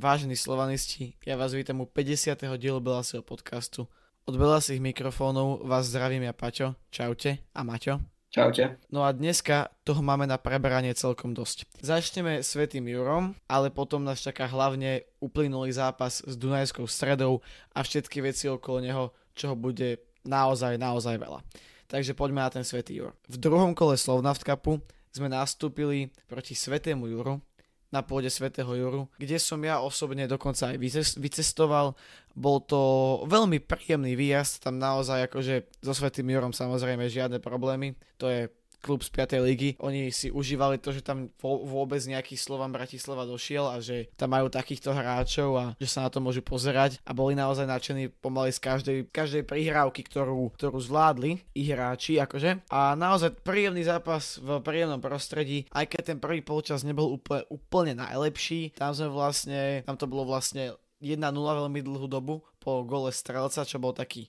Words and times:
vážení 0.00 0.32
slovanisti, 0.32 1.12
ja 1.28 1.36
vás 1.36 1.52
vítam 1.52 1.84
u 1.84 1.86
50. 1.86 2.32
dielu 2.56 2.80
Belasieho 2.80 3.20
podcastu. 3.20 3.84
Od 4.24 4.32
Belasých 4.32 4.80
mikrofónov 4.80 5.60
vás 5.68 5.92
zdravím 5.92 6.24
ja 6.24 6.32
Paťo, 6.32 6.72
čaute 6.88 7.44
a 7.52 7.60
Maťo. 7.60 8.00
Čaute. 8.32 8.80
No 8.88 9.04
a 9.04 9.12
dneska 9.12 9.68
toho 9.84 10.00
máme 10.00 10.24
na 10.24 10.40
preberanie 10.40 10.96
celkom 10.96 11.36
dosť. 11.36 11.68
Začneme 11.84 12.40
Svetým 12.40 12.88
Jurom, 12.88 13.36
ale 13.44 13.68
potom 13.68 14.00
nás 14.00 14.24
čaká 14.24 14.48
hlavne 14.48 15.04
uplynulý 15.20 15.68
zápas 15.76 16.24
s 16.24 16.32
Dunajskou 16.32 16.88
stredou 16.88 17.44
a 17.76 17.84
všetky 17.84 18.24
veci 18.24 18.48
okolo 18.48 18.80
neho, 18.80 19.12
čoho 19.36 19.52
bude 19.52 20.00
naozaj, 20.24 20.80
naozaj 20.80 21.20
veľa. 21.20 21.44
Takže 21.92 22.16
poďme 22.16 22.40
na 22.40 22.48
ten 22.48 22.64
Svetý 22.64 23.04
Jur. 23.04 23.12
V 23.28 23.36
druhom 23.36 23.76
kole 23.76 24.00
Slovnaft 24.00 24.48
Cupu 24.48 24.80
sme 25.12 25.28
nastúpili 25.28 26.08
proti 26.24 26.56
Svetému 26.56 27.04
Juru, 27.04 27.42
na 27.90 28.06
pôde 28.06 28.30
Svetého 28.30 28.70
Juru, 28.70 29.10
kde 29.18 29.36
som 29.42 29.58
ja 29.66 29.82
osobne 29.82 30.30
dokonca 30.30 30.70
aj 30.70 30.78
vycestoval. 31.18 31.98
Bol 32.38 32.62
to 32.62 32.80
veľmi 33.26 33.58
príjemný 33.58 34.14
výjazd, 34.14 34.62
tam 34.62 34.78
naozaj 34.78 35.26
akože 35.26 35.82
so 35.82 35.90
Svetým 35.90 36.30
Jurom 36.30 36.54
samozrejme 36.54 37.10
žiadne 37.10 37.42
problémy. 37.42 37.98
To 38.22 38.30
je 38.30 38.46
klub 38.80 39.04
z 39.04 39.12
5. 39.12 39.44
ligy. 39.44 39.70
Oni 39.84 40.08
si 40.10 40.32
užívali 40.32 40.80
to, 40.80 40.90
že 40.90 41.04
tam 41.04 41.28
vôbec 41.44 42.00
nejaký 42.00 42.34
Slovan 42.34 42.72
Bratislava 42.72 43.28
došiel 43.28 43.68
a 43.68 43.78
že 43.78 44.08
tam 44.16 44.32
majú 44.32 44.48
takýchto 44.48 44.96
hráčov 44.96 45.50
a 45.56 45.64
že 45.76 45.86
sa 45.86 46.08
na 46.08 46.10
to 46.10 46.18
môžu 46.18 46.40
pozerať 46.40 46.98
a 47.04 47.12
boli 47.12 47.36
naozaj 47.36 47.68
nadšení 47.68 48.08
pomaly 48.20 48.50
z 48.50 48.60
každej, 48.60 48.98
každej 49.12 49.42
prihrávky, 49.44 50.02
ktorú, 50.08 50.50
ktorú 50.56 50.78
zvládli 50.80 51.44
ich 51.52 51.68
hráči 51.70 52.18
akože. 52.18 52.66
A 52.72 52.96
naozaj 52.96 53.40
príjemný 53.44 53.84
zápas 53.84 54.40
v 54.40 54.58
príjemnom 54.64 54.98
prostredí, 54.98 55.68
aj 55.70 55.86
keď 55.92 56.02
ten 56.16 56.18
prvý 56.18 56.40
polčas 56.40 56.82
nebol 56.82 57.12
úplne, 57.12 57.44
úplne 57.52 57.92
najlepší. 58.00 58.72
Tam 58.74 58.96
sme 58.96 59.12
vlastne, 59.12 59.84
tam 59.84 60.00
to 60.00 60.08
bolo 60.08 60.24
vlastne 60.24 60.74
1-0 61.00 61.18
veľmi 61.32 61.80
dlhú 61.80 62.06
dobu 62.06 62.44
po 62.60 62.84
gole 62.84 63.10
strelca, 63.10 63.64
čo 63.64 63.80
bol 63.80 63.96
taký 63.96 64.28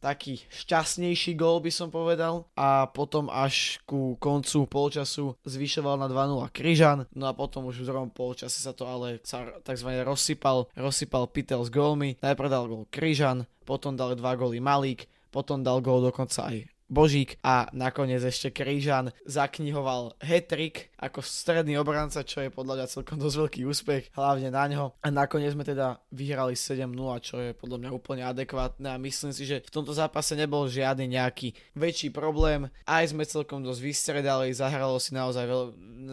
taký 0.00 0.40
šťastnejší 0.48 1.36
gól 1.36 1.60
by 1.60 1.68
som 1.68 1.92
povedal 1.92 2.48
a 2.56 2.88
potom 2.88 3.28
až 3.28 3.78
ku 3.84 4.16
koncu 4.16 4.64
polčasu 4.64 5.36
zvyšoval 5.44 6.00
na 6.00 6.08
2-0 6.08 6.40
Kryžan, 6.56 7.04
no 7.12 7.28
a 7.28 7.36
potom 7.36 7.68
už 7.68 7.84
v 7.84 7.88
druhom 7.92 8.08
polčase 8.08 8.64
sa 8.64 8.72
to 8.72 8.88
ale 8.88 9.20
sa 9.22 9.44
tzv. 9.60 10.00
rozsypal, 10.00 10.72
rozsypal 10.72 11.28
Pitel 11.28 11.60
s 11.60 11.70
gólmi, 11.70 12.16
najprv 12.24 12.48
dal 12.48 12.64
gól 12.66 12.88
Kryžan, 12.88 13.44
potom 13.68 13.92
dal 13.94 14.16
dva 14.16 14.34
góly 14.40 14.58
Malík, 14.58 15.04
potom 15.28 15.60
dal 15.60 15.84
gól 15.84 16.00
dokonca 16.00 16.48
aj 16.48 16.64
Božík 16.90 17.38
a 17.46 17.70
nakoniec 17.70 18.18
ešte 18.20 18.50
Krížan 18.50 19.14
zaknihoval 19.22 20.18
hetrik 20.18 20.90
ako 20.98 21.22
stredný 21.22 21.78
obranca, 21.78 22.26
čo 22.26 22.42
je 22.42 22.50
podľa 22.50 22.82
mňa 22.82 22.86
celkom 22.90 23.16
dosť 23.16 23.36
veľký 23.46 23.60
úspech, 23.62 24.02
hlavne 24.18 24.50
na 24.50 24.66
ňo. 24.66 24.98
A 25.00 25.08
nakoniec 25.14 25.54
sme 25.54 25.62
teda 25.62 26.02
vyhrali 26.10 26.58
7-0, 26.58 26.90
čo 27.22 27.38
je 27.38 27.54
podľa 27.54 27.78
mňa 27.78 27.90
úplne 27.94 28.26
adekvátne 28.26 28.90
a 28.90 28.98
myslím 28.98 29.30
si, 29.30 29.46
že 29.46 29.62
v 29.62 29.70
tomto 29.70 29.94
zápase 29.94 30.34
nebol 30.34 30.66
žiadny 30.66 31.06
nejaký 31.14 31.54
väčší 31.78 32.10
problém. 32.10 32.66
Aj 32.84 33.06
sme 33.06 33.22
celkom 33.22 33.62
dosť 33.62 33.80
vystredali, 33.80 34.50
zahralo 34.50 34.98
si 34.98 35.14
naozaj 35.14 35.46
veľ... 35.46 35.62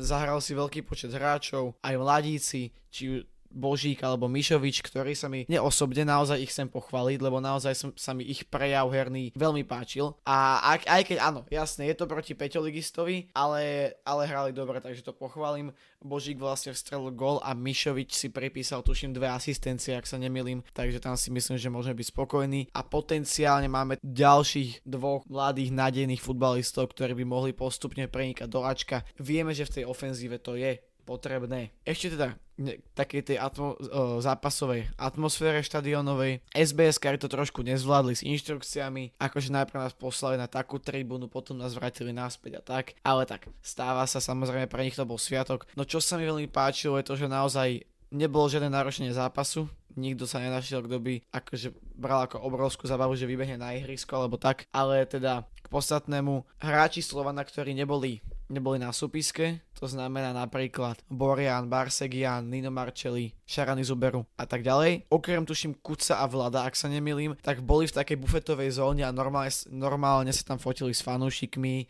zahral 0.06 0.38
si 0.46 0.54
veľký 0.54 0.86
počet 0.86 1.10
hráčov, 1.10 1.74
aj 1.82 1.98
mladíci, 1.98 2.70
či 2.94 3.26
Božík 3.52 4.04
alebo 4.04 4.30
Mišovič, 4.32 4.84
ktorí 4.86 5.18
sa 5.18 5.32
mi 5.32 5.48
neosobne 5.48 6.04
naozaj 6.04 6.44
ich 6.44 6.52
chcem 6.52 6.68
pochváliť, 6.68 7.20
lebo 7.20 7.42
naozaj 7.42 7.74
som, 7.74 7.90
sa 7.96 8.12
mi 8.14 8.28
ich 8.28 8.46
prejav 8.48 8.90
herný 8.92 9.32
veľmi 9.36 9.64
páčil. 9.68 10.16
A 10.28 10.62
aj, 10.76 10.88
aj 10.88 11.02
keď 11.08 11.18
áno, 11.24 11.42
jasne, 11.50 11.88
je 11.88 11.96
to 11.98 12.06
proti 12.06 12.34
Peťoligistovi, 12.36 13.32
ale, 13.34 13.94
ale 14.04 14.22
hrali 14.28 14.52
dobre, 14.52 14.80
takže 14.80 15.04
to 15.04 15.14
pochválim. 15.16 15.74
Božík 15.98 16.38
vlastne 16.38 16.72
vstrelil 16.78 17.10
gol 17.12 17.42
a 17.42 17.58
Mišovič 17.58 18.14
si 18.14 18.30
pripísal 18.30 18.86
tuším 18.86 19.18
dve 19.18 19.28
asistencie, 19.34 19.98
ak 19.98 20.06
sa 20.06 20.22
nemilím, 20.22 20.62
takže 20.78 21.02
tam 21.02 21.18
si 21.18 21.34
myslím, 21.34 21.58
že 21.58 21.74
môžeme 21.74 21.98
byť 21.98 22.08
spokojní 22.14 22.62
a 22.72 22.86
potenciálne 22.86 23.66
máme 23.66 23.98
ďalších 24.06 24.86
dvoch 24.86 25.26
mladých 25.26 25.74
nádejných 25.74 26.22
futbalistov, 26.22 26.94
ktorí 26.94 27.18
by 27.18 27.26
mohli 27.26 27.52
postupne 27.52 28.06
prenikať 28.06 28.48
do 28.48 28.62
Ačka. 28.62 29.02
Vieme, 29.18 29.58
že 29.58 29.66
v 29.66 29.82
tej 29.82 29.84
ofenzíve 29.90 30.38
to 30.38 30.54
je 30.54 30.78
potrebné. 31.08 31.72
Ešte 31.88 32.20
teda 32.20 32.36
ne, 32.58 32.82
takej 32.98 33.34
tej 33.34 33.38
atmo, 33.40 33.78
o, 33.78 34.20
zápasovej 34.20 34.90
atmosfére 34.98 35.62
štadionovej. 35.62 36.42
SBS 36.52 36.98
kary 36.98 37.22
to 37.22 37.30
trošku 37.30 37.62
nezvládli 37.62 38.14
s 38.18 38.26
inštrukciami, 38.26 39.18
akože 39.22 39.54
najprv 39.54 39.78
nás 39.88 39.94
poslali 39.94 40.36
na 40.36 40.50
takú 40.50 40.82
tribúnu, 40.82 41.30
potom 41.30 41.58
nás 41.58 41.78
vrátili 41.78 42.12
naspäť 42.12 42.60
a 42.60 42.62
tak. 42.62 42.86
Ale 43.06 43.30
tak, 43.30 43.48
stáva 43.62 44.04
sa 44.10 44.18
samozrejme, 44.18 44.68
pre 44.68 44.84
nich 44.84 44.98
to 44.98 45.06
bol 45.06 45.22
sviatok. 45.22 45.70
No 45.78 45.86
čo 45.86 46.02
sa 46.02 46.18
mi 46.18 46.26
veľmi 46.26 46.50
páčilo 46.50 46.98
je 46.98 47.08
to, 47.08 47.16
že 47.16 47.30
naozaj 47.30 47.86
nebolo 48.12 48.50
žiadne 48.50 48.72
náročenie 48.72 49.14
zápasu, 49.14 49.68
nikto 49.98 50.30
sa 50.30 50.40
nenašiel, 50.40 50.86
kto 50.86 50.98
by 51.02 51.14
akože 51.34 51.74
bral 51.98 52.30
ako 52.30 52.46
obrovskú 52.46 52.86
zabavu, 52.86 53.18
že 53.18 53.26
vybehne 53.26 53.58
na 53.58 53.74
ihrisko 53.74 54.14
alebo 54.14 54.38
tak, 54.38 54.70
ale 54.70 55.04
teda 55.10 55.44
k 55.60 55.68
podstatnému 55.68 56.46
hráči 56.62 57.02
Slovana, 57.04 57.44
ktorí 57.44 57.74
neboli 57.74 58.24
neboli 58.48 58.80
na 58.80 58.96
súpiske, 58.96 59.60
to 59.78 59.86
znamená 59.86 60.32
napríklad 60.34 60.98
Borian, 61.12 61.70
Barsegian, 61.70 62.48
Nino 62.48 62.72
Marcelli, 62.74 63.36
Šarany 63.46 63.84
Zuberu 63.84 64.26
a 64.40 64.48
tak 64.48 64.64
ďalej. 64.64 65.08
Okrem 65.12 65.44
tuším 65.46 65.78
Kuca 65.84 66.20
a 66.20 66.26
Vlada, 66.26 66.64
ak 66.64 66.76
sa 66.76 66.88
nemilím, 66.88 67.36
tak 67.44 67.62
boli 67.62 67.86
v 67.86 67.96
takej 67.96 68.18
bufetovej 68.18 68.80
zóne 68.80 69.04
a 69.06 69.12
normálne, 69.14 69.52
normálne 69.70 70.32
sa 70.32 70.56
tam 70.56 70.60
fotili 70.60 70.96
s 70.96 71.06
fanúšikmi, 71.06 71.86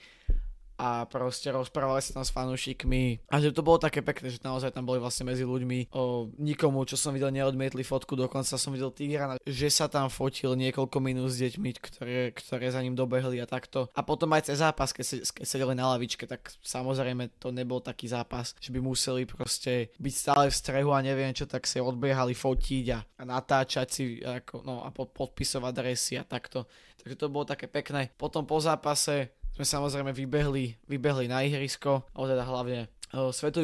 a 0.77 1.09
proste 1.09 1.49
rozprávali 1.49 1.99
sa 2.05 2.21
tam 2.21 2.25
s 2.25 2.29
fanúšikmi 2.29 3.25
a 3.33 3.41
že 3.41 3.49
to 3.49 3.65
bolo 3.65 3.81
také 3.81 4.05
pekné, 4.05 4.29
že 4.29 4.41
naozaj 4.45 4.73
tam 4.77 4.85
boli 4.85 5.01
vlastne 5.01 5.25
medzi 5.25 5.41
ľuďmi 5.41 5.89
o, 5.89 6.29
nikomu, 6.37 6.85
čo 6.85 6.93
som 6.93 7.11
videl, 7.17 7.33
neodmietli 7.33 7.81
fotku, 7.81 8.13
dokonca 8.13 8.53
som 8.55 8.69
videl 8.69 8.93
Tigrana, 8.93 9.41
že 9.41 9.73
sa 9.73 9.89
tam 9.89 10.13
fotil 10.13 10.53
niekoľko 10.53 10.97
minút 11.01 11.33
s 11.33 11.41
deťmi, 11.41 11.69
ktoré, 11.81 12.29
ktoré 12.37 12.69
za 12.69 12.85
ním 12.85 12.93
dobehli 12.93 13.41
a 13.41 13.49
takto. 13.49 13.89
A 13.97 14.05
potom 14.05 14.29
aj 14.37 14.53
cez 14.53 14.61
zápas, 14.61 14.93
keď, 14.93 15.25
keď 15.33 15.45
sedeli 15.49 15.73
na 15.73 15.89
lavičke, 15.97 16.29
tak 16.29 16.53
samozrejme 16.61 17.41
to 17.41 17.49
nebol 17.49 17.81
taký 17.81 18.05
zápas, 18.05 18.53
že 18.61 18.69
by 18.69 18.79
museli 18.79 19.25
proste 19.25 19.89
byť 19.97 20.13
stále 20.13 20.45
v 20.53 20.55
strehu 20.55 20.93
a 20.93 21.01
neviem 21.01 21.33
čo, 21.33 21.49
tak 21.49 21.65
sa 21.65 21.81
odbiehali 21.81 22.37
fotiť 22.37 22.85
a, 22.93 22.99
a 23.01 23.23
natáčať 23.25 23.87
si 23.89 24.03
ako, 24.21 24.61
no, 24.61 24.85
a 24.85 24.93
podpisovať 24.93 25.77
adresy 25.77 26.13
a 26.17 26.25
takto. 26.25 26.65
Takže 26.97 27.15
to 27.15 27.29
bolo 27.29 27.45
také 27.45 27.69
pekné. 27.69 28.09
Potom 28.17 28.43
po 28.43 28.57
zápase 28.57 29.37
sme 29.57 29.65
samozrejme 29.65 30.13
vybehli, 30.13 30.77
vybehli 30.85 31.25
na 31.25 31.41
ihrisko, 31.41 32.05
ale 32.13 32.37
teda 32.37 32.45
hlavne 32.45 32.93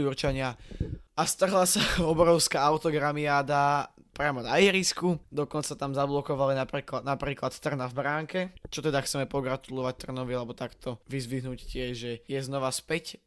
Jurčania 0.01 0.57
a 1.13 1.23
strhla 1.29 1.69
sa 1.69 1.85
obrovská 2.01 2.65
autogramiáda 2.65 3.93
priamo 4.13 4.45
na 4.45 4.57
ihrisku, 4.61 5.17
dokonca 5.29 5.73
tam 5.73 5.93
zablokovali 5.93 6.53
napríklad, 6.57 7.01
napríklad 7.01 7.53
Trna 7.53 7.89
v 7.89 7.97
bránke, 7.97 8.39
čo 8.69 8.81
teda 8.81 9.01
chceme 9.01 9.25
pogratulovať 9.25 10.05
Trnovi, 10.05 10.33
alebo 10.37 10.53
takto 10.53 11.01
vyzvihnúť 11.09 11.59
tiež, 11.65 11.91
že 11.93 12.11
je 12.25 12.39
znova 12.41 12.69
späť, 12.69 13.21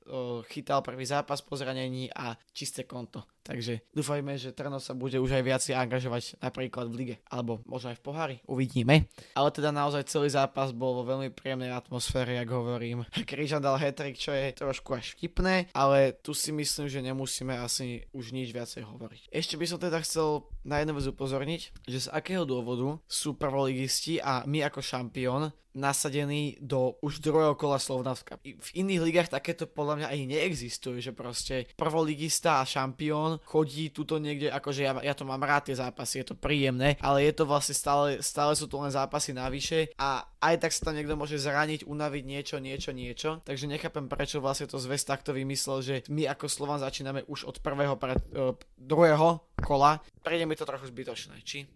chytal 0.50 0.86
prvý 0.86 1.02
zápas 1.06 1.42
po 1.42 1.58
zranení 1.58 2.10
a 2.14 2.38
čisté 2.54 2.86
konto. 2.86 3.26
Takže 3.46 3.86
dúfajme, 3.94 4.34
že 4.34 4.50
Trno 4.50 4.82
sa 4.82 4.90
bude 4.90 5.22
už 5.22 5.38
aj 5.38 5.44
viacej 5.46 5.74
angažovať 5.78 6.42
napríklad 6.42 6.90
v 6.90 6.94
lige, 6.98 7.16
alebo 7.30 7.62
možno 7.62 7.94
aj 7.94 8.02
v 8.02 8.04
pohári, 8.04 8.36
uvidíme. 8.50 9.06
Ale 9.38 9.54
teda 9.54 9.70
naozaj 9.70 10.10
celý 10.10 10.34
zápas 10.34 10.74
bol 10.74 10.98
vo 10.98 11.06
veľmi 11.06 11.30
príjemnej 11.30 11.70
atmosfére, 11.70 12.34
jak 12.34 12.50
hovorím. 12.50 13.06
Križan 13.30 13.62
dal 13.62 13.78
hetrik, 13.78 14.18
čo 14.18 14.34
je 14.34 14.50
trošku 14.50 14.98
až 14.98 15.14
vtipné, 15.14 15.70
ale 15.70 16.10
tu 16.18 16.34
si 16.34 16.50
myslím, 16.50 16.90
že 16.90 17.06
nemusíme 17.06 17.54
asi 17.54 18.02
už 18.10 18.34
nič 18.34 18.50
viacej 18.50 18.82
hovoriť. 18.82 19.30
Ešte 19.30 19.54
by 19.54 19.66
som 19.70 19.78
teda 19.78 20.02
chcel 20.02 20.50
na 20.66 20.82
jednu 20.82 20.98
vec 20.98 21.06
upozorniť, 21.06 21.86
že 21.86 22.10
z 22.10 22.12
akého 22.12 22.42
dôvodu 22.42 22.98
sú 23.06 23.38
prvoligisti 23.38 24.18
a 24.18 24.42
my 24.42 24.66
ako 24.66 24.82
šampión 24.82 25.54
nasadený 25.76 26.56
do 26.58 26.96
už 27.04 27.20
druhého 27.20 27.52
kola 27.52 27.76
Slovnavska. 27.76 28.40
V 28.40 28.70
iných 28.72 29.04
ligách 29.04 29.28
takéto 29.28 29.68
podľa 29.68 30.02
mňa 30.02 30.06
ani 30.08 30.24
neexistuje, 30.32 31.04
že 31.04 31.12
proste 31.12 31.68
prvoligista 31.76 32.64
a 32.64 32.68
šampión 32.68 33.35
chodí 33.44 33.90
tuto 33.90 34.16
niekde, 34.16 34.48
akože 34.52 34.80
ja, 34.84 34.92
ja 35.02 35.14
to 35.16 35.28
mám 35.28 35.42
rád 35.42 35.68
tie 35.68 35.76
zápasy, 35.76 36.22
je 36.22 36.32
to 36.32 36.36
príjemné, 36.36 36.96
ale 37.02 37.26
je 37.26 37.32
to 37.36 37.44
vlastne 37.44 37.74
stále, 37.76 38.20
stále 38.24 38.56
sú 38.56 38.70
to 38.70 38.80
len 38.80 38.92
zápasy 38.92 39.34
navyše 39.34 39.92
a 40.00 40.24
aj 40.40 40.62
tak 40.62 40.70
sa 40.72 40.90
tam 40.90 40.96
niekto 40.96 41.18
môže 41.18 41.36
zraniť, 41.36 41.84
unaviť 41.84 42.22
niečo, 42.24 42.56
niečo, 42.62 42.90
niečo, 42.94 43.30
takže 43.42 43.66
nechápem 43.66 44.06
prečo 44.06 44.38
vlastne 44.38 44.70
to 44.70 44.80
zväz 44.80 45.02
takto 45.04 45.34
vymyslel, 45.34 45.82
že 45.82 45.94
my 46.08 46.30
ako 46.30 46.46
Slovan 46.46 46.80
začíname 46.80 47.26
už 47.26 47.50
od 47.50 47.56
prvého, 47.60 47.98
pre, 47.98 48.16
uh, 48.36 48.54
druhého 48.78 49.42
kola. 49.60 49.98
Prejde 50.22 50.46
mi 50.46 50.54
to 50.54 50.68
trochu 50.68 50.86
zbytočné, 50.88 51.42
či? 51.42 51.66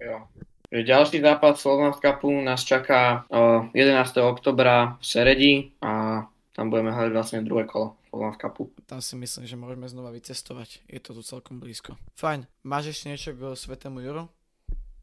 Jo. 0.00 0.28
Ďalší 0.66 1.22
zápas 1.22 1.62
Slovnaft 1.62 2.02
Cupu 2.02 2.42
nás 2.42 2.66
čaká 2.66 3.24
11. 3.30 4.18
oktobra 4.18 4.98
v 4.98 5.04
Seredi 5.06 5.54
a 5.78 6.26
tam 6.56 6.72
budeme 6.72 6.88
hľadať 6.88 7.12
vlastne 7.12 7.44
druhé 7.44 7.68
kolo 7.68 8.00
Slovnaft 8.08 8.40
Cupu. 8.40 8.72
Tam 8.88 9.04
si 9.04 9.12
myslím, 9.20 9.44
že 9.44 9.60
môžeme 9.60 9.84
znova 9.92 10.08
vycestovať. 10.16 10.88
Je 10.88 10.96
to 11.04 11.12
tu 11.12 11.20
celkom 11.20 11.60
blízko. 11.60 12.00
Fajn. 12.16 12.48
Máš 12.64 12.96
ešte 12.96 13.12
niečo 13.12 13.36
k 13.36 13.52
Svetému 13.52 14.00
Juru? 14.00 14.32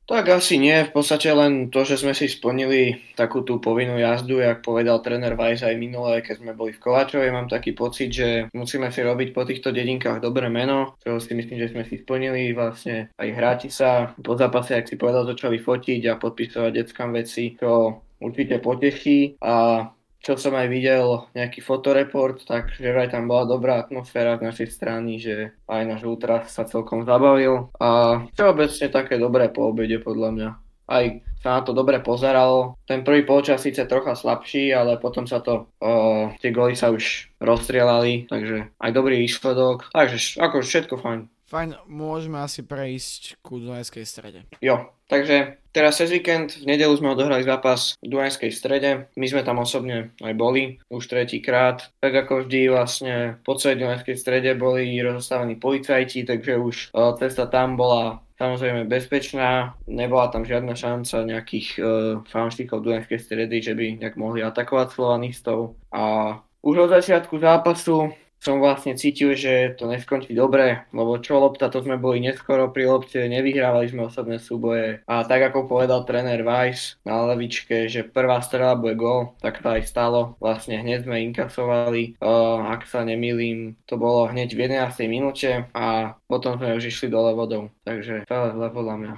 Tak 0.04 0.28
asi 0.36 0.60
nie, 0.60 0.84
v 0.84 0.92
podstate 0.92 1.32
len 1.32 1.72
to, 1.72 1.88
že 1.88 1.96
sme 1.96 2.12
si 2.12 2.28
splnili 2.28 3.00
takú 3.16 3.40
tú 3.40 3.64
povinnú 3.64 3.96
jazdu, 3.96 4.44
jak 4.44 4.60
povedal 4.60 5.00
tréner 5.00 5.32
Weiss 5.40 5.64
aj 5.64 5.80
minulé, 5.80 6.20
keď 6.20 6.44
sme 6.44 6.52
boli 6.52 6.76
v 6.76 6.84
Kovačovej, 6.84 7.32
mám 7.32 7.48
taký 7.48 7.72
pocit, 7.72 8.12
že 8.12 8.52
musíme 8.52 8.92
si 8.92 9.00
robiť 9.00 9.32
po 9.32 9.48
týchto 9.48 9.72
dedinkách 9.72 10.20
dobré 10.20 10.52
meno, 10.52 11.00
čo 11.00 11.24
si 11.24 11.32
myslím, 11.32 11.56
že 11.56 11.72
sme 11.72 11.88
si 11.88 12.04
splnili, 12.04 12.52
vlastne 12.52 13.16
aj 13.16 13.30
hráči 13.32 13.72
sa 13.72 14.12
po 14.20 14.36
zápase, 14.36 14.76
ak 14.76 14.92
si 14.92 15.00
povedal, 15.00 15.24
začali 15.24 15.64
fotiť 15.64 16.02
a 16.12 16.20
podpisovať 16.20 16.72
deckám 16.84 17.16
veci, 17.16 17.56
čo 17.56 18.04
určite 18.20 18.60
poteší 18.60 19.40
a 19.40 19.88
čo 20.24 20.40
som 20.40 20.56
aj 20.56 20.72
videl 20.72 21.28
nejaký 21.36 21.60
fotoreport, 21.60 22.48
tak 22.48 22.72
že 22.80 22.96
aj 22.96 23.12
tam 23.12 23.28
bola 23.28 23.44
dobrá 23.44 23.84
atmosféra 23.84 24.40
z 24.40 24.48
našej 24.48 24.68
strany, 24.72 25.20
že 25.20 25.52
aj 25.68 25.84
náš 25.84 26.02
útras 26.08 26.48
sa 26.48 26.64
celkom 26.64 27.04
zabavil 27.04 27.68
a 27.76 28.24
všeobecne 28.32 28.88
také 28.88 29.20
dobré 29.20 29.52
po 29.52 29.76
obede 29.76 30.00
podľa 30.00 30.30
mňa. 30.32 30.50
Aj 30.88 31.06
sa 31.44 31.60
na 31.60 31.62
to 31.68 31.76
dobre 31.76 32.00
pozeralo. 32.00 32.80
Ten 32.88 33.04
prvý 33.04 33.28
polčas 33.28 33.60
síce 33.60 33.84
trocha 33.84 34.16
slabší, 34.16 34.72
ale 34.72 34.96
potom 34.96 35.28
sa 35.28 35.44
to, 35.44 35.68
uh, 35.84 36.32
tie 36.40 36.56
goly 36.56 36.80
sa 36.80 36.92
už 36.92 37.36
rozstrielali, 37.44 38.32
takže 38.32 38.72
aj 38.80 38.92
dobrý 38.96 39.20
výsledok. 39.20 39.92
Takže 39.92 40.40
ako 40.40 40.64
všetko 40.64 40.96
fajn. 41.04 41.28
Fajn, 41.54 41.86
môžeme 41.86 42.42
asi 42.42 42.66
prejsť 42.66 43.38
ku 43.46 43.62
Dunajskej 43.62 44.10
strede. 44.10 44.42
Jo, 44.58 44.90
takže 45.06 45.62
teraz 45.70 46.02
cez 46.02 46.10
víkend, 46.10 46.58
v 46.58 46.66
nedelu 46.66 46.90
sme 46.98 47.14
odohrali 47.14 47.46
zápas 47.46 47.94
v 48.02 48.10
Dunajskej 48.10 48.50
strede. 48.50 49.06
My 49.14 49.30
sme 49.30 49.46
tam 49.46 49.62
osobne 49.62 50.18
aj 50.26 50.34
boli, 50.34 50.82
už 50.90 51.06
tretíkrát. 51.06 51.94
Tak 52.02 52.26
ako 52.26 52.50
vždy 52.50 52.74
vlastne 52.74 53.38
po 53.46 53.54
celej 53.54 53.86
Dunajskej 53.86 54.18
strede 54.18 54.58
boli 54.58 54.98
rozostavení 54.98 55.62
policajti, 55.62 56.26
takže 56.26 56.58
už 56.58 56.76
uh, 56.90 57.14
cesta 57.22 57.46
tam 57.46 57.78
bola 57.78 58.26
samozrejme 58.42 58.90
bezpečná, 58.90 59.78
nebola 59.86 60.34
tam 60.34 60.50
žiadna 60.50 60.74
šanca 60.74 61.22
nejakých 61.22 61.68
uh, 61.78 61.86
fanštíkov 62.34 62.82
Dunajskej 62.82 63.22
stredy, 63.22 63.62
že 63.62 63.78
by 63.78 64.02
nejak 64.02 64.18
mohli 64.18 64.42
atakovať 64.42 64.98
slovanistov. 64.98 65.78
A 65.94 66.34
už 66.66 66.90
od 66.90 66.98
začiatku 66.98 67.38
zápasu 67.38 68.10
som 68.44 68.60
vlastne 68.60 69.00
cítil, 69.00 69.40
že 69.40 69.80
to 69.80 69.88
neskončí 69.88 70.36
dobre, 70.36 70.84
lebo 70.92 71.16
čo 71.24 71.40
lopta, 71.40 71.72
to 71.72 71.80
sme 71.80 71.96
boli 71.96 72.20
neskoro 72.20 72.68
pri 72.76 72.92
lopte, 72.92 73.24
nevyhrávali 73.24 73.88
sme 73.88 74.12
osobné 74.12 74.36
súboje 74.44 75.00
a 75.08 75.24
tak 75.24 75.48
ako 75.48 75.72
povedal 75.72 76.04
tréner 76.04 76.44
Weiss 76.44 77.00
na 77.08 77.24
levičke, 77.24 77.88
že 77.88 78.04
prvá 78.04 78.44
strela 78.44 78.76
bude 78.76 79.00
gol, 79.00 79.32
tak 79.40 79.64
to 79.64 79.72
aj 79.72 79.88
stalo. 79.88 80.36
Vlastne 80.44 80.84
hneď 80.84 81.08
sme 81.08 81.24
inkasovali, 81.32 82.20
uh, 82.20 82.68
ak 82.76 82.84
sa 82.84 83.08
nemýlim, 83.08 83.80
to 83.88 83.96
bolo 83.96 84.28
hneď 84.28 84.52
v 84.52 84.68
11. 84.68 85.08
minúte 85.08 85.72
a 85.72 86.20
potom 86.28 86.60
sme 86.60 86.76
už 86.76 86.92
išli 86.92 87.08
dole 87.08 87.32
vodou, 87.32 87.72
takže 87.88 88.28
celé 88.28 88.48
zle 88.52 88.68
podľa 88.68 88.96
mňa. 89.00 89.14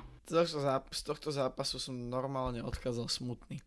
Z 0.94 1.01
tohto, 1.06 1.30
zápasu 1.30 1.81
som 1.81 1.94
normálne 1.98 2.62
odkázal 2.62 3.10
smutný 3.10 3.62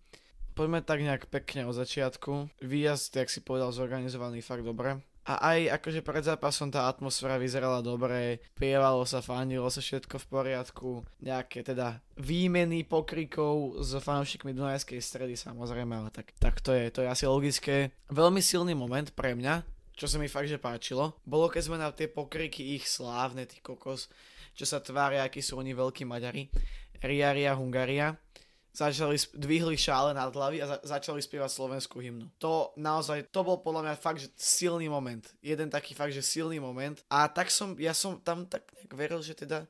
poďme 0.59 0.83
tak 0.83 0.99
nejak 1.07 1.31
pekne 1.31 1.71
od 1.71 1.75
začiatku. 1.79 2.51
Výjazd, 2.67 3.15
jak 3.15 3.31
si 3.31 3.39
povedal, 3.39 3.71
zorganizovaný 3.71 4.43
fakt 4.43 4.67
dobre. 4.67 4.99
A 5.29 5.53
aj 5.53 5.77
akože 5.77 6.01
pred 6.01 6.25
zápasom 6.25 6.73
tá 6.73 6.89
atmosféra 6.89 7.37
vyzerala 7.37 7.85
dobre, 7.85 8.41
pievalo 8.57 9.05
sa, 9.05 9.21
fandilo 9.21 9.69
sa 9.69 9.85
všetko 9.85 10.17
v 10.17 10.27
poriadku, 10.33 10.91
nejaké 11.21 11.61
teda 11.61 12.01
výmeny 12.17 12.81
pokrikov 12.89 13.77
s 13.85 13.93
fanúšikmi 14.01 14.57
Dunajskej 14.57 14.97
stredy 15.05 15.37
samozrejme, 15.37 15.93
ale 15.93 16.09
tak, 16.09 16.33
tak 16.41 16.65
to 16.65 16.73
je, 16.73 16.89
to 16.89 17.05
je 17.05 17.13
asi 17.13 17.29
logické. 17.29 17.93
Veľmi 18.09 18.41
silný 18.41 18.73
moment 18.73 19.13
pre 19.13 19.37
mňa, 19.37 19.69
čo 19.93 20.09
sa 20.09 20.17
mi 20.17 20.33
fakt 20.33 20.49
že 20.49 20.57
páčilo, 20.57 21.21
bolo 21.29 21.53
keď 21.53 21.63
sme 21.69 21.77
na 21.77 21.93
tie 21.93 22.09
pokriky 22.09 22.81
ich 22.81 22.89
slávne, 22.89 23.45
tí 23.45 23.61
kokos, 23.61 24.09
čo 24.57 24.65
sa 24.65 24.81
tvária, 24.81 25.29
akí 25.29 25.45
sú 25.45 25.61
oni 25.61 25.77
veľkí 25.77 26.09
Maďari, 26.09 26.49
Riaria 27.05 27.55
Hungaria, 27.55 28.17
začali, 28.79 29.19
dvihli 29.35 29.75
šále 29.75 30.15
nad 30.15 30.31
hlavy 30.31 30.63
a 30.63 30.67
za, 30.71 30.79
začali 30.87 31.19
spievať 31.19 31.51
slovenskú 31.51 31.99
hymnu. 31.99 32.31
To 32.39 32.71
naozaj, 32.79 33.27
to 33.35 33.43
bol 33.43 33.59
podľa 33.59 33.91
mňa 33.91 33.95
fakt, 33.99 34.23
že 34.23 34.31
silný 34.39 34.87
moment. 34.87 35.27
Jeden 35.43 35.67
taký 35.67 35.99
fakt, 35.99 36.15
že 36.15 36.23
silný 36.23 36.63
moment. 36.63 37.03
A 37.11 37.27
tak 37.27 37.51
som, 37.51 37.75
ja 37.75 37.91
som 37.91 38.23
tam 38.23 38.47
tak 38.47 38.63
nejak 38.79 38.93
veril, 38.95 39.19
že 39.19 39.35
teda 39.35 39.67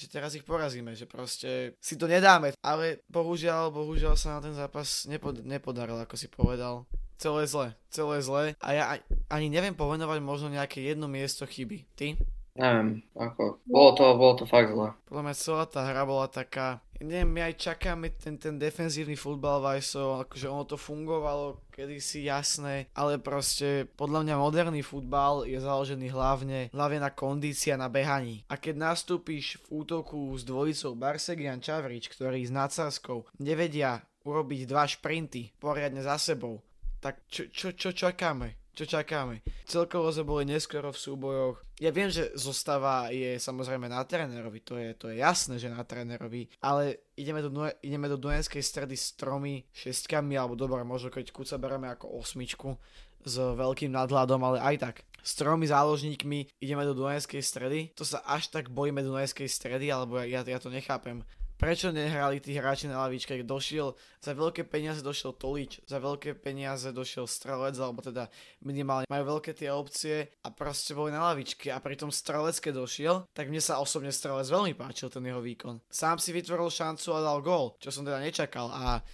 že 0.00 0.08
teraz 0.08 0.32
ich 0.32 0.48
porazíme, 0.48 0.96
že 0.96 1.04
proste 1.04 1.76
si 1.76 1.92
to 1.92 2.08
nedáme. 2.08 2.56
Ale 2.64 3.04
bohužiaľ, 3.12 3.68
bohužiaľ 3.68 4.16
sa 4.16 4.38
na 4.38 4.40
ten 4.40 4.56
zápas 4.56 5.04
nepod, 5.04 5.44
nepodaril, 5.44 6.00
ako 6.00 6.16
si 6.16 6.24
povedal. 6.24 6.88
Celé 7.20 7.44
zle, 7.44 7.76
celé 7.92 8.16
zle. 8.24 8.44
A 8.64 8.68
ja 8.72 8.84
ani 9.28 9.52
neviem 9.52 9.76
povenovať 9.76 10.24
možno 10.24 10.48
nejaké 10.48 10.80
jedno 10.80 11.04
miesto 11.04 11.44
chyby. 11.44 11.84
Ty? 11.92 12.16
Neviem, 12.56 13.04
ako, 13.12 13.60
bolo 13.68 13.90
to, 13.92 14.04
bolo 14.16 14.34
to 14.40 14.44
fakt 14.48 14.72
zle. 14.72 14.96
Podľa 15.04 15.22
mňa 15.28 15.34
celá 15.36 15.64
tá 15.68 15.84
hra 15.84 16.02
bola 16.08 16.32
taká, 16.32 16.80
neviem, 17.00 17.30
my 17.32 17.40
aj 17.48 17.54
čakáme 17.56 18.12
ten, 18.16 18.36
ten 18.36 18.60
defenzívny 18.60 19.16
futbal 19.16 19.64
Vajso, 19.64 20.20
akože 20.24 20.46
ono 20.46 20.64
to 20.68 20.76
fungovalo 20.76 21.64
kedysi 21.72 22.28
jasné, 22.28 22.92
ale 22.92 23.16
proste 23.16 23.88
podľa 23.96 24.28
mňa 24.28 24.34
moderný 24.36 24.82
futbal 24.84 25.48
je 25.48 25.56
založený 25.56 26.12
hlavne, 26.12 26.68
hlavne 26.70 27.00
na 27.00 27.10
kondícia, 27.10 27.80
na 27.80 27.88
behaní. 27.88 28.44
A 28.52 28.60
keď 28.60 28.92
nastúpiš 28.92 29.56
v 29.64 29.80
útoku 29.80 30.36
s 30.36 30.44
dvojicou 30.44 30.92
Barsegian 30.92 31.64
Čavrič, 31.64 32.12
ktorí 32.12 32.44
s 32.44 32.52
Nacarskou 32.52 33.24
nevedia 33.40 34.04
urobiť 34.28 34.68
dva 34.68 34.84
šprinty 34.84 35.56
poriadne 35.56 36.04
za 36.04 36.20
sebou, 36.20 36.60
tak 37.00 37.24
čo, 37.32 37.48
čo, 37.48 37.72
čo 37.72 37.96
čakáme? 37.96 38.59
Čo 38.74 38.84
čakáme. 38.86 39.42
Celkovo 39.66 40.10
sme 40.10 40.24
boli 40.26 40.44
neskoro 40.46 40.90
v 40.94 41.02
súbojoch. 41.02 41.56
Ja 41.80 41.90
viem, 41.90 42.12
že 42.12 42.32
zostava 42.36 43.08
je 43.10 43.40
samozrejme 43.40 43.88
na 43.88 44.04
trénerovi, 44.04 44.60
to 44.60 44.76
je, 44.76 44.92
to 44.96 45.06
je 45.10 45.20
jasné, 45.20 45.56
že 45.56 45.72
na 45.72 45.80
trénerovi, 45.82 46.52
ale 46.60 47.12
ideme 47.16 47.40
do, 47.40 47.50
ideme 47.80 48.06
do 48.08 48.20
Dunajskej 48.20 48.60
stredy 48.60 48.94
s 48.96 49.16
tromi 49.16 49.64
šestkami, 49.72 50.36
alebo 50.36 50.56
dobre, 50.56 50.84
možno 50.84 51.08
keď 51.08 51.32
Kuca 51.32 51.56
bereme 51.56 51.88
ako 51.88 52.20
osmičku 52.20 52.76
s 53.24 53.36
veľkým 53.36 53.92
nadhľadom, 53.92 54.40
ale 54.40 54.58
aj 54.60 54.76
tak. 54.80 54.96
S 55.20 55.36
tromi 55.36 55.68
záložníkmi 55.68 56.64
ideme 56.64 56.80
do 56.88 56.96
Dunajskej 56.96 57.44
stredy. 57.44 57.92
To 57.92 58.08
sa 58.08 58.24
až 58.24 58.48
tak 58.48 58.72
bojíme 58.72 59.04
Dunajskej 59.04 59.48
stredy, 59.52 59.92
alebo 59.92 60.16
ja, 60.24 60.40
ja 60.40 60.58
to 60.60 60.72
nechápem 60.72 61.20
prečo 61.60 61.92
nehrali 61.92 62.40
tí 62.40 62.56
hráči 62.56 62.88
na 62.88 63.04
lavičke, 63.04 63.36
došiel, 63.44 63.92
za 64.24 64.32
veľké 64.32 64.64
peniaze 64.64 65.04
došiel 65.04 65.36
Tolič, 65.36 65.84
za 65.84 66.00
veľké 66.00 66.40
peniaze 66.40 66.88
došiel 66.88 67.28
Strelec, 67.28 67.76
alebo 67.76 68.00
teda 68.00 68.32
minimálne 68.64 69.04
majú 69.04 69.36
veľké 69.36 69.52
tie 69.52 69.68
opcie 69.68 70.32
a 70.40 70.48
proste 70.48 70.96
boli 70.96 71.12
na 71.12 71.28
lavičke 71.28 71.68
a 71.68 71.76
pritom 71.76 72.08
Strelec 72.08 72.56
keď 72.56 72.72
došiel, 72.72 73.16
tak 73.36 73.52
mne 73.52 73.60
sa 73.60 73.76
osobne 73.76 74.08
Strelec 74.08 74.48
veľmi 74.48 74.72
páčil 74.72 75.12
ten 75.12 75.20
jeho 75.20 75.44
výkon. 75.44 75.84
Sám 75.92 76.16
si 76.16 76.32
vytvoril 76.32 76.72
šancu 76.72 77.12
a 77.12 77.20
dal 77.20 77.44
gól, 77.44 77.76
čo 77.76 77.92
som 77.92 78.08
teda 78.08 78.24
nečakal 78.24 78.72
a 78.72 79.04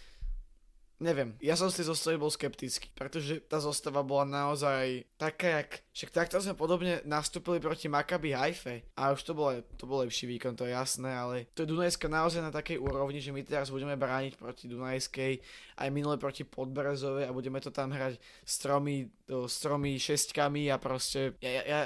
Neviem, 0.97 1.37
ja 1.45 1.53
som 1.61 1.69
si 1.69 1.85
zostavy 1.85 2.17
bol 2.17 2.33
skeptický, 2.33 2.89
pretože 2.97 3.45
tá 3.45 3.61
zostava 3.61 4.01
bola 4.01 4.25
naozaj 4.25 5.05
taká, 5.21 5.61
jak... 5.61 5.85
Však 5.93 6.11
takto 6.13 6.41
sme 6.41 6.57
podobne 6.57 7.05
nastúpili 7.05 7.61
proti 7.61 7.85
Maccabi 7.89 8.33
Haife. 8.33 8.81
A 8.97 9.13
už 9.13 9.21
to 9.29 9.33
bol, 9.37 9.53
to 9.77 9.85
bol 9.85 10.01
lepší 10.01 10.25
výkon, 10.25 10.57
to 10.57 10.65
je 10.65 10.73
jasné, 10.73 11.13
ale 11.13 11.53
to 11.53 11.65
je 11.65 11.69
Dunajska 11.69 12.09
naozaj 12.09 12.41
na 12.41 12.49
takej 12.49 12.81
úrovni, 12.81 13.21
že 13.21 13.29
my 13.29 13.45
teraz 13.45 13.69
budeme 13.69 13.93
brániť 13.93 14.41
proti 14.41 14.73
Dunajskej, 14.73 15.33
aj 15.77 15.89
minule 15.93 16.17
proti 16.17 16.49
Podbrezovej 16.49 17.29
a 17.29 17.37
budeme 17.37 17.61
to 17.61 17.69
tam 17.69 17.93
hrať 17.93 18.17
s 18.45 18.57
tromi, 18.57 19.13
s 19.29 19.57
tromi 19.61 20.01
šestkami 20.01 20.73
a 20.73 20.81
proste... 20.81 21.37
Ja, 21.45 21.61
ja, 21.61 21.63
ja, 21.65 21.81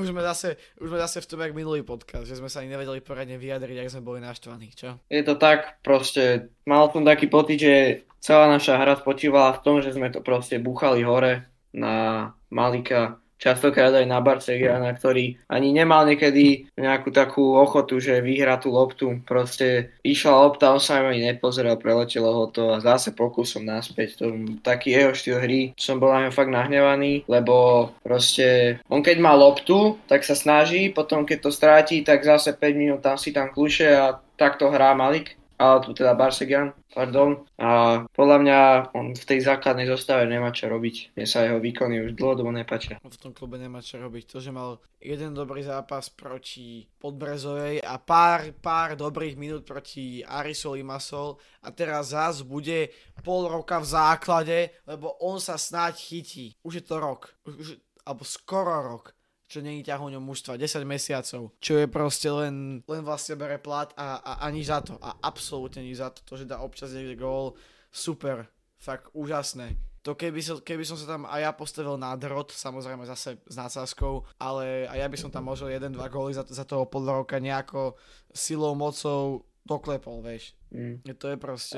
už 0.00 0.10
sme, 0.10 0.20
zase, 0.24 0.58
už 0.80 0.88
sme 0.90 0.98
zase 0.98 1.18
v 1.22 1.28
tom, 1.28 1.40
jak 1.42 1.54
minulý 1.54 1.82
podcast, 1.82 2.26
že 2.26 2.38
sme 2.38 2.50
sa 2.50 2.60
ani 2.60 2.72
nevedeli 2.72 3.02
poradne 3.02 3.36
vyjadriť, 3.36 3.76
ak 3.84 3.92
sme 3.92 4.02
boli 4.02 4.18
naštvaní, 4.22 4.72
čo? 4.74 4.98
Je 5.08 5.22
to 5.22 5.38
tak, 5.38 5.80
proste, 5.84 6.52
mal 6.64 6.90
som 6.90 7.06
taký 7.06 7.30
pocit, 7.30 7.58
že 7.60 7.74
celá 8.18 8.50
naša 8.50 8.78
hra 8.78 8.98
spočívala 8.98 9.54
v 9.56 9.62
tom, 9.62 9.76
že 9.78 9.94
sme 9.94 10.10
to 10.10 10.24
proste 10.24 10.58
buchali 10.58 11.06
hore 11.06 11.46
na 11.70 12.28
Malika 12.50 13.20
častokrát 13.38 13.94
aj 13.94 14.06
na 14.06 14.18
Barcegiana, 14.18 14.90
ktorý 14.92 15.38
ani 15.46 15.70
nemal 15.70 16.04
niekedy 16.04 16.68
nejakú 16.74 17.14
takú 17.14 17.54
ochotu, 17.54 18.02
že 18.02 18.20
vyhrá 18.20 18.58
tú 18.58 18.74
loptu. 18.74 19.22
Proste 19.24 19.94
išla 20.02 20.34
lopta, 20.34 20.74
on 20.74 20.82
sa 20.82 21.00
ani 21.00 21.22
nepozeral, 21.22 21.78
preletelo 21.78 22.34
ho 22.34 22.44
to 22.50 22.74
a 22.74 22.82
zase 22.82 23.14
pokusom 23.14 23.64
naspäť. 23.64 24.18
To, 24.20 24.34
taký 24.60 24.98
jeho 24.98 25.14
štýl 25.14 25.38
hry, 25.38 25.60
som 25.78 26.02
bol 26.02 26.10
na 26.10 26.34
fakt 26.34 26.50
nahnevaný, 26.50 27.22
lebo 27.30 27.88
proste 28.02 28.82
on 28.90 29.00
keď 29.00 29.22
má 29.22 29.32
loptu, 29.38 29.96
tak 30.10 30.26
sa 30.26 30.34
snaží, 30.34 30.90
potom 30.90 31.22
keď 31.22 31.38
to 31.38 31.50
stráti, 31.54 31.96
tak 32.02 32.26
zase 32.26 32.50
5 32.52 32.74
minút 32.74 33.00
tam 33.06 33.14
si 33.14 33.30
tam 33.30 33.54
kľúše 33.54 33.86
a 33.94 34.18
takto 34.34 34.70
hrá 34.70 34.94
Malik 34.98 35.37
ale 35.58 35.82
tu 35.82 35.90
teda 35.90 36.14
Barsegian, 36.14 36.70
pardon. 36.94 37.42
A 37.58 38.02
podľa 38.14 38.38
mňa 38.38 38.60
on 38.94 39.12
v 39.12 39.24
tej 39.26 39.42
základnej 39.42 39.90
zostave 39.90 40.24
nemá 40.30 40.54
čo 40.54 40.70
robiť. 40.70 41.18
Mne 41.18 41.26
sa 41.26 41.42
jeho 41.42 41.58
výkony 41.58 42.06
už 42.06 42.14
dlhodobo 42.14 42.54
nepáčia. 42.54 43.02
V 43.02 43.18
tom 43.18 43.34
klube 43.34 43.58
nemá 43.58 43.82
čo 43.82 43.98
robiť. 43.98 44.24
To, 44.30 44.38
že 44.38 44.54
mal 44.54 44.78
jeden 45.02 45.34
dobrý 45.34 45.66
zápas 45.66 46.08
proti 46.14 46.86
Podbrezovej 47.02 47.82
a 47.82 47.98
pár, 47.98 48.54
pár 48.62 48.94
dobrých 48.94 49.34
minút 49.34 49.66
proti 49.66 50.22
Arisol 50.22 50.78
Limassol 50.78 51.34
a 51.66 51.74
teraz 51.74 52.14
zás 52.14 52.46
bude 52.46 52.94
pol 53.26 53.50
roka 53.50 53.82
v 53.82 53.90
základe, 53.90 54.58
lebo 54.86 55.18
on 55.18 55.42
sa 55.42 55.58
snáď 55.58 55.98
chytí. 55.98 56.46
Už 56.62 56.78
je 56.78 56.84
to 56.86 57.02
rok. 57.02 57.34
Už, 57.42 57.82
alebo 58.06 58.22
skoro 58.22 58.78
rok 58.86 59.17
čo 59.48 59.64
není 59.64 59.80
ťahoňom 59.80 60.20
mužstva, 60.20 60.60
10 60.60 60.84
mesiacov, 60.84 61.56
čo 61.56 61.80
je 61.80 61.88
proste 61.88 62.28
len, 62.28 62.84
len 62.84 63.02
vlastne 63.02 63.34
bere 63.40 63.56
plat 63.56 63.88
a, 63.96 64.20
a, 64.20 64.32
a 64.44 64.46
nič 64.52 64.68
za 64.68 64.84
to. 64.84 65.00
A 65.00 65.16
absolútne 65.24 65.80
nič 65.80 66.04
za 66.04 66.12
to. 66.12 66.20
To, 66.28 66.36
že 66.36 66.44
dá 66.44 66.60
občas 66.60 66.92
niekde 66.92 67.16
gól, 67.16 67.56
super, 67.88 68.44
fakt 68.76 69.08
úžasné. 69.16 69.80
To 70.06 70.14
keby 70.14 70.40
keby 70.62 70.84
som 70.86 70.96
sa 70.96 71.16
tam 71.16 71.26
aj 71.26 71.40
ja 71.42 71.52
postavil 71.52 71.98
na 71.98 72.14
drot, 72.14 72.54
samozrejme 72.54 73.02
zase 73.08 73.40
s 73.44 73.56
nácázkou, 73.56 74.24
ale 74.38 74.86
aj 74.86 74.98
ja 75.00 75.08
by 75.10 75.16
som 75.18 75.28
tam 75.32 75.48
možno 75.48 75.68
1-2 75.68 75.96
góly 76.08 76.32
za, 76.36 76.46
za 76.46 76.64
toho 76.64 76.86
pol 76.86 77.04
roka 77.04 77.40
nejako 77.40 77.98
silou, 78.30 78.72
mocou 78.78 79.48
doklepol, 79.68 80.24
vieš. 80.24 80.56
Mm. 80.72 81.04
To 81.12 81.26
je 81.28 81.36
proste 81.36 81.76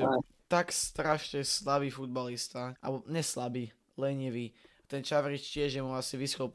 tak 0.51 0.71
strašne 0.75 1.47
slabý 1.47 1.91
futbalista, 1.91 2.75
alebo 2.83 3.03
neslabý, 3.07 3.71
lenivý. 3.95 4.51
Ten 4.87 4.99
Čavrič 4.99 5.47
tiež 5.47 5.79
je 5.79 5.81
mu 5.83 5.95
asi 5.95 6.19
vyschol 6.19 6.51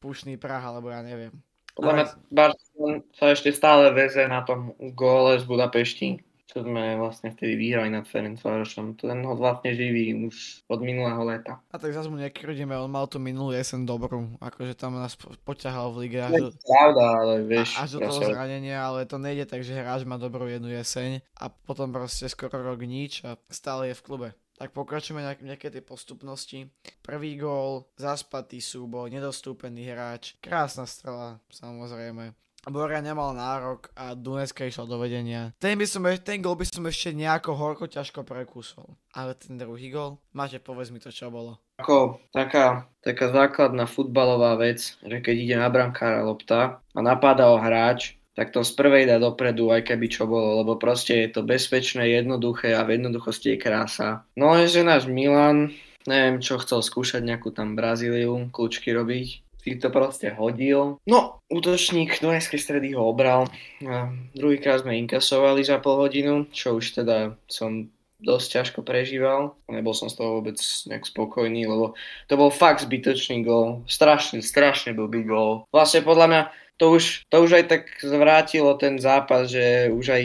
pušný 0.00 0.40
prah, 0.40 0.64
alebo 0.64 0.88
ja 0.88 1.04
neviem. 1.04 1.30
Podľa 1.76 1.92
mňa 1.94 2.04
Barcelona 2.34 2.98
sa 3.14 3.24
ešte 3.30 3.54
stále 3.54 3.94
veze 3.94 4.24
na 4.26 4.42
tom 4.42 4.74
góle 4.96 5.38
z 5.38 5.44
Budapešti, 5.46 6.18
čo 6.50 6.66
sme 6.66 6.98
vlastne 6.98 7.30
vtedy 7.30 7.54
vyhrali 7.54 7.94
nad 7.94 8.10
Ferencvárošom. 8.10 8.98
Ten 8.98 9.22
ho 9.22 9.38
vlastne 9.38 9.70
živí 9.70 10.10
už 10.26 10.66
od 10.66 10.82
minulého 10.82 11.22
leta. 11.22 11.62
A 11.70 11.78
tak 11.78 11.94
zase 11.94 12.10
mu 12.10 12.18
nekrudíme, 12.18 12.74
on 12.74 12.90
mal 12.90 13.06
tú 13.06 13.22
minulú 13.22 13.54
jesen 13.54 13.86
dobrú, 13.86 14.34
akože 14.42 14.74
tam 14.74 14.98
nás 14.98 15.14
poťahal 15.46 15.94
v 15.94 16.10
lige 16.10 16.18
až 16.18 16.50
do, 16.50 16.50
pravda, 16.58 17.04
ale 17.22 17.34
vieš, 17.46 17.78
až 17.78 17.88
do 17.96 17.98
toho 18.02 18.20
zranenia, 18.34 18.82
ale 18.82 19.06
to 19.06 19.16
nejde 19.22 19.46
tak, 19.46 19.62
že 19.62 19.78
hráč 19.78 20.02
má 20.02 20.18
dobrú 20.18 20.50
jednu 20.50 20.74
jeseň 20.74 21.22
a 21.38 21.54
potom 21.54 21.94
proste 21.94 22.26
skoro 22.26 22.58
rok 22.66 22.82
nič 22.82 23.22
a 23.22 23.38
stále 23.46 23.94
je 23.94 23.96
v 23.96 24.04
klube 24.04 24.28
tak 24.60 24.76
pokračujeme 24.76 25.24
na 25.24 25.32
nejaké 25.40 25.72
tej 25.72 25.80
postupnosti. 25.80 26.68
Prvý 27.00 27.40
gól, 27.40 27.88
zaspatý 27.96 28.60
súboj, 28.60 29.08
nedostúpený 29.08 29.88
hráč, 29.88 30.36
krásna 30.44 30.84
strela, 30.84 31.40
samozrejme. 31.48 32.36
Boria 32.68 33.00
nemal 33.00 33.32
nárok 33.32 33.88
a 33.96 34.12
Duneska 34.12 34.68
išla 34.68 34.84
do 34.84 35.00
vedenia. 35.00 35.56
Ten, 35.56 35.80
by 35.80 35.88
som, 35.88 36.04
ten 36.20 36.44
gol 36.44 36.60
by 36.60 36.68
som 36.68 36.84
ešte 36.84 37.16
nejako 37.16 37.56
horko 37.56 37.88
ťažko 37.88 38.20
prekúsol. 38.20 39.00
Ale 39.16 39.32
ten 39.32 39.56
druhý 39.56 39.88
gol, 39.88 40.20
máte 40.36 40.60
povedz 40.60 40.92
mi 40.92 41.00
to, 41.00 41.08
čo 41.08 41.32
bolo. 41.32 41.56
Ako 41.80 42.20
taká, 42.28 42.84
taká 43.00 43.32
základná 43.32 43.88
futbalová 43.88 44.60
vec, 44.60 44.92
že 45.00 45.16
keď 45.24 45.34
ide 45.40 45.56
na 45.56 45.72
brankára 45.72 46.20
lopta 46.20 46.84
a 46.92 47.00
napáda 47.00 47.48
ho 47.48 47.56
hráč, 47.56 48.19
tak 48.40 48.56
to 48.56 48.64
z 48.64 48.72
prvej 48.72 49.04
dá 49.04 49.20
dopredu, 49.20 49.68
aj 49.68 49.84
keby 49.84 50.08
čo 50.08 50.24
bolo, 50.24 50.64
lebo 50.64 50.80
proste 50.80 51.28
je 51.28 51.36
to 51.36 51.44
bezpečné, 51.44 52.08
jednoduché 52.08 52.72
a 52.72 52.88
v 52.88 52.96
jednoduchosti 52.96 53.52
je 53.52 53.58
krása. 53.60 54.24
No 54.32 54.56
že 54.64 54.80
náš 54.80 55.04
Milan, 55.04 55.76
neviem 56.08 56.40
čo 56.40 56.56
chcel 56.56 56.80
skúšať 56.80 57.20
nejakú 57.20 57.52
tam 57.52 57.76
Brazíliu, 57.76 58.48
kľúčky 58.48 58.96
robiť, 58.96 59.44
si 59.60 59.76
to 59.76 59.92
proste 59.92 60.32
hodil. 60.40 60.96
No, 61.04 61.44
útočník 61.52 62.16
Dunajskej 62.16 62.56
stredy 62.56 62.96
ho 62.96 63.04
obral. 63.12 63.44
A 63.84 64.08
druhýkrát 64.32 64.80
sme 64.80 64.96
inkasovali 64.96 65.60
za 65.60 65.76
pol 65.84 66.00
hodinu, 66.00 66.48
čo 66.48 66.80
už 66.80 67.04
teda 67.04 67.36
som 67.44 67.92
dosť 68.24 68.48
ťažko 68.56 68.80
prežíval. 68.84 69.56
Nebol 69.68 69.92
som 69.92 70.08
z 70.08 70.16
toho 70.16 70.40
vôbec 70.40 70.56
nejak 70.60 71.04
spokojný, 71.08 71.68
lebo 71.68 71.92
to 72.28 72.34
bol 72.40 72.48
fakt 72.48 72.84
zbytočný 72.84 73.44
gol. 73.44 73.84
Strašne, 73.84 74.40
strašne 74.40 74.96
blbý 74.96 75.28
gol. 75.28 75.68
Vlastne 75.72 76.04
podľa 76.04 76.26
mňa 76.28 76.42
to 76.80 76.96
už, 76.96 77.28
to 77.28 77.36
už 77.44 77.60
aj 77.60 77.64
tak 77.68 77.82
zvrátilo 78.00 78.72
ten 78.80 78.96
zápas, 78.96 79.52
že 79.52 79.92
už 79.92 80.16
aj 80.16 80.24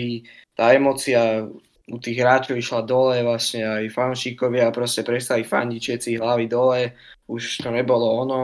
tá 0.55 0.71
emocia 0.71 1.51
u 1.91 1.97
tých 1.99 2.17
hráčov 2.23 2.55
išla 2.55 2.87
dole, 2.87 3.19
vlastne 3.27 3.67
aj 3.67 3.91
fanšíkovia 3.91 4.71
proste 4.71 5.03
prestali 5.03 5.43
fandiť 5.43 5.81
všetci 5.83 6.09
hlavy 6.17 6.47
dole, 6.47 6.95
už 7.27 7.59
to 7.59 7.69
nebolo 7.69 8.23
ono. 8.23 8.41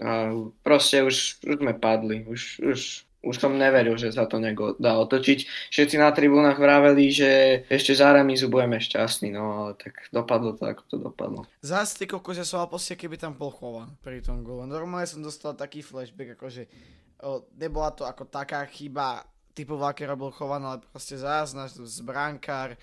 A 0.00 0.32
proste 0.64 1.04
už, 1.04 1.44
už 1.44 1.54
sme 1.60 1.76
padli, 1.76 2.26
už, 2.26 2.64
už, 2.64 2.80
už 3.28 3.34
som 3.38 3.54
neveril, 3.54 3.94
že 3.94 4.10
sa 4.10 4.26
to 4.26 4.42
nejako 4.42 4.74
dá 4.80 4.98
otočiť. 4.98 5.70
Všetci 5.70 6.00
na 6.00 6.10
tribúnach 6.10 6.58
vraveli, 6.58 7.14
že 7.14 7.30
ešte 7.70 7.94
za 7.94 8.10
remizu 8.10 8.50
budeme 8.50 8.82
šťastní, 8.82 9.30
no 9.30 9.44
ale 9.54 9.70
tak 9.78 10.10
dopadlo 10.10 10.58
to, 10.58 10.66
ako 10.66 10.82
to 10.90 10.96
dopadlo. 10.98 11.40
Zás 11.62 11.94
ty 11.94 12.10
kokos, 12.10 12.40
ja 12.40 12.48
som 12.48 12.64
mal 12.64 12.72
keby 12.74 13.20
tam 13.20 13.38
bol 13.38 13.54
pri 14.02 14.18
tom 14.18 14.42
gole. 14.42 14.66
Normálne 14.66 15.06
som 15.06 15.22
dostal 15.22 15.54
taký 15.54 15.84
flashback, 15.84 16.34
akože 16.34 16.66
nebola 17.56 17.90
to 17.94 18.02
ako 18.04 18.26
taká 18.28 18.64
chyba 18.66 19.24
typu, 19.54 19.78
aké 19.78 20.04
robil 20.04 20.34
Chovan, 20.34 20.66
ale 20.66 20.82
proste 20.90 21.14
zás 21.14 21.54
náš 21.54 21.78
zbrankár 21.78 22.74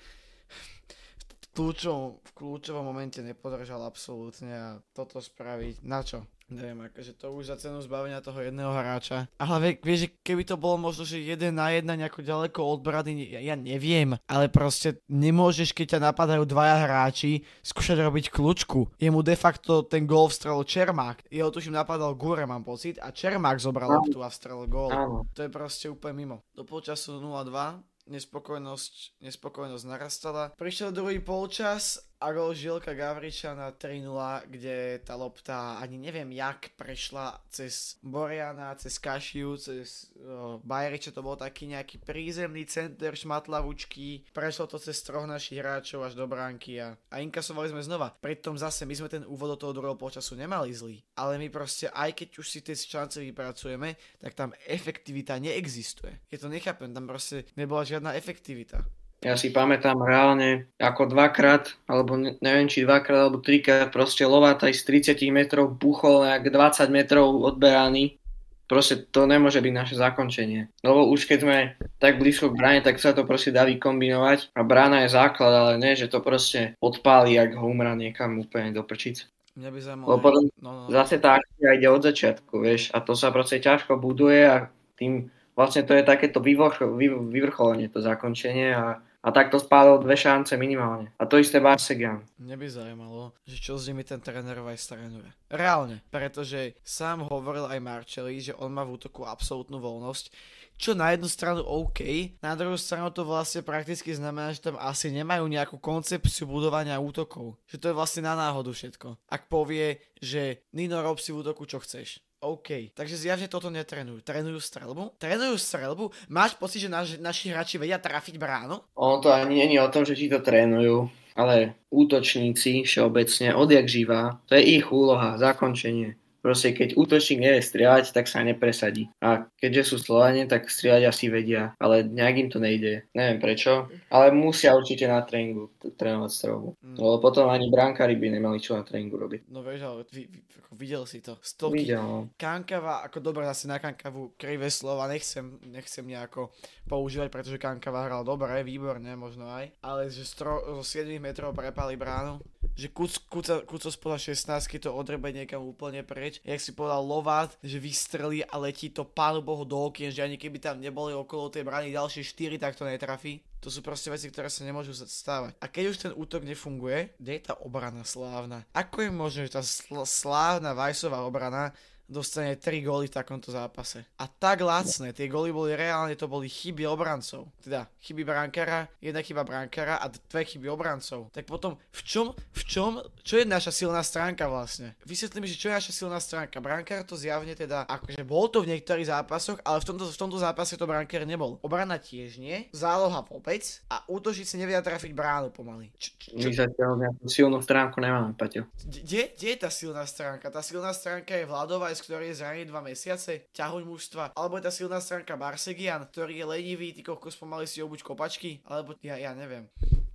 v 1.42 1.46
kľúčovom, 1.52 2.16
v 2.24 2.32
kľúčovom 2.32 2.86
momente 2.88 3.20
nepodržal 3.20 3.84
absolútne 3.84 4.54
a 4.56 4.68
toto 4.96 5.20
spraviť. 5.20 5.84
Na 5.84 6.00
čo? 6.00 6.24
Neviem, 6.52 6.84
akože 6.92 7.16
to 7.16 7.32
už 7.32 7.48
za 7.48 7.56
cenu 7.56 7.80
zbavenia 7.80 8.20
toho 8.20 8.44
jedného 8.44 8.76
hráča. 8.76 9.32
A 9.40 9.44
hlavne, 9.48 9.80
vieš, 9.80 10.06
že 10.06 10.10
keby 10.20 10.44
to 10.44 10.60
bolo 10.60 10.76
možno, 10.76 11.08
že 11.08 11.24
jeden 11.24 11.56
na 11.56 11.72
jedna 11.72 11.96
nejako 11.96 12.20
ďaleko 12.20 12.60
od 12.60 12.84
brady, 12.84 13.16
ja, 13.32 13.40
ja 13.40 13.56
neviem, 13.56 14.20
ale 14.28 14.52
proste 14.52 15.00
nemôžeš, 15.08 15.72
keď 15.72 15.96
ťa 15.96 16.00
napadajú 16.12 16.44
dvaja 16.44 16.84
hráči, 16.84 17.48
skúšať 17.64 18.04
robiť 18.04 18.36
kľúčku. 18.36 18.92
Jemu 19.00 19.24
de 19.24 19.40
facto 19.40 19.88
ten 19.88 20.04
gól 20.04 20.28
vstrel 20.28 20.60
Čermák. 20.68 21.24
Jeho 21.32 21.48
tuším 21.48 21.80
napadal 21.80 22.20
Gure, 22.20 22.44
mám 22.44 22.68
pocit, 22.68 23.00
a 23.00 23.16
Čermák 23.16 23.56
zobral 23.56 23.88
loptu 23.88 24.20
a 24.20 24.28
vstrel 24.28 24.68
gól. 24.68 24.92
To 25.32 25.40
je 25.40 25.48
proste 25.48 25.88
úplne 25.88 26.20
mimo. 26.20 26.38
Do 26.52 26.68
polčasu 26.68 27.24
0-2, 27.24 27.80
nespokojnosť, 28.12 29.24
nespokojnosť 29.24 29.84
narastala. 29.88 30.52
Prišiel 30.60 30.92
druhý 30.92 31.24
polčas 31.24 32.11
a 32.22 32.30
gol 32.30 32.54
Žilka 32.54 32.94
Gavriča 32.94 33.58
na 33.58 33.74
3-0, 33.74 34.06
kde 34.46 35.02
tá 35.02 35.18
lopta 35.18 35.82
ani 35.82 35.98
neviem 35.98 36.30
jak 36.38 36.70
prešla 36.78 37.42
cez 37.50 37.98
Boriana, 38.06 38.78
cez 38.78 39.02
Kašiu, 39.02 39.58
cez 39.58 40.14
uh, 40.22 40.62
Bajriča, 40.62 41.10
to 41.10 41.26
bol 41.26 41.34
taký 41.34 41.66
nejaký 41.74 41.98
prízemný 41.98 42.70
center 42.70 43.18
šmatlavučky, 43.18 44.30
prešlo 44.30 44.70
to 44.70 44.78
cez 44.78 45.02
troch 45.02 45.26
našich 45.26 45.58
hráčov 45.58 46.06
až 46.06 46.14
do 46.14 46.30
bránky 46.30 46.78
a, 46.78 46.94
a 47.10 47.26
inkasovali 47.26 47.74
sme 47.74 47.82
znova. 47.82 48.14
Pritom 48.22 48.54
zase 48.54 48.86
my 48.86 48.94
sme 48.94 49.10
ten 49.10 49.26
úvod 49.26 49.58
do 49.58 49.66
toho 49.66 49.74
druhého 49.74 49.98
počasu 49.98 50.38
nemali 50.38 50.70
zlý, 50.70 51.02
ale 51.18 51.42
my 51.42 51.50
proste 51.50 51.90
aj 51.90 52.14
keď 52.14 52.30
už 52.38 52.46
si 52.46 52.62
tie 52.62 52.78
šance 52.78 53.18
vypracujeme, 53.18 53.98
tak 54.22 54.38
tam 54.38 54.54
efektivita 54.70 55.42
neexistuje. 55.42 56.22
Je 56.30 56.38
to 56.38 56.54
nechápem, 56.54 56.94
tam 56.94 57.10
proste 57.10 57.50
nebola 57.58 57.82
žiadna 57.82 58.14
efektivita. 58.14 59.01
Ja 59.22 59.38
si 59.38 59.54
pamätám 59.54 60.02
reálne, 60.02 60.66
ako 60.82 61.14
dvakrát, 61.14 61.78
alebo 61.86 62.18
neviem 62.18 62.66
či 62.66 62.82
dvakrát, 62.82 63.30
alebo 63.30 63.38
trikrát 63.38 63.94
proste 63.94 64.26
Lovataj 64.26 64.74
z 64.74 65.14
30 65.14 65.22
metrov 65.30 65.78
buchol 65.78 66.26
nejak 66.26 66.50
20 66.50 66.90
metrov 66.90 67.30
odberaný. 67.38 68.18
Proste 68.66 68.98
to 68.98 69.30
nemôže 69.30 69.62
byť 69.62 69.74
naše 69.78 69.96
zakončenie. 70.00 70.74
Lebo 70.82 71.06
už 71.14 71.30
keď 71.30 71.40
sme 71.44 71.58
tak 72.02 72.18
blízko 72.18 72.50
k 72.50 72.58
bráne, 72.58 72.82
tak 72.82 72.98
sa 72.98 73.14
to 73.14 73.22
proste 73.22 73.54
dá 73.54 73.62
vykombinovať. 73.70 74.58
A 74.58 74.66
brána 74.66 75.06
je 75.06 75.14
základ, 75.14 75.54
ale 75.54 75.74
nie, 75.78 75.94
že 75.94 76.10
to 76.10 76.18
proste 76.24 76.74
odpáli, 76.82 77.38
ak 77.38 77.62
ho 77.62 77.68
umra 77.70 77.94
niekam 77.94 78.42
úplne 78.42 78.74
do 78.74 78.82
prčic. 78.82 79.30
Mňa 79.54 79.70
by 79.70 79.80
zaujímalo. 79.86 80.10
Lebo 80.18 80.28
no, 80.34 80.40
no, 80.58 80.72
no. 80.74 80.84
zase 80.90 81.22
tá 81.22 81.38
akcia 81.38 81.78
ide 81.78 81.92
od 81.94 82.02
začiatku, 82.02 82.58
vieš, 82.58 82.90
a 82.96 83.04
to 83.04 83.14
sa 83.14 83.30
proste 83.30 83.62
ťažko 83.62 84.00
buduje 84.00 84.48
a 84.48 84.72
tým 84.96 85.30
vlastne 85.54 85.84
to 85.84 85.94
je 85.94 86.08
takéto 86.08 86.40
vyvrcholenie, 86.42 87.92
to 87.92 88.00
zakončenie 88.00 88.72
a 88.72 89.04
a 89.22 89.30
takto 89.30 89.62
spálil 89.62 90.02
dve 90.02 90.18
šance 90.18 90.58
minimálne. 90.58 91.14
A 91.22 91.30
to 91.30 91.38
isté 91.38 91.62
Barsegian. 91.62 92.26
Mne 92.42 92.58
by 92.58 92.66
zaujímalo, 92.66 93.24
že 93.46 93.62
čo 93.62 93.78
s 93.78 93.86
nimi 93.86 94.02
ten 94.02 94.18
tréner 94.18 94.58
aj 94.58 94.82
strenuje. 94.82 95.30
Reálne, 95.46 96.02
pretože 96.10 96.74
sám 96.82 97.30
hovoril 97.30 97.70
aj 97.70 97.80
Marcelli, 97.80 98.42
že 98.42 98.58
on 98.58 98.74
má 98.74 98.82
v 98.82 98.98
útoku 98.98 99.22
absolútnu 99.22 99.78
voľnosť, 99.78 100.34
čo 100.82 100.98
na 100.98 101.14
jednu 101.14 101.30
stranu 101.30 101.62
OK, 101.62 102.02
na 102.42 102.58
druhú 102.58 102.74
stranu 102.74 103.14
to 103.14 103.22
vlastne 103.22 103.62
prakticky 103.62 104.18
znamená, 104.18 104.50
že 104.50 104.66
tam 104.66 104.82
asi 104.82 105.14
nemajú 105.14 105.46
nejakú 105.46 105.78
koncepciu 105.78 106.50
budovania 106.50 106.98
útokov. 106.98 107.62
Že 107.70 107.78
to 107.78 107.86
je 107.94 107.98
vlastne 108.02 108.26
na 108.26 108.34
náhodu 108.34 108.74
všetko. 108.74 109.30
Ak 109.30 109.46
povie, 109.46 110.02
že 110.18 110.66
Nino 110.74 110.98
rob 111.06 111.22
si 111.22 111.30
v 111.30 111.46
útoku 111.46 111.70
čo 111.70 111.78
chceš 111.78 112.26
OK, 112.42 112.98
takže 112.98 113.22
zjavne 113.22 113.46
toto 113.46 113.70
netrenujú. 113.70 114.26
Trenujú 114.26 114.58
strelbu? 114.58 115.14
Trenujú 115.22 115.62
strelbu? 115.62 116.10
Máš 116.26 116.58
pocit, 116.58 116.82
že 116.82 116.90
naš, 116.90 117.22
naši 117.22 117.54
hráči 117.54 117.78
vedia 117.78 118.02
trafiť 118.02 118.42
bránu? 118.42 118.82
Ono 118.98 119.22
to 119.22 119.30
ani 119.30 119.70
je 119.70 119.78
o 119.78 119.94
tom, 119.94 120.02
že 120.02 120.18
či 120.18 120.26
to 120.26 120.42
trénujú, 120.42 121.06
ale 121.38 121.78
útočníci 121.94 122.82
všeobecne 122.82 123.54
odjak 123.54 123.86
živá, 123.86 124.42
to 124.50 124.58
je 124.58 124.82
ich 124.82 124.90
úloha, 124.90 125.38
zakončenie. 125.38 126.18
Proste 126.42 126.74
keď 126.74 126.98
útočník 126.98 127.38
nevie 127.38 127.62
strieľať, 127.62 128.18
tak 128.18 128.26
sa 128.26 128.42
nepresadí. 128.42 129.14
A 129.22 129.46
keďže 129.62 129.94
sú 129.94 129.96
Slovanie, 130.02 130.50
tak 130.50 130.74
strieľať 130.74 131.04
asi 131.06 131.30
vedia, 131.30 131.78
ale 131.78 132.02
nejak 132.02 132.36
im 132.42 132.50
to 132.50 132.58
nejde. 132.58 133.06
Neviem 133.14 133.38
prečo, 133.38 133.94
ale 134.10 134.34
musia 134.34 134.74
určite 134.74 135.06
na 135.06 135.22
tréningu 135.22 135.70
trénovať 135.78 136.32
strobu. 136.34 136.74
Mm. 136.82 136.98
Lebo 136.98 137.16
potom 137.22 137.46
ani 137.46 137.70
brankári 137.70 138.18
by 138.18 138.42
nemali 138.42 138.58
čo 138.58 138.74
na 138.74 138.82
tréningu 138.82 139.22
robiť. 139.22 139.54
No 139.54 139.62
vieš, 139.62 139.86
ale 139.86 140.02
vy, 140.10 140.26
vy, 140.34 140.40
videl 140.82 141.06
si 141.06 141.22
to. 141.22 141.38
Stovky. 141.46 141.86
Videl. 141.86 142.02
No. 142.02 142.34
Kankava, 142.42 143.06
ako 143.06 143.22
dobre 143.22 143.46
asi 143.46 143.70
na 143.70 143.78
Kankavu 143.78 144.34
krivé 144.34 144.74
slova 144.74 145.06
nechcem, 145.06 145.62
nechcem 145.70 146.06
nejako 146.10 146.50
používať, 146.90 147.30
pretože 147.30 147.62
Kankava 147.62 148.10
hral 148.10 148.26
dobre, 148.26 148.66
výborne 148.66 149.14
možno 149.14 149.46
aj, 149.46 149.70
ale 149.86 150.10
že 150.10 150.26
stro, 150.26 150.82
zo 150.82 150.84
7 150.84 151.22
metrov 151.22 151.54
prepali 151.54 151.94
bránu 151.94 152.42
že 152.78 152.88
kuc, 152.90 153.12
kuca, 153.30 153.62
kuco 153.66 153.90
spoza 153.92 154.18
16 154.34 154.82
to 154.82 154.90
odrebe 154.94 155.30
niekam 155.34 155.62
úplne 155.62 156.02
preč. 156.06 156.40
Jak 156.46 156.62
si 156.62 156.72
povedal 156.72 157.02
Lovat, 157.04 157.58
že 157.62 157.82
vystrelí 157.82 158.46
a 158.46 158.58
letí 158.58 158.90
to 158.90 159.06
pánu 159.06 159.42
bohu 159.42 159.66
do 159.66 159.78
okien, 159.90 160.14
že 160.14 160.24
ani 160.24 160.38
keby 160.38 160.58
tam 160.62 160.82
neboli 160.82 161.14
okolo 161.14 161.50
tej 161.50 161.66
brany 161.66 161.94
ďalšie 161.94 162.24
4, 162.24 162.62
tak 162.62 162.78
to 162.78 162.86
netrafí. 162.86 163.42
To 163.62 163.70
sú 163.70 163.86
proste 163.86 164.10
veci, 164.10 164.26
ktoré 164.34 164.50
sa 164.50 164.66
nemôžu 164.66 164.98
stávať. 164.98 165.54
A 165.62 165.70
keď 165.70 165.84
už 165.94 165.98
ten 166.02 166.14
útok 166.18 166.42
nefunguje, 166.42 167.14
kde 167.22 167.32
je 167.38 167.42
tá 167.46 167.54
obrana 167.62 168.02
slávna? 168.02 168.66
Ako 168.74 169.06
je 169.06 169.12
možné, 169.14 169.42
že 169.46 169.54
tá 169.54 169.62
sl- 169.62 170.02
slávna 170.02 170.74
Vajsová 170.74 171.22
obrana 171.22 171.70
dostane 172.12 172.60
3 172.60 172.84
góly 172.84 173.08
v 173.08 173.16
takomto 173.16 173.50
zápase. 173.50 174.04
A 174.20 174.28
tak 174.28 174.60
lacné, 174.60 175.16
tie 175.16 175.32
góly 175.32 175.50
boli 175.50 175.72
reálne, 175.72 176.12
to 176.14 176.28
boli 176.28 176.46
chyby 176.46 176.84
obrancov. 176.84 177.48
Teda 177.64 177.88
chyby 178.04 178.22
brankára, 178.22 178.92
jedna 179.00 179.24
chyba 179.24 179.42
brankára 179.42 179.96
a 179.96 180.12
dve 180.12 180.44
chyby 180.44 180.68
obrancov. 180.68 181.32
Tak 181.32 181.48
potom 181.48 181.80
v 181.90 182.02
čom, 182.04 182.28
v 182.36 182.62
čom, 182.68 182.92
čo 183.24 183.40
je 183.40 183.48
naša 183.48 183.72
silná 183.72 184.04
stránka 184.04 184.52
vlastne? 184.52 185.00
Vysvetli 185.08 185.40
mi, 185.40 185.48
že 185.48 185.56
čo 185.56 185.72
je 185.72 185.80
naša 185.80 185.94
silná 185.96 186.20
stránka. 186.20 186.60
Brankár 186.60 187.08
to 187.08 187.16
zjavne 187.16 187.56
teda, 187.56 187.88
akože 187.88 188.22
bol 188.22 188.52
to 188.52 188.60
v 188.60 188.76
niektorých 188.76 189.08
zápasoch, 189.08 189.64
ale 189.64 189.80
v 189.80 189.86
tomto, 189.88 190.04
v 190.06 190.20
tomto 190.20 190.36
zápase 190.36 190.76
to 190.76 190.84
brankár 190.84 191.24
nebol. 191.24 191.64
Obrana 191.64 191.96
tiež 191.96 192.36
nie, 192.36 192.68
záloha 192.76 193.24
vôbec 193.24 193.64
a 193.88 194.04
útočníci 194.06 194.60
nevedia 194.60 194.84
trafiť 194.84 195.16
bránu 195.16 195.56
pomaly. 195.56 195.88
Č- 195.96 196.12
č- 196.20 196.36
My 196.36 196.52
zatiaľ 196.52 196.92
nejakú 196.98 197.26
silnú 197.26 197.64
stránku 197.64 198.04
nemáme, 198.04 198.36
Paťo. 198.36 198.68
Kde 198.84 199.32
je 199.38 199.56
tá 199.56 199.72
silná 199.72 200.04
stránka? 200.04 200.50
Tá 200.50 200.60
silná 200.60 200.92
stránka 200.92 201.32
je 201.32 201.46
Vladová, 201.46 201.94
ktorý 202.02 202.34
je 202.34 202.42
zranený 202.42 202.66
dva 202.66 202.82
mesiace, 202.82 203.54
ťahuň 203.54 203.86
mužstva, 203.86 204.24
alebo 204.34 204.58
je 204.58 204.66
tá 204.66 204.74
silná 204.74 204.98
stránka 204.98 205.38
Barsegian, 205.38 206.02
ktorý 206.10 206.42
je 206.42 206.46
lenivý, 206.50 206.98
ty 206.98 207.06
kokos 207.06 207.38
pomaly 207.38 207.70
si 207.70 207.78
obuč 207.86 208.02
kopačky, 208.02 208.66
alebo 208.66 208.98
ja, 209.06 209.22
ja 209.22 209.38
neviem. 209.38 209.70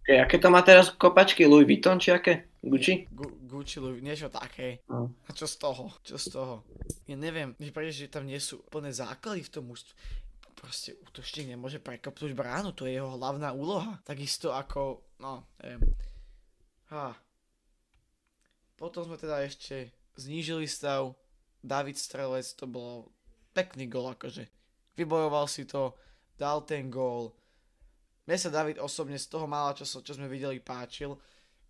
Okay, 0.06 0.22
aké 0.22 0.38
to 0.38 0.50
má 0.50 0.62
teraz 0.62 0.94
kopačky? 0.94 1.46
Louis 1.50 1.66
Vuitton 1.66 1.98
či 1.98 2.14
aké? 2.14 2.46
Gucci? 2.62 3.10
Gu- 3.10 3.42
Gucci, 3.42 3.82
Louis, 3.82 3.98
niečo 3.98 4.30
také. 4.30 4.82
No. 4.86 5.10
A 5.26 5.34
čo 5.34 5.50
z 5.50 5.58
toho? 5.58 5.90
Čo 6.02 6.14
z 6.14 6.26
toho? 6.30 6.54
Ja 7.10 7.18
neviem, 7.18 7.58
prečo, 7.58 8.06
že 8.06 8.10
tam 8.10 8.22
nie 8.22 8.38
sú 8.38 8.62
plné 8.70 8.94
základy 8.94 9.42
v 9.42 9.50
tom 9.50 9.66
mužstve. 9.66 9.94
Proste 10.54 10.94
útočník 11.02 11.50
nemôže 11.50 11.82
prekopnúť 11.82 12.38
bránu, 12.38 12.70
to 12.70 12.86
je 12.86 13.02
jeho 13.02 13.18
hlavná 13.18 13.50
úloha. 13.50 13.98
Takisto 14.06 14.54
ako, 14.54 15.02
no, 15.18 15.42
neviem. 15.58 15.82
Ha. 16.94 17.10
Potom 18.78 19.10
sme 19.10 19.18
teda 19.18 19.42
ešte 19.42 19.90
znížili 20.14 20.70
stav, 20.70 21.18
David 21.66 21.98
Strelec, 21.98 22.46
to 22.54 22.70
bolo 22.70 23.10
pekný 23.50 23.90
gol 23.90 24.14
akože. 24.14 24.46
Vybojoval 24.94 25.50
si 25.50 25.66
to, 25.66 25.98
dal 26.38 26.62
ten 26.62 26.86
gól. 26.86 27.34
Mne 28.30 28.38
sa 28.38 28.54
David 28.54 28.78
osobne 28.78 29.18
z 29.18 29.26
toho 29.26 29.50
mála, 29.50 29.74
čo, 29.74 29.84
čo 29.84 30.12
sme 30.14 30.30
videli, 30.30 30.62
páčil, 30.62 31.18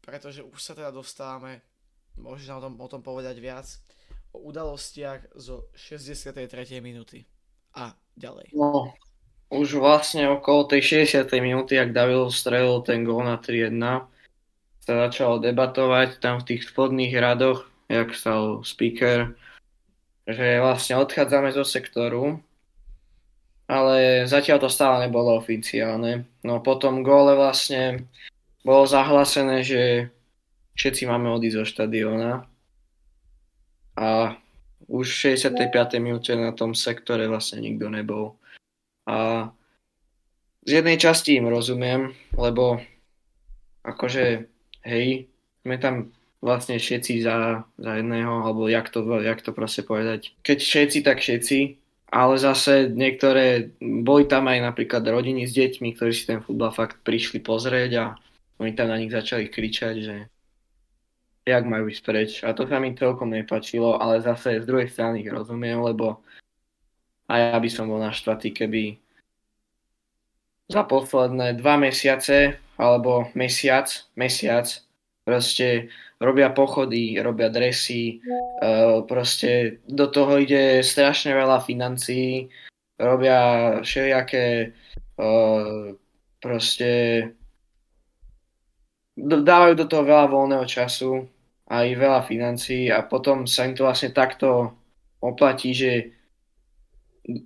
pretože 0.04 0.44
už 0.44 0.60
sa 0.60 0.76
teda 0.76 0.92
dostávame, 0.92 1.64
môžeš 2.20 2.46
nám 2.52 2.58
o 2.60 2.64
tom, 2.64 2.74
o 2.76 2.88
tom 2.92 3.02
povedať 3.02 3.36
viac, 3.40 3.66
o 4.36 4.44
udalostiach 4.52 5.32
zo 5.36 5.72
63. 5.72 6.36
minúty 6.84 7.24
a 7.76 7.92
ďalej. 8.16 8.52
No, 8.56 8.92
už 9.52 9.78
vlastne 9.78 10.26
okolo 10.28 10.66
tej 10.66 11.06
60. 11.06 11.28
minúty, 11.40 11.76
ak 11.76 11.92
David 11.92 12.32
strelil 12.32 12.82
ten 12.84 13.04
gól 13.04 13.24
na 13.24 13.36
3-1, 13.38 13.76
sa 14.86 14.92
začalo 15.10 15.42
debatovať 15.42 16.22
tam 16.22 16.38
v 16.40 16.46
tých 16.54 16.62
spodných 16.70 17.14
radoch, 17.18 17.66
jak 17.90 18.14
stal 18.14 18.62
speaker, 18.62 19.34
že 20.26 20.58
vlastne 20.58 20.98
odchádzame 20.98 21.54
zo 21.54 21.62
sektoru, 21.62 22.42
ale 23.70 24.26
zatiaľ 24.26 24.58
to 24.62 24.70
stále 24.70 25.06
nebolo 25.06 25.38
oficiálne. 25.38 26.26
No 26.42 26.58
potom 26.62 27.06
gole 27.06 27.38
vlastne 27.38 28.10
bolo 28.66 28.86
zahlásené, 28.86 29.62
že 29.62 30.10
všetci 30.74 31.06
máme 31.06 31.30
odísť 31.30 31.56
zo 31.62 31.64
štadióna 31.64 32.32
a 33.96 34.36
už 34.86 35.06
v 35.06 35.38
65. 35.38 35.98
minúte 35.98 36.34
na 36.34 36.54
tom 36.54 36.74
sektore 36.74 37.26
vlastne 37.26 37.62
nikto 37.62 37.90
nebol. 37.90 38.38
A 39.06 39.50
z 40.66 40.82
jednej 40.82 40.98
časti 40.98 41.38
im 41.38 41.46
rozumiem, 41.46 42.14
lebo 42.34 42.82
akože 43.86 44.46
hej, 44.82 45.30
sme 45.62 45.76
tam 45.78 46.10
vlastne 46.40 46.76
všetci 46.78 47.24
za, 47.24 47.64
za 47.80 47.92
jedného, 47.98 48.44
alebo 48.44 48.68
jak 48.68 48.92
to, 48.92 49.02
jak 49.24 49.40
to 49.42 49.50
proste 49.56 49.82
povedať. 49.88 50.36
Keď 50.44 50.58
všetci, 50.60 50.98
tak 51.02 51.18
všetci, 51.18 51.58
ale 52.12 52.34
zase 52.38 52.92
niektoré, 52.92 53.74
boli 53.80 54.24
tam 54.30 54.46
aj 54.46 54.62
napríklad 54.62 55.02
rodiny 55.02 55.48
s 55.48 55.56
deťmi, 55.56 55.96
ktorí 55.96 56.12
si 56.14 56.28
ten 56.28 56.38
futbal 56.38 56.70
fakt 56.70 57.02
prišli 57.02 57.42
pozrieť 57.42 57.90
a 57.98 58.04
oni 58.62 58.72
tam 58.72 58.88
na 58.88 59.00
nich 59.00 59.12
začali 59.12 59.50
kričať, 59.50 59.94
že 60.00 60.16
jak 61.46 61.64
majú 61.66 61.86
ísť 61.90 62.02
preč. 62.02 62.30
A 62.42 62.54
to 62.54 62.66
sa 62.66 62.82
mi 62.82 62.94
celkom 62.96 63.30
nepačilo, 63.30 63.98
ale 64.00 64.24
zase 64.24 64.62
z 64.62 64.66
druhej 64.66 64.90
strany 64.90 65.22
ich 65.22 65.30
rozumiem, 65.30 65.78
lebo 65.78 66.22
aj 67.26 67.54
ja 67.54 67.58
by 67.58 67.70
som 67.70 67.90
bol 67.90 67.98
naštvatý, 68.02 68.54
keby 68.54 68.98
za 70.66 70.82
posledné 70.82 71.58
dva 71.58 71.78
mesiace, 71.78 72.58
alebo 72.74 73.30
mesiac, 73.38 73.86
mesiac, 74.18 74.66
proste 75.26 75.90
robia 76.22 76.54
pochody, 76.54 77.18
robia 77.18 77.50
dresy, 77.50 78.22
uh, 78.62 79.02
proste 79.02 79.82
do 79.90 80.06
toho 80.06 80.38
ide 80.38 80.86
strašne 80.86 81.34
veľa 81.34 81.66
financií, 81.66 82.46
robia 82.94 83.82
všelijaké 83.82 84.70
uh, 85.18 85.98
proste 86.38 86.90
dávajú 89.18 89.74
do 89.74 89.86
toho 89.90 90.04
veľa 90.06 90.30
voľného 90.30 90.66
času 90.68 91.26
aj 91.66 91.86
veľa 91.98 92.22
financií 92.30 92.86
a 92.92 93.02
potom 93.02 93.48
sa 93.50 93.66
im 93.66 93.74
to 93.74 93.82
vlastne 93.82 94.14
takto 94.14 94.70
oplatí, 95.18 95.74
že 95.74 96.14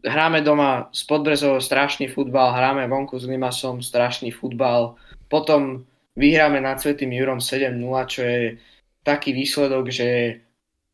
hráme 0.04 0.44
doma 0.44 0.92
s 0.92 1.08
Podbrezovou 1.08 1.62
strašný 1.62 2.12
futbal, 2.12 2.52
hráme 2.52 2.84
vonku 2.84 3.16
s 3.16 3.24
Limasom 3.24 3.80
strašný 3.80 4.28
futbal, 4.28 5.00
potom 5.32 5.88
vyhráme 6.20 6.60
nad 6.60 6.76
Svetým 6.76 7.16
Jurom 7.16 7.40
7-0, 7.40 7.80
čo 8.04 8.20
je 8.20 8.60
taký 9.00 9.32
výsledok, 9.32 9.88
že 9.88 10.38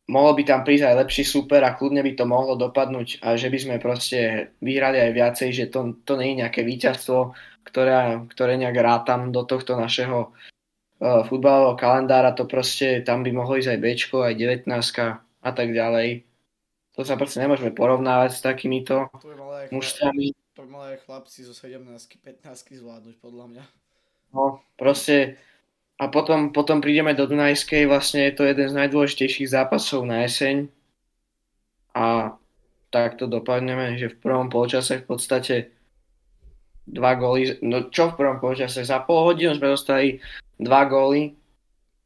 mohol 0.07 0.39
by 0.39 0.43
tam 0.47 0.61
prísť 0.63 0.87
aj 0.87 0.99
lepší 1.03 1.23
super 1.27 1.61
a 1.67 1.75
kľudne 1.75 1.99
by 1.99 2.15
to 2.15 2.23
mohlo 2.23 2.55
dopadnúť 2.55 3.19
a 3.19 3.35
že 3.35 3.51
by 3.51 3.59
sme 3.59 3.75
proste 3.83 4.51
vyhrali 4.63 5.03
aj 5.03 5.11
viacej, 5.11 5.49
že 5.51 5.65
to, 5.67 5.99
to 6.07 6.15
nie 6.15 6.33
je 6.33 6.39
nejaké 6.47 6.63
víťazstvo, 6.63 7.35
ktoré, 7.67 8.23
ktoré 8.31 8.55
nejak 8.55 8.77
rátam 8.79 9.35
do 9.35 9.43
tohto 9.43 9.75
našeho 9.75 10.31
uh, 10.31 11.21
futbalového 11.27 11.75
kalendára, 11.75 12.31
to 12.31 12.47
proste 12.47 13.03
tam 13.03 13.27
by 13.27 13.35
mohlo 13.35 13.59
ísť 13.59 13.75
aj 13.75 13.79
Bčko, 13.83 14.17
aj 14.23 14.33
19 14.39 14.71
a 15.43 15.51
tak 15.51 15.67
ďalej. 15.75 16.23
To 16.95 17.05
sa 17.05 17.19
proste 17.19 17.43
nemôžeme 17.43 17.75
porovnávať 17.75 18.31
s 18.33 18.41
takýmito 18.41 19.11
mužstvami. 19.69 20.33
To 20.57 20.65
by 20.65 20.69
mali 20.71 20.87
aj 20.97 21.05
chlapci 21.05 21.45
zo 21.45 21.53
17 21.53 21.85
15 21.85 22.81
zvládnuť 22.81 23.15
podľa 23.21 23.45
mňa. 23.53 23.63
No, 24.33 24.61
proste 24.75 25.39
a 25.97 26.07
potom, 26.13 26.53
potom 26.53 26.77
prídeme 26.77 27.17
do 27.17 27.25
Dunajskej, 27.25 27.89
vlastne 27.89 28.29
je 28.29 28.33
to 28.37 28.43
jeden 28.45 28.69
z 28.69 28.77
najdôležitejších 28.77 29.49
zápasov 29.49 30.05
na 30.05 30.29
jeseň 30.29 30.69
a 31.97 32.37
tak 32.93 33.17
to 33.17 33.25
dopadneme, 33.25 33.97
že 33.97 34.13
v 34.13 34.21
prvom 34.21 34.47
polčase 34.53 35.01
v 35.01 35.05
podstate 35.09 35.55
dva 36.85 37.17
góly, 37.17 37.57
no 37.65 37.89
čo 37.89 38.13
v 38.13 38.17
prvom 38.21 38.37
polčase, 38.39 38.85
za 38.85 39.01
pol 39.03 39.27
hodinu 39.27 39.57
sme 39.57 39.73
dostali 39.73 40.21
dva 40.61 40.85
góly, 40.85 41.35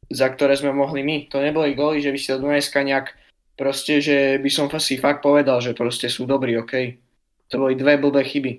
za 0.08 0.32
ktoré 0.32 0.56
sme 0.56 0.72
mohli 0.72 1.04
my. 1.04 1.28
To 1.28 1.44
neboli 1.44 1.76
góly, 1.76 2.00
že 2.00 2.10
by 2.10 2.18
si 2.18 2.32
do 2.32 2.40
Dunajska 2.42 2.80
nejak 2.82 3.12
proste, 3.54 4.00
že 4.00 4.40
by 4.40 4.50
som 4.50 4.66
si 4.80 4.96
fakt 4.96 5.20
povedal, 5.20 5.60
že 5.60 5.76
proste 5.76 6.08
sú 6.08 6.24
dobrí, 6.24 6.56
OK. 6.58 6.98
To 7.52 7.60
boli 7.60 7.76
dve 7.76 8.00
blbé 8.00 8.24
chyby. 8.24 8.52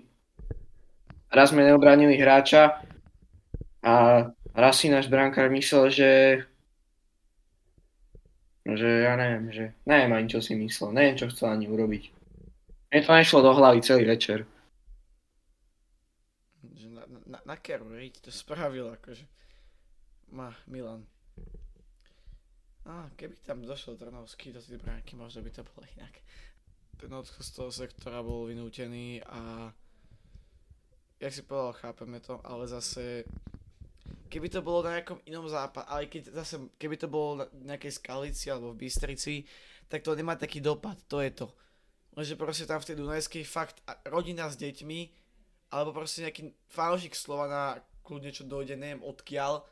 Raz 1.33 1.49
sme 1.49 1.65
neobránili 1.65 2.13
hráča 2.21 2.85
a 3.83 3.93
raz 4.55 4.79
si 4.79 4.87
náš 4.87 5.11
brankár 5.11 5.51
myslel, 5.51 5.91
že 5.91 6.11
že 8.63 9.03
ja 9.03 9.19
neviem, 9.19 9.51
že 9.51 9.65
neviem 9.83 10.15
ani 10.15 10.31
čo 10.31 10.39
si 10.39 10.55
myslel, 10.55 10.95
neviem 10.95 11.19
čo 11.19 11.27
chcel 11.27 11.51
ani 11.51 11.67
urobiť. 11.67 12.03
Mne 12.95 12.99
to 13.03 13.11
nešlo 13.11 13.39
do 13.43 13.51
hlavy 13.51 13.83
celý 13.83 14.07
večer. 14.07 14.47
Že 16.63 16.87
na, 16.95 17.03
na, 17.27 17.39
na 17.43 17.55
keru, 17.59 17.91
to 18.23 18.31
spravil 18.31 18.95
akože. 18.95 19.27
Má 20.31 20.55
Milan. 20.71 21.03
A 22.87 23.11
keby 23.19 23.35
tam 23.43 23.63
došiel 23.63 23.99
Trnovský 23.99 24.55
do 24.55 24.63
tej 24.63 24.79
bránky, 24.79 25.15
možno 25.15 25.43
by 25.43 25.51
to 25.51 25.63
bolo 25.67 25.83
inak. 25.99 26.23
Ten 26.99 27.11
odchod 27.11 27.43
z 27.43 27.51
toho 27.51 27.71
sektora 27.71 28.23
bol 28.23 28.47
vynútený 28.47 29.23
a 29.27 29.71
jak 31.19 31.33
si 31.33 31.41
povedal, 31.43 31.79
chápeme 31.79 32.19
to, 32.19 32.39
ale 32.43 32.67
zase 32.67 33.23
keby 34.29 34.49
to 34.49 34.65
bolo 34.65 34.81
na 34.81 34.97
nejakom 34.97 35.21
inom 35.29 35.45
západe, 35.45 35.85
ale 35.89 36.09
keď 36.09 36.33
zase, 36.33 36.57
keby 36.81 36.97
to 36.97 37.05
bolo 37.05 37.45
na 37.45 37.45
nejakej 37.73 38.01
Skalici 38.01 38.49
alebo 38.49 38.73
v 38.73 38.85
Bystrici, 38.85 39.45
tak 39.85 40.01
to 40.01 40.17
nemá 40.17 40.33
taký 40.33 40.57
dopad, 40.57 40.97
to 41.05 41.21
je 41.21 41.31
to. 41.33 41.47
Lenže 42.17 42.37
proste 42.37 42.65
tam 42.65 42.81
v 42.81 42.87
tej 42.89 42.95
Dunajskej 42.97 43.43
fakt 43.45 43.81
rodina 44.09 44.49
s 44.49 44.57
deťmi, 44.57 44.99
alebo 45.73 45.93
proste 45.93 46.25
nejaký 46.25 46.49
fanúšik 46.69 47.17
Slovana, 47.17 47.81
kľudne 48.05 48.29
čo 48.33 48.45
dojde, 48.45 48.77
neviem 48.77 49.01
odkiaľ, 49.05 49.65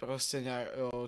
proste 0.00 0.40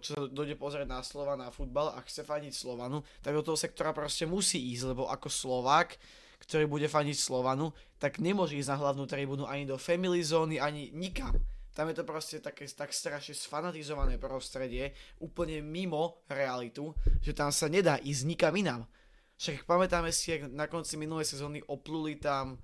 čo 0.04 0.11
sa 0.12 0.28
dojde 0.28 0.61
pozrieť 0.61 0.85
na 0.85 1.00
Slovan 1.00 1.40
na 1.40 1.48
futbal 1.48 1.96
a 1.96 2.04
chce 2.04 2.28
faniť 2.28 2.52
Slovanu, 2.52 3.00
tak 3.24 3.32
do 3.32 3.40
toho 3.40 3.56
sektora 3.56 3.96
proste 3.96 4.28
musí 4.28 4.61
ísť, 4.76 4.92
lebo 4.92 5.08
ako 5.08 5.32
Slovák, 5.32 5.96
ktorý 6.44 6.68
bude 6.68 6.88
faniť 6.92 7.16
Slovanu, 7.16 7.72
tak 7.96 8.20
nemôže 8.20 8.61
ísť 8.61 8.76
na 8.76 8.80
hlavnú 8.85 9.08
tribúnu 9.08 9.48
ani 9.48 9.64
do 9.64 9.80
family 9.80 10.20
zóny, 10.20 10.61
ani 10.61 10.92
nikam. 10.92 11.40
Tam 11.72 11.88
je 11.88 11.96
to 11.96 12.04
proste 12.04 12.44
také 12.44 12.68
tak 12.68 12.92
strašne 12.92 13.32
sfanatizované 13.32 14.20
prostredie, 14.20 14.92
úplne 15.24 15.64
mimo 15.64 16.20
realitu, 16.28 16.92
že 17.24 17.32
tam 17.32 17.48
sa 17.48 17.68
nedá 17.72 17.96
ísť 17.96 18.22
nikam 18.28 18.52
inám. 18.52 18.85
Však 19.40 19.64
pamätáme 19.64 20.12
si, 20.12 20.37
ak 20.37 20.52
na 20.52 20.68
konci 20.68 21.00
minulej 21.00 21.26
sezóny 21.32 21.64
opluli 21.66 22.20
tam 22.20 22.61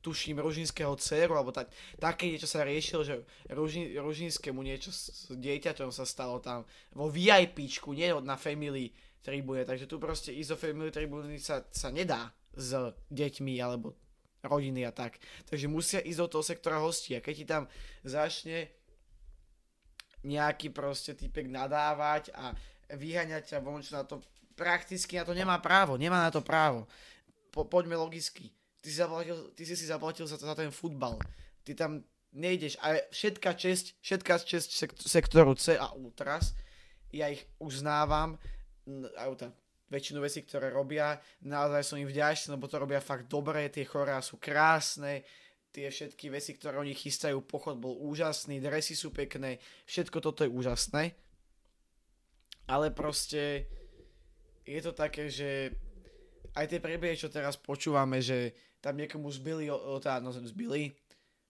tuším 0.00 0.40
Ružinského 0.40 0.96
dceru, 0.96 1.36
alebo 1.36 1.52
tak, 1.52 1.68
také 2.00 2.32
niečo 2.32 2.48
sa 2.48 2.64
riešilo, 2.64 3.04
že 3.04 3.22
Ružin, 3.52 3.92
Ružinskému 4.00 4.64
niečo 4.64 4.90
s, 4.90 5.28
s 5.28 5.36
dieťaťom 5.36 5.92
sa 5.92 6.08
stalo 6.08 6.40
tam 6.40 6.64
vo 6.96 7.12
VIPčku, 7.12 7.92
nie 7.92 8.10
na 8.24 8.40
family 8.40 8.96
tribúne, 9.20 9.68
takže 9.68 9.84
tu 9.84 10.00
proste 10.00 10.32
ísť 10.32 10.56
do 10.56 10.58
family 10.58 10.90
tribúny 10.90 11.36
sa, 11.36 11.62
sa 11.68 11.92
nedá 11.92 12.32
s 12.56 12.72
deťmi 13.12 13.60
alebo 13.60 13.94
rodiny 14.44 14.86
a 14.88 14.92
tak. 14.92 15.20
Takže 15.48 15.66
musia 15.68 16.00
ísť 16.00 16.20
do 16.20 16.28
toho 16.38 16.44
sektora 16.44 16.80
hostí 16.80 17.16
a 17.16 17.24
keď 17.24 17.34
ti 17.36 17.46
tam 17.46 17.62
začne 18.04 18.68
nejaký 20.20 20.72
proste 20.72 21.16
typek 21.16 21.48
nadávať 21.48 22.32
a 22.36 22.52
vyhaňať 22.92 23.56
ťa 23.56 23.58
von, 23.64 23.80
na 23.80 24.04
to 24.04 24.20
prakticky 24.52 25.16
na 25.16 25.24
to 25.24 25.32
nemá 25.32 25.56
právo, 25.60 25.96
nemá 25.96 26.20
na 26.20 26.32
to 26.32 26.44
právo. 26.44 26.84
Po, 27.48 27.64
poďme 27.64 27.96
logicky 27.96 28.52
ty 28.80 28.88
si, 28.90 28.96
zaplatil, 28.96 29.36
ty 29.54 29.62
si 29.66 29.76
si 29.76 29.86
zaplatil 29.86 30.26
za, 30.26 30.36
za 30.40 30.54
ten 30.56 30.72
futbal. 30.72 31.20
Ty 31.64 31.72
tam 31.76 31.92
nejdeš. 32.32 32.80
A 32.80 32.96
všetká 33.12 33.52
česť, 33.54 34.00
všetká 34.00 34.34
česť 34.40 34.68
sektoru 35.04 35.54
C 35.54 35.76
a 35.76 35.92
Ultras, 35.92 36.56
ja 37.12 37.28
ich 37.28 37.44
uznávam, 37.60 38.40
auta, 39.20 39.52
väčšinu 39.90 40.22
vecí, 40.22 40.46
ktoré 40.46 40.70
robia, 40.70 41.18
naozaj 41.42 41.82
som 41.82 41.98
im 41.98 42.06
vďačný, 42.06 42.54
lebo 42.54 42.70
to 42.70 42.78
robia 42.78 43.02
fakt 43.02 43.26
dobre, 43.26 43.66
tie 43.68 43.82
chorá 43.82 44.22
sú 44.22 44.38
krásne, 44.38 45.26
tie 45.74 45.90
všetky 45.90 46.30
veci, 46.30 46.54
ktoré 46.54 46.78
oni 46.78 46.94
chystajú, 46.94 47.42
pochod 47.42 47.78
bol 47.78 47.98
úžasný, 47.98 48.62
dresy 48.62 48.94
sú 48.94 49.10
pekné, 49.10 49.58
všetko 49.86 50.18
toto 50.22 50.46
je 50.46 50.50
úžasné. 50.50 51.14
Ale 52.70 52.94
proste 52.94 53.66
je 54.62 54.80
to 54.82 54.94
také, 54.94 55.26
že 55.26 55.74
aj 56.54 56.66
tie 56.70 56.78
priebehy, 56.82 57.18
čo 57.18 57.30
teraz 57.30 57.58
počúvame, 57.58 58.22
že 58.22 58.54
tam 58.78 58.94
niekomu 58.94 59.26
zbili, 59.30 59.66
tá, 60.02 60.22
no 60.22 60.30
zbili, 60.30 60.94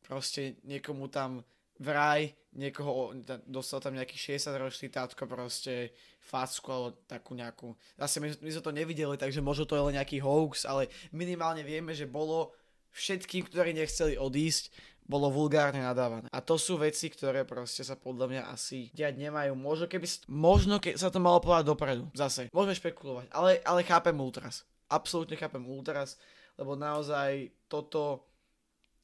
proste 0.04 0.60
niekomu 0.64 1.12
tam 1.12 1.44
vraj, 1.80 2.30
niekoho, 2.52 3.16
dostal 3.48 3.80
tam 3.80 3.96
nejaký 3.96 4.36
60 4.36 4.52
ročný 4.60 4.86
tátko 4.92 5.24
proste 5.24 5.96
facku 6.20 6.68
alebo 6.68 6.88
takú 7.08 7.32
nejakú, 7.32 7.72
zase 7.96 8.20
my, 8.20 8.28
my 8.44 8.50
sme 8.52 8.62
to 8.62 8.72
nevideli, 8.76 9.16
takže 9.16 9.40
možno 9.40 9.64
to 9.64 9.74
je 9.74 9.86
len 9.88 9.96
nejaký 9.96 10.20
hoax, 10.20 10.68
ale 10.68 10.92
minimálne 11.10 11.64
vieme, 11.64 11.96
že 11.96 12.04
bolo 12.04 12.52
všetkým, 12.92 13.48
ktorí 13.48 13.72
nechceli 13.72 14.20
odísť, 14.20 14.92
bolo 15.10 15.26
vulgárne 15.26 15.82
nadávané. 15.82 16.30
A 16.30 16.38
to 16.38 16.54
sú 16.54 16.78
veci, 16.78 17.10
ktoré 17.10 17.42
proste 17.42 17.82
sa 17.82 17.98
podľa 17.98 18.26
mňa 18.30 18.42
asi 18.46 18.94
diať 18.94 19.18
nemajú. 19.18 19.58
Možno 19.58 19.90
keby, 19.90 20.06
možno 20.30 20.78
keď 20.78 21.02
sa 21.02 21.10
to 21.10 21.18
malo 21.18 21.42
povedať 21.42 21.66
dopredu, 21.66 22.06
zase. 22.14 22.46
Môžeme 22.54 22.78
špekulovať, 22.78 23.26
ale, 23.34 23.58
ale 23.66 23.82
chápem 23.82 24.14
Ultras. 24.14 24.62
Absolútne 24.86 25.34
chápem 25.34 25.66
Ultras 25.66 26.14
lebo 26.60 26.76
naozaj 26.76 27.48
toto 27.72 28.28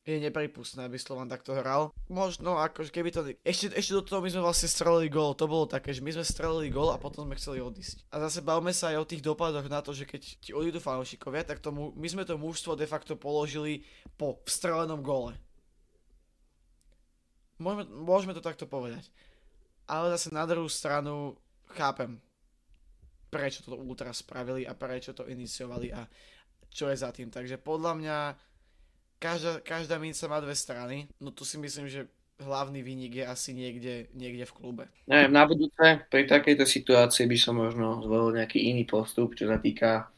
je 0.06 0.22
nepripustné, 0.22 0.86
aby 0.86 1.02
Slovan 1.02 1.26
takto 1.26 1.50
hral. 1.50 1.90
Možno 2.06 2.62
akože 2.62 2.94
keby 2.94 3.10
to... 3.10 3.26
Ešte, 3.42 3.74
ešte 3.74 3.90
do 3.90 4.06
toho 4.06 4.22
my 4.22 4.30
sme 4.30 4.46
vlastne 4.46 4.70
strelili 4.70 5.10
gól, 5.10 5.34
to 5.34 5.50
bolo 5.50 5.66
také, 5.66 5.90
že 5.90 5.98
my 5.98 6.14
sme 6.14 6.22
strelili 6.22 6.70
gól 6.70 6.94
a 6.94 7.02
potom 7.02 7.26
sme 7.26 7.34
chceli 7.34 7.58
odísť. 7.58 8.06
A 8.14 8.22
zase 8.22 8.38
bavme 8.38 8.70
sa 8.70 8.94
aj 8.94 9.02
o 9.02 9.08
tých 9.10 9.26
dopadoch 9.26 9.66
na 9.66 9.82
to, 9.82 9.90
že 9.90 10.06
keď 10.06 10.22
ti 10.38 10.54
odídu 10.54 10.78
fanúšikovia, 10.78 11.42
tak 11.42 11.58
tomu, 11.58 11.90
my 11.98 12.06
sme 12.06 12.22
to 12.22 12.38
mužstvo 12.38 12.78
de 12.78 12.86
facto 12.86 13.18
položili 13.18 13.82
po 14.14 14.38
vstrelenom 14.46 15.02
góle. 15.02 15.34
Môžeme, 17.58 17.90
môžeme 17.90 18.30
to 18.30 18.44
takto 18.44 18.70
povedať. 18.70 19.10
Ale 19.90 20.14
zase 20.14 20.30
na 20.30 20.46
druhú 20.46 20.70
stranu 20.70 21.34
chápem, 21.74 22.22
prečo 23.26 23.66
to 23.66 23.74
ultra 23.74 24.14
spravili 24.14 24.62
a 24.62 24.78
prečo 24.78 25.10
to 25.10 25.26
iniciovali 25.26 25.90
a 25.90 26.06
čo 26.70 26.86
je 26.86 26.94
za 26.94 27.10
tým. 27.10 27.26
Takže 27.26 27.58
podľa 27.58 27.92
mňa 27.98 28.18
každá, 29.18 29.61
každá 29.61 29.96
minca 29.98 30.29
má 30.29 30.38
dve 30.40 30.55
strany, 30.55 31.09
no 31.20 31.31
tu 31.31 31.44
si 31.44 31.59
myslím, 31.59 31.88
že 31.88 32.09
hlavný 32.37 32.85
výnik 32.85 33.14
je 33.20 33.24
asi 33.24 33.57
niekde, 33.57 34.12
niekde 34.12 34.44
v 34.44 34.57
klube. 34.57 34.85
Neviem, 35.09 35.33
na 35.33 35.48
budúce 35.48 36.05
pri 36.12 36.29
takejto 36.29 36.68
situácii 36.68 37.24
by 37.24 37.38
som 37.40 37.57
možno 37.57 38.05
zvolil 38.05 38.37
nejaký 38.37 38.61
iný 38.61 38.85
postup, 38.85 39.33
čo 39.33 39.48
sa 39.48 39.57
týka 39.57 40.12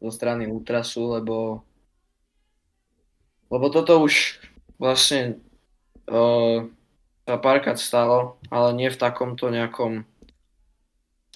zo 0.00 0.08
strany 0.08 0.48
Ultrasu, 0.48 1.20
lebo 1.20 1.66
lebo 3.48 3.72
toto 3.72 4.04
už 4.04 4.40
vlastne 4.76 5.40
uh, 6.08 6.68
sa 7.24 7.36
párkrát 7.40 7.80
stalo, 7.80 8.36
ale 8.52 8.76
nie 8.76 8.88
v 8.92 9.00
takomto 9.00 9.48
nejakom 9.48 10.04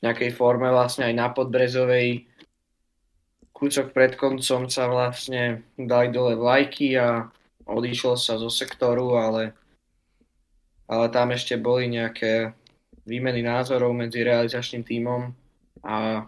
nejakej 0.02 0.34
forme 0.34 0.66
vlastne 0.68 1.08
aj 1.08 1.14
na 1.14 1.30
Podbrezovej 1.30 2.26
kúsok 3.62 3.94
pred 3.94 4.18
koncom 4.18 4.66
sa 4.66 4.90
vlastne 4.90 5.62
dali 5.78 6.10
dole 6.10 6.34
vlajky 6.34 6.98
a 6.98 7.30
odišiel 7.62 8.18
sa 8.18 8.34
zo 8.34 8.50
sektoru, 8.50 9.14
ale, 9.14 9.54
ale 10.90 11.06
tam 11.14 11.30
ešte 11.30 11.54
boli 11.54 11.86
nejaké 11.86 12.58
výmeny 13.06 13.38
názorov 13.46 13.94
medzi 13.94 14.26
realizačným 14.26 14.82
tímom 14.82 15.30
a, 15.86 16.26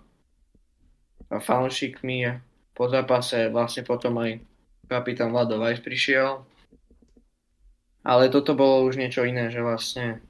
a 1.26 1.36
fanúšikmi. 1.42 2.38
Po 2.70 2.86
zápase 2.86 3.50
vlastne 3.50 3.82
potom 3.82 4.14
aj 4.22 4.38
kapitán 4.86 5.34
Vlado 5.34 5.58
Vajs 5.58 5.82
prišiel. 5.82 6.38
Ale 8.06 8.30
toto 8.30 8.54
bolo 8.54 8.86
už 8.86 8.94
niečo 8.94 9.26
iné, 9.26 9.50
že 9.50 9.58
vlastne 9.58 10.22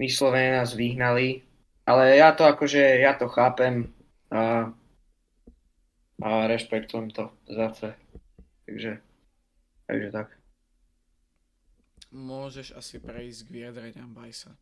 vyslovene 0.00 0.64
nás 0.64 0.72
vyhnali. 0.72 1.44
Ale 1.84 2.16
ja 2.16 2.32
to 2.32 2.48
akože, 2.48 3.04
ja 3.04 3.12
to 3.20 3.28
chápem. 3.28 3.92
A 4.32 4.72
a 6.20 6.46
rešpektujem 6.46 7.10
to 7.10 7.32
zase. 7.48 7.96
Takže, 8.68 9.00
takže 9.88 10.08
tak. 10.12 10.28
Môžeš 12.10 12.76
asi 12.76 13.00
prejsť 13.00 13.46
k 13.46 13.52
vyjadreniam 13.54 14.10
Bajsa. 14.12 14.54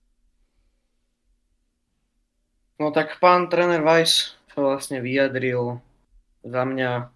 No 2.78 2.94
tak 2.94 3.18
pán 3.18 3.50
tréner 3.50 3.82
Weiss 3.82 4.38
sa 4.54 4.62
vlastne 4.62 5.02
vyjadril 5.02 5.82
za 6.46 6.62
mňa, 6.62 7.10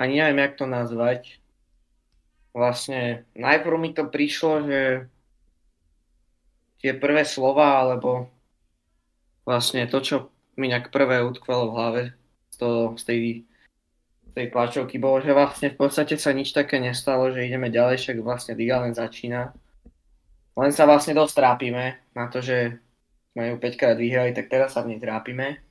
ani 0.00 0.14
neviem, 0.16 0.40
jak 0.40 0.56
to 0.56 0.64
nazvať. 0.64 1.36
Vlastne 2.56 3.28
najprv 3.36 3.76
mi 3.76 3.90
to 3.92 4.08
prišlo, 4.08 4.64
že 4.64 4.80
tie 6.80 6.96
prvé 6.96 7.28
slova, 7.28 7.84
alebo 7.84 8.32
vlastne 9.44 9.84
to, 9.84 10.00
čo 10.00 10.16
mi 10.56 10.72
nejak 10.72 10.88
prvé 10.88 11.20
utkvelo 11.26 11.68
v 11.68 11.74
hlave, 11.76 12.02
to, 12.58 12.98
z 12.98 13.02
tej, 13.06 13.20
tej 14.34 14.46
tlačovky 14.50 14.98
bolo, 14.98 15.22
že 15.22 15.32
vlastne 15.32 15.72
v 15.72 15.78
podstate 15.78 16.18
sa 16.18 16.34
nič 16.34 16.52
také 16.52 16.82
nestalo, 16.82 17.30
že 17.30 17.46
ideme 17.46 17.70
ďalej, 17.70 18.02
však 18.02 18.16
vlastne 18.20 18.58
liga 18.58 18.82
len 18.82 18.92
začína. 18.92 19.54
Len 20.58 20.70
sa 20.74 20.90
vlastne 20.90 21.14
dosť 21.14 21.34
trápime 21.38 22.02
na 22.18 22.26
to, 22.26 22.42
že 22.42 22.78
sme 23.32 23.54
ju 23.54 23.56
5 23.62 23.78
krát 23.78 23.94
vyhrali, 23.94 24.34
tak 24.34 24.50
teraz 24.50 24.74
sa 24.74 24.82
v 24.82 24.94
nej 24.94 25.00
trápime. 25.00 25.62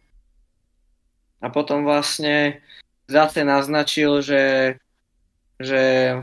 A 1.44 1.52
potom 1.52 1.84
vlastne 1.84 2.64
zase 3.12 3.44
naznačil, 3.44 4.24
že, 4.24 4.76
že 5.60 6.16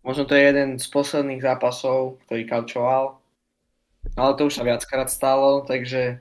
možno 0.00 0.24
to 0.24 0.32
je 0.32 0.42
jeden 0.42 0.80
z 0.80 0.86
posledných 0.88 1.44
zápasov, 1.44 2.18
ktorý 2.24 2.42
kaučoval, 2.48 3.04
ale 4.16 4.32
to 4.36 4.48
už 4.48 4.56
sa 4.56 4.64
viackrát 4.64 5.08
stalo, 5.08 5.64
takže 5.64 6.20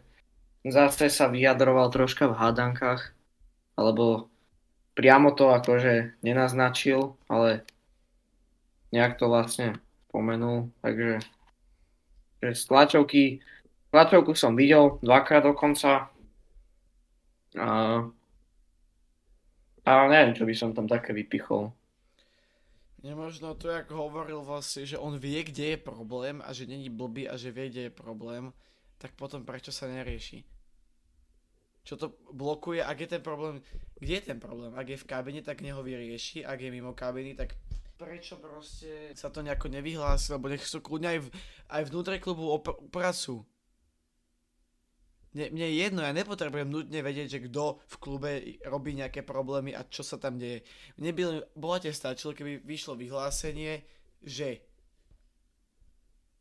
zase 0.64 1.12
sa 1.12 1.28
vyjadroval 1.28 1.92
troška 1.92 2.32
v 2.32 2.38
hádankách 2.38 3.12
alebo 3.74 4.30
priamo 4.94 5.34
to 5.34 5.50
akože 5.50 6.22
nenaznačil, 6.22 7.18
ale 7.26 7.66
nejak 8.94 9.18
to 9.18 9.26
vlastne 9.26 9.82
spomenul, 10.10 10.70
takže 10.86 11.26
že 12.44 12.50
z 12.54 12.64
tlačovky, 12.70 13.24
tlačovku 13.90 14.38
som 14.38 14.54
videl 14.54 15.02
dvakrát 15.02 15.48
dokonca 15.48 16.12
a, 17.58 17.70
a 19.86 19.92
neviem, 20.12 20.38
čo 20.38 20.46
by 20.46 20.54
som 20.54 20.76
tam 20.76 20.86
také 20.86 21.16
vypichol. 21.16 21.74
Nemožno 23.04 23.52
to, 23.60 23.68
jak 23.68 23.92
hovoril 23.92 24.40
vlastne, 24.48 24.88
že 24.88 24.96
on 24.96 25.20
vie, 25.20 25.44
kde 25.44 25.76
je 25.76 25.78
problém 25.80 26.40
a 26.40 26.56
že 26.56 26.70
není 26.70 26.88
blbý 26.88 27.28
a 27.28 27.36
že 27.36 27.52
vie, 27.52 27.68
kde 27.68 27.82
je 27.82 27.94
problém, 27.94 28.54
tak 28.96 29.12
potom 29.20 29.44
prečo 29.44 29.76
sa 29.76 29.92
nerieši? 29.92 30.48
Čo 31.84 32.00
to 32.00 32.16
blokuje, 32.32 32.80
ak 32.80 32.98
je 33.04 33.10
ten 33.20 33.24
problém, 33.24 33.60
kde 34.00 34.14
je 34.16 34.24
ten 34.32 34.40
problém? 34.40 34.72
Ak 34.72 34.88
je 34.88 34.96
v 34.96 35.08
kabine, 35.08 35.44
tak 35.44 35.60
neho 35.60 35.84
vyrieši, 35.84 36.48
ak 36.48 36.60
je 36.64 36.72
mimo 36.72 36.96
kabiny, 36.96 37.36
tak 37.36 37.60
prečo 38.00 38.40
proste 38.40 39.12
sa 39.16 39.28
to 39.28 39.44
nejako 39.44 39.68
nevyhlási, 39.68 40.32
lebo 40.32 40.48
nech 40.48 40.64
sú 40.64 40.80
kľudne 40.80 41.08
aj, 41.12 41.20
v, 41.24 41.28
aj 41.72 41.82
vnútre 41.92 42.16
klubu 42.24 42.48
op- 42.52 42.80
upracujú. 42.88 43.44
Mne, 45.34 45.50
mne 45.50 45.66
je 45.66 45.76
jedno, 45.82 46.00
ja 46.06 46.14
nepotrebujem 46.14 46.70
nutne 46.70 47.00
vedieť, 47.02 47.28
že 47.28 47.44
kto 47.50 47.82
v 47.82 47.96
klube 47.98 48.32
robí 48.70 48.94
nejaké 48.94 49.26
problémy 49.26 49.74
a 49.74 49.82
čo 49.90 50.06
sa 50.06 50.22
tam 50.22 50.38
deje. 50.38 50.62
Mne 51.02 51.12
by 51.12 51.22
len 51.26 51.40
bohate 51.58 51.90
stačilo, 51.90 52.38
keby 52.38 52.62
vyšlo 52.62 52.94
vyhlásenie, 52.94 53.82
že 54.22 54.62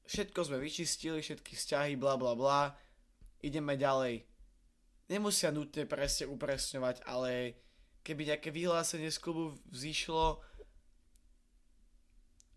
všetko 0.06 0.38
sme 0.44 0.60
vyčistili, 0.60 1.24
všetky 1.24 1.56
vzťahy, 1.56 1.96
bla 1.96 2.20
bla 2.20 2.36
bla, 2.36 2.76
ideme 3.40 3.80
ďalej. 3.80 4.31
Nemusia 5.12 5.52
nutne 5.52 5.84
presne 5.84 6.24
upresňovať, 6.32 7.04
ale 7.04 7.60
keby 8.00 8.32
nejaké 8.32 8.48
vyhlásenie 8.48 9.12
z 9.12 9.20
klubu 9.20 9.52
vzýšlo 9.68 10.40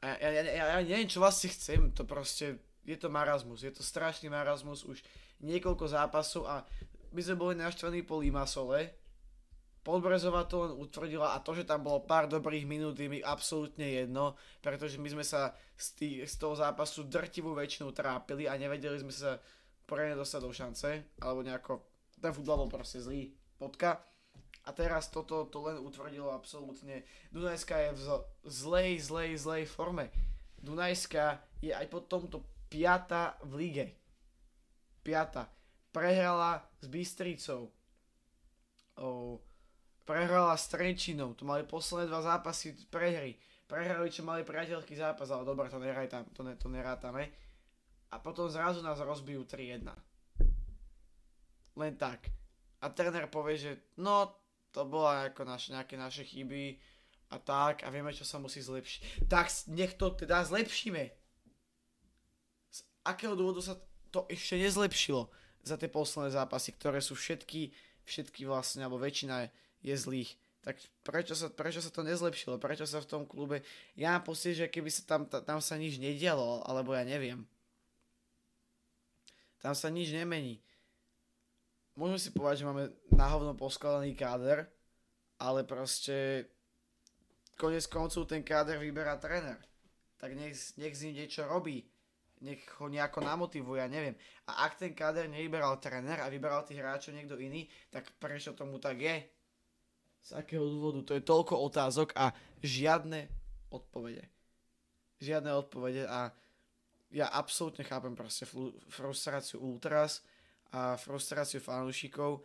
a 0.05 0.21
ja, 0.21 0.29
ja, 0.29 0.41
ja, 0.45 0.65
ja 0.77 0.79
neviem, 0.85 1.09
čo 1.09 1.17
vlastne 1.17 1.49
chcem, 1.49 1.89
to 1.89 2.05
proste, 2.05 2.61
je 2.85 2.93
to 2.93 3.09
marazmus, 3.09 3.65
je 3.65 3.73
to 3.73 3.81
strašný 3.81 4.29
marazmus, 4.29 4.85
už 4.85 5.01
niekoľko 5.41 5.89
zápasov 5.89 6.45
a 6.45 6.61
my 7.09 7.21
sme 7.25 7.35
boli 7.41 7.53
naštvaní 7.57 8.05
po 8.05 8.21
Limasole. 8.21 8.93
Podbrezová 9.81 10.45
to 10.49 10.65
len 10.65 10.73
utvrdila 10.77 11.33
a 11.33 11.41
to, 11.41 11.53
že 11.53 11.65
tam 11.65 11.85
bolo 11.85 12.05
pár 12.05 12.25
dobrých 12.25 12.65
minút 12.65 12.97
je 12.97 13.05
mi 13.05 13.21
absolútne 13.21 13.85
jedno, 13.85 14.37
pretože 14.61 14.97
my 14.97 15.09
sme 15.13 15.25
sa 15.25 15.53
z, 15.77 15.87
tý, 15.97 16.09
z 16.25 16.35
toho 16.37 16.57
zápasu 16.57 17.05
drtivú 17.05 17.53
väčšinu 17.53 17.93
trápili 17.93 18.49
a 18.49 18.57
nevedeli 18.57 18.97
sme 19.01 19.13
sa 19.13 19.37
poriadne 19.85 20.17
dostať 20.17 20.41
do 20.41 20.51
šance, 20.53 20.89
alebo 21.21 21.45
nejako, 21.45 21.73
ten 22.25 22.33
futbal 22.33 22.65
bol 22.65 22.73
proste 22.73 22.97
zlý, 22.97 23.29
potka. 23.61 24.01
A 24.65 24.73
teraz 24.73 25.13
toto 25.13 25.45
to 25.45 25.61
len 25.69 25.77
utvrdilo 25.77 26.33
absolútne. 26.33 27.05
Dunajská 27.29 27.85
je 27.85 27.91
v 27.93 28.01
zlej, 28.49 28.91
zlej, 28.97 29.29
zlej 29.38 29.63
forme. 29.69 30.09
Dunajská 30.57 31.38
je 31.61 31.69
aj 31.69 31.85
po 31.93 32.01
tomto 32.01 32.41
piata 32.65 33.38
v 33.45 33.61
lige. 33.61 33.85
5. 35.05 35.93
Prehrala 35.93 36.65
s 36.81 36.89
Bystricou. 36.89 37.69
O, 38.97 39.38
prehrala 40.01 40.57
s 40.57 40.65
Trenčinou. 40.65 41.38
To 41.38 41.45
mali 41.45 41.61
posledné 41.61 42.09
dva 42.09 42.25
zápasy 42.25 42.73
prehry. 42.89 43.38
Prehrali, 43.69 44.09
čo 44.09 44.25
mali 44.25 44.41
priateľský 44.41 44.97
zápas, 44.97 45.29
ale 45.29 45.45
dobre, 45.45 45.69
to, 45.69 45.77
neraj 45.77 46.09
to, 46.09 46.41
ne, 46.41 46.57
to 46.57 46.73
nerátame. 46.73 47.29
A 48.09 48.17
potom 48.17 48.49
zrazu 48.49 48.81
nás 48.81 48.97
rozbijú 48.97 49.45
3-1. 49.45 49.93
Len 51.75 51.93
tak. 51.99 52.31
A 52.79 52.91
tréner 52.91 53.27
povie, 53.27 53.55
že 53.59 53.71
no, 53.99 54.31
to 54.75 54.83
bola 54.83 55.31
ako 55.31 55.47
naš, 55.47 55.71
nejaké 55.71 55.95
naše 55.95 56.27
chyby 56.27 56.75
a 57.31 57.39
tak 57.39 57.83
a 57.83 57.91
vieme, 57.91 58.11
čo 58.11 58.27
sa 58.27 58.39
musí 58.39 58.59
zlepšiť. 58.59 59.27
Tak 59.31 59.47
nech 59.71 59.95
to 59.95 60.11
teda 60.11 60.43
zlepšíme. 60.43 61.03
Z 62.71 62.79
akého 63.07 63.35
dôvodu 63.35 63.63
sa 63.63 63.75
to 64.11 64.27
ešte 64.31 64.59
nezlepšilo 64.59 65.27
za 65.65 65.75
tie 65.75 65.89
posledné 65.89 66.31
zápasy, 66.31 66.71
ktoré 66.77 67.01
sú 67.01 67.17
všetky, 67.17 67.73
všetky 68.05 68.45
vlastne, 68.45 68.85
alebo 68.85 69.01
väčšina 69.01 69.49
je 69.81 69.95
zlých. 69.97 70.38
Tak 70.65 70.81
prečo 71.05 71.38
sa, 71.38 71.49
prečo 71.49 71.77
sa 71.81 71.93
to 71.93 72.01
nezlepšilo? 72.01 72.57
Prečo 72.57 72.89
sa 72.89 72.97
v 73.01 73.09
tom 73.09 73.23
klube... 73.29 73.61
Ja 73.93 74.17
mám 74.17 74.25
pocit, 74.25 74.57
že 74.57 74.65
keby 74.65 74.89
sa 74.89 75.05
tam, 75.05 75.21
tam 75.29 75.61
sa 75.61 75.77
nič 75.77 76.01
nedialo, 76.01 76.65
alebo 76.65 76.93
ja 76.97 77.05
neviem. 77.05 77.45
Tam 79.61 79.77
sa 79.77 79.93
nič 79.93 80.09
nemení. 80.09 80.61
Môžeme 81.95 82.19
si 82.19 82.29
povedať, 82.36 82.63
že 82.63 82.67
máme 82.67 82.91
na 83.15 83.27
hovno 83.31 83.55
poskladaný 83.55 84.15
káder, 84.19 84.67
ale 85.39 85.63
proste 85.63 86.47
konec 87.55 87.88
koncov 87.88 88.27
ten 88.27 88.43
káder 88.43 88.79
vyberá 88.79 89.15
tréner. 89.15 89.60
Tak 90.19 90.36
nech, 90.36 90.55
nech 90.75 90.95
z 90.95 91.01
ním 91.08 91.23
niečo 91.23 91.47
robí 91.47 91.88
nech 92.43 92.62
ho 92.77 92.91
nejako 92.91 93.23
namotivuje, 93.23 93.79
ja 93.79 93.88
neviem. 93.88 94.15
A 94.51 94.67
ak 94.67 94.77
ten 94.77 94.91
káder 94.91 95.25
nevyberal 95.31 95.79
tréner 95.79 96.19
a 96.19 96.29
vyberal 96.29 96.67
tých 96.67 96.77
hráčov 96.84 97.15
niekto 97.15 97.39
iný, 97.39 97.65
tak 97.89 98.12
prečo 98.19 98.51
tomu 98.51 98.77
tak 98.77 98.99
je? 98.99 99.23
Z 100.25 100.38
akého 100.38 100.65
dôvodu? 100.65 101.05
To 101.10 101.13
je 101.15 101.23
toľko 101.23 101.55
otázok 101.71 102.13
a 102.17 102.34
žiadne 102.62 103.29
odpovede. 103.73 104.29
Žiadne 105.21 105.51
odpovede 105.55 106.03
a 106.05 106.34
ja 107.13 107.31
absolútne 107.31 107.88
chápem 107.88 108.17
proste 108.17 108.43
frustráciu 108.91 109.63
Ultras 109.63 110.25
a 110.71 110.97
frustráciu 110.97 111.62
fanúšikov 111.62 112.41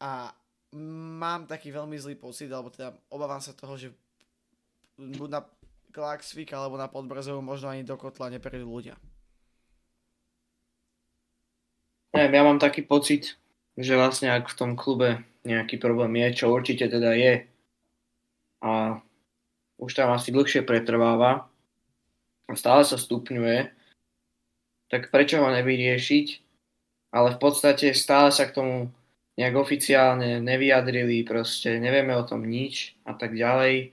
a 0.00 0.32
mám 0.76 1.44
taký 1.44 1.72
veľmi 1.72 1.96
zlý 2.00 2.16
pocit, 2.16 2.48
alebo 2.48 2.72
teda 2.72 2.96
obávam 3.12 3.40
sa 3.40 3.52
toho, 3.52 3.76
že 3.76 3.88
buď 4.98 5.28
na 5.28 5.40
Klaxvik 5.92 6.48
alebo 6.56 6.80
na 6.80 6.88
Podbrzovu 6.88 7.44
možno 7.44 7.68
ani 7.68 7.84
do 7.84 8.00
kotla 8.00 8.32
neprídu 8.32 8.64
ľudia. 8.64 8.96
Neviem, 12.16 12.32
ja 12.32 12.42
mám 12.44 12.60
taký 12.60 12.84
pocit, 12.84 13.36
že 13.76 13.96
vlastne 13.96 14.32
ak 14.32 14.48
v 14.48 14.56
tom 14.56 14.70
klube 14.76 15.24
nejaký 15.44 15.80
problém 15.80 16.12
je, 16.28 16.44
čo 16.44 16.52
určite 16.52 16.88
teda 16.88 17.12
je, 17.16 17.44
a 18.62 19.02
už 19.82 19.90
tam 19.90 20.14
asi 20.14 20.30
dlhšie 20.30 20.62
pretrváva 20.62 21.50
a 22.46 22.52
stále 22.54 22.86
sa 22.86 22.94
stupňuje, 22.94 23.74
tak 24.86 25.10
prečo 25.10 25.42
ho 25.42 25.48
nevyriešiť? 25.50 26.26
Ale 27.12 27.36
v 27.36 27.38
podstate 27.38 27.92
stále 27.92 28.32
sa 28.32 28.48
k 28.48 28.56
tomu 28.56 28.88
nejak 29.36 29.56
oficiálne 29.56 30.40
nevyjadrili, 30.40 31.24
proste 31.24 31.80
nevieme 31.80 32.12
o 32.16 32.24
tom 32.24 32.44
nič 32.44 32.96
a 33.04 33.16
tak 33.16 33.36
ďalej. 33.36 33.92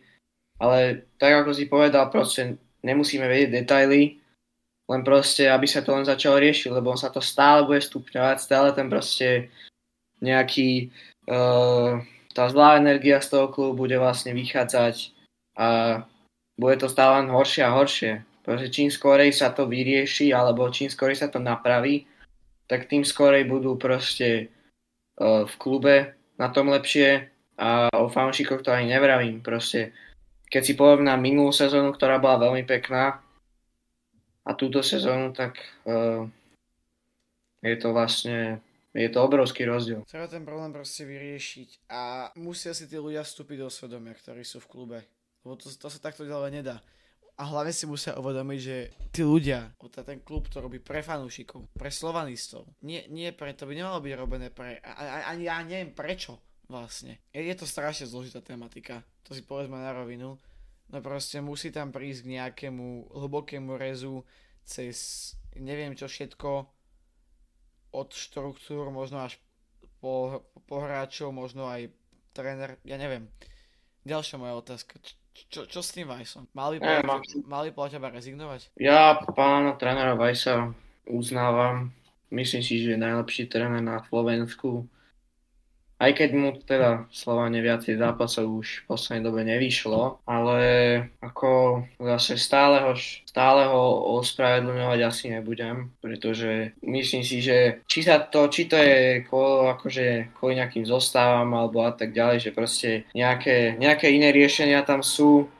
Ale 0.60 1.08
tak 1.16 1.32
ako 1.44 1.52
si 1.56 1.72
povedal, 1.72 2.12
proste 2.12 2.60
nemusíme 2.84 3.24
vedieť 3.28 3.64
detaily, 3.64 4.20
len 4.90 5.02
proste, 5.06 5.48
aby 5.48 5.70
sa 5.70 5.86
to 5.86 5.96
len 5.96 6.04
začalo 6.04 6.42
riešiť, 6.42 6.74
lebo 6.74 6.92
on 6.92 7.00
sa 7.00 7.14
to 7.14 7.22
stále 7.24 7.64
bude 7.64 7.80
stupňovať, 7.80 8.38
stále 8.42 8.74
ten 8.74 8.90
proste 8.90 9.54
nejaký, 10.20 10.92
uh, 11.30 12.04
tá 12.36 12.44
zlá 12.52 12.82
energia 12.82 13.24
z 13.24 13.32
toho 13.32 13.48
klubu 13.48 13.86
bude 13.86 13.96
vlastne 13.96 14.36
vychádzať 14.36 15.16
a 15.56 15.68
bude 16.60 16.76
to 16.76 16.92
stále 16.92 17.24
len 17.24 17.32
horšie 17.32 17.64
a 17.64 17.72
horšie. 17.72 18.12
Proste 18.44 18.68
čím 18.68 18.92
skorej 18.92 19.32
sa 19.32 19.54
to 19.54 19.70
vyrieši, 19.70 20.34
alebo 20.36 20.68
čím 20.74 20.92
skorej 20.92 21.16
sa 21.16 21.32
to 21.32 21.40
napraví, 21.40 22.04
tak 22.70 22.86
tým 22.86 23.02
skorej 23.02 23.50
budú 23.50 23.76
proste 23.76 24.54
uh, 25.18 25.50
v 25.50 25.54
klube 25.58 25.96
na 26.38 26.54
tom 26.54 26.70
lepšie 26.70 27.28
a 27.58 27.90
o 27.98 28.08
fanšikoch 28.08 28.62
to 28.62 28.70
ani 28.70 28.94
nevravím. 28.94 29.42
Proste, 29.42 29.92
keď 30.48 30.62
si 30.62 30.74
porovnám 30.78 31.20
minulú 31.20 31.50
sezónu, 31.50 31.92
ktorá 31.92 32.22
bola 32.22 32.48
veľmi 32.48 32.64
pekná, 32.64 33.20
a 34.50 34.52
túto 34.58 34.82
sezónu, 34.82 35.30
tak 35.30 35.62
uh, 35.86 36.26
je 37.62 37.76
to 37.78 37.94
vlastne 37.94 38.58
je 38.98 39.06
to 39.06 39.22
obrovský 39.22 39.70
rozdiel. 39.70 40.02
Treba 40.10 40.26
ten 40.26 40.42
problém 40.42 40.74
proste 40.74 41.06
vyriešiť 41.06 41.86
a 41.94 42.34
musia 42.42 42.74
si 42.74 42.90
tí 42.90 42.98
ľudia 42.98 43.22
vstúpiť 43.22 43.62
do 43.62 43.70
svedomia, 43.70 44.18
ktorí 44.18 44.42
sú 44.42 44.58
v 44.58 44.70
klube. 44.70 45.00
Lebo 45.46 45.54
to, 45.62 45.70
to 45.70 45.88
sa 45.94 46.02
takto 46.02 46.26
ďalej 46.26 46.52
nedá. 46.58 46.82
A 47.40 47.48
hlavne 47.48 47.72
si 47.72 47.88
musia 47.88 48.20
uvedomiť, 48.20 48.60
že 48.60 48.78
tí 49.16 49.24
ľudia, 49.24 49.72
ten 50.04 50.20
klub 50.20 50.52
to 50.52 50.60
robí 50.60 50.84
pre 50.84 51.00
fanúšikov, 51.00 51.72
pre 51.72 51.88
slovanistov. 51.88 52.68
Nie, 52.84 53.08
nie 53.08 53.32
pre, 53.32 53.56
to 53.56 53.64
by 53.64 53.80
nemalo 53.80 54.04
byť 54.04 54.14
robené 54.20 54.52
pre, 54.52 54.84
ani 55.24 55.48
ja 55.48 55.64
neviem 55.64 55.96
prečo 55.96 56.36
vlastne. 56.68 57.24
Je, 57.32 57.40
je 57.40 57.56
to 57.56 57.64
strašne 57.64 58.12
zložitá 58.12 58.44
tematika, 58.44 59.08
to 59.24 59.32
si 59.32 59.40
povedzme 59.40 59.80
na 59.80 59.96
rovinu. 59.96 60.36
No 60.90 60.98
proste 61.00 61.40
musí 61.40 61.72
tam 61.72 61.96
prísť 61.96 62.28
k 62.28 62.32
nejakému 62.36 63.14
hlbokému 63.16 63.80
rezu 63.80 64.28
cez 64.68 65.32
neviem 65.56 65.98
čo 65.98 66.06
všetko 66.06 66.68
od 67.90 68.10
štruktúr, 68.14 68.94
možno 68.94 69.26
až 69.26 69.42
po, 69.98 70.46
po 70.70 70.76
hráčov, 70.86 71.34
možno 71.34 71.66
aj 71.66 71.90
tréner, 72.38 72.78
ja 72.86 73.02
neviem. 73.02 73.26
Ďalšia 74.06 74.38
moja 74.38 74.56
otázka. 74.56 75.02
Čo, 75.48 75.64
čo 75.72 75.80
s 75.80 75.96
tým 75.96 76.12
Vajsom? 76.12 76.52
Mali 76.52 76.84
by 76.84 77.72
podľa 77.72 77.90
teba 77.96 78.12
rezignovať? 78.12 78.76
Ja 78.76 79.16
pána 79.32 79.80
trénera 79.80 80.20
Vajsa 80.20 80.76
uznávam. 81.08 81.96
Myslím 82.30 82.62
si, 82.62 82.84
že 82.84 82.94
je 82.94 83.00
najlepší 83.00 83.48
tréner 83.48 83.80
na 83.80 84.04
Slovensku 84.12 84.86
aj 86.00 86.12
keď 86.16 86.30
mu 86.32 86.56
teda 86.56 87.12
Slovane 87.12 87.60
viacej 87.60 88.00
zápasov 88.00 88.64
už 88.64 88.68
v 88.82 88.88
poslednej 88.88 89.24
dobe 89.28 89.44
nevyšlo, 89.44 90.24
ale 90.24 90.60
ako 91.20 91.84
zase 92.00 92.40
stále 92.40 92.80
ho, 92.88 92.96
stále 93.28 93.68
ho 93.68 94.16
ospravedlňovať 94.24 95.00
asi 95.04 95.26
nebudem, 95.36 95.92
pretože 96.00 96.72
myslím 96.88 97.22
si, 97.28 97.44
že 97.44 97.84
či 97.84 98.00
sa 98.08 98.24
to, 98.24 98.48
či 98.48 98.72
to 98.72 98.80
je 98.80 99.28
kvôli, 99.28 99.76
akože 99.76 100.36
kvôli 100.40 100.64
nejakým 100.64 100.88
zostávam 100.88 101.52
alebo 101.52 101.84
a 101.84 101.92
tak 101.92 102.16
ďalej, 102.16 102.48
že 102.48 102.56
proste 102.56 102.90
nejaké, 103.12 103.76
nejaké 103.76 104.08
iné 104.16 104.32
riešenia 104.32 104.88
tam 104.88 105.04
sú. 105.04 105.52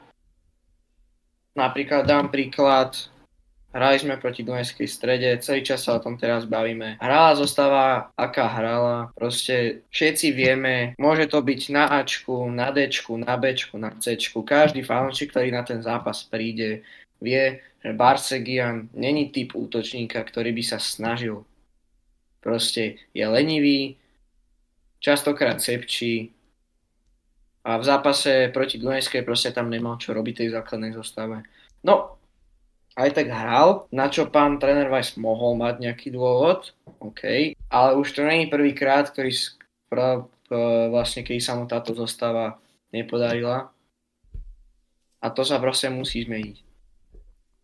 Napríklad 1.52 2.08
dám 2.08 2.32
príklad, 2.32 2.96
Hrali 3.70 4.02
sme 4.02 4.18
proti 4.18 4.42
Dunajskej 4.42 4.88
strede, 4.90 5.30
celý 5.38 5.62
čas 5.62 5.86
sa 5.86 5.94
o 5.96 6.02
tom 6.02 6.18
teraz 6.18 6.42
bavíme. 6.42 6.98
Hrala 6.98 7.38
zostáva, 7.38 8.10
aká 8.18 8.50
hrala. 8.50 9.14
Proste 9.14 9.86
všetci 9.94 10.34
vieme, 10.34 10.98
môže 10.98 11.30
to 11.30 11.38
byť 11.38 11.60
na 11.70 12.02
Ačku, 12.02 12.50
na 12.50 12.74
Dčku, 12.74 13.14
na 13.14 13.38
Bčku, 13.38 13.78
na 13.78 13.94
Cčku. 13.94 14.42
Každý 14.42 14.82
fanúšik, 14.82 15.30
ktorý 15.30 15.54
na 15.54 15.62
ten 15.62 15.78
zápas 15.86 16.26
príde, 16.26 16.82
vie, 17.22 17.62
že 17.78 17.94
Barsegian 17.94 18.90
není 18.90 19.30
typ 19.30 19.54
útočníka, 19.54 20.18
ktorý 20.26 20.50
by 20.50 20.62
sa 20.66 20.82
snažil 20.82 21.46
proste 22.40 22.96
je 23.14 23.24
lenivý, 23.28 24.00
častokrát 24.98 25.60
sepčí 25.60 26.32
a 27.64 27.76
v 27.76 27.84
zápase 27.84 28.48
proti 28.50 28.80
Dunajskej 28.80 29.22
proste 29.22 29.52
tam 29.52 29.68
nemal 29.68 30.00
čo 30.00 30.16
robiť 30.16 30.44
tej 30.44 30.48
základnej 30.56 30.96
zostave. 30.96 31.44
No, 31.84 32.19
aj 33.00 33.10
tak 33.16 33.32
hral, 33.32 33.88
na 33.88 34.12
čo 34.12 34.28
pán 34.28 34.60
tréner 34.60 34.92
Weiss 34.92 35.16
mohol 35.16 35.56
mať 35.56 35.80
nejaký 35.80 36.12
dôvod, 36.12 36.76
OK, 37.00 37.56
ale 37.56 37.90
už 37.96 38.12
to 38.12 38.20
není 38.20 38.52
prvýkrát, 38.52 39.08
ktorý 39.08 39.32
vlastne 40.92 41.24
keď 41.24 41.36
sa 41.40 41.56
mu 41.56 41.64
táto 41.64 41.96
zostava 41.96 42.60
nepodarila. 42.92 43.72
A 45.20 45.26
to 45.28 45.44
sa 45.44 45.60
proste 45.60 45.88
musí 45.92 46.24
zmeniť. 46.24 46.56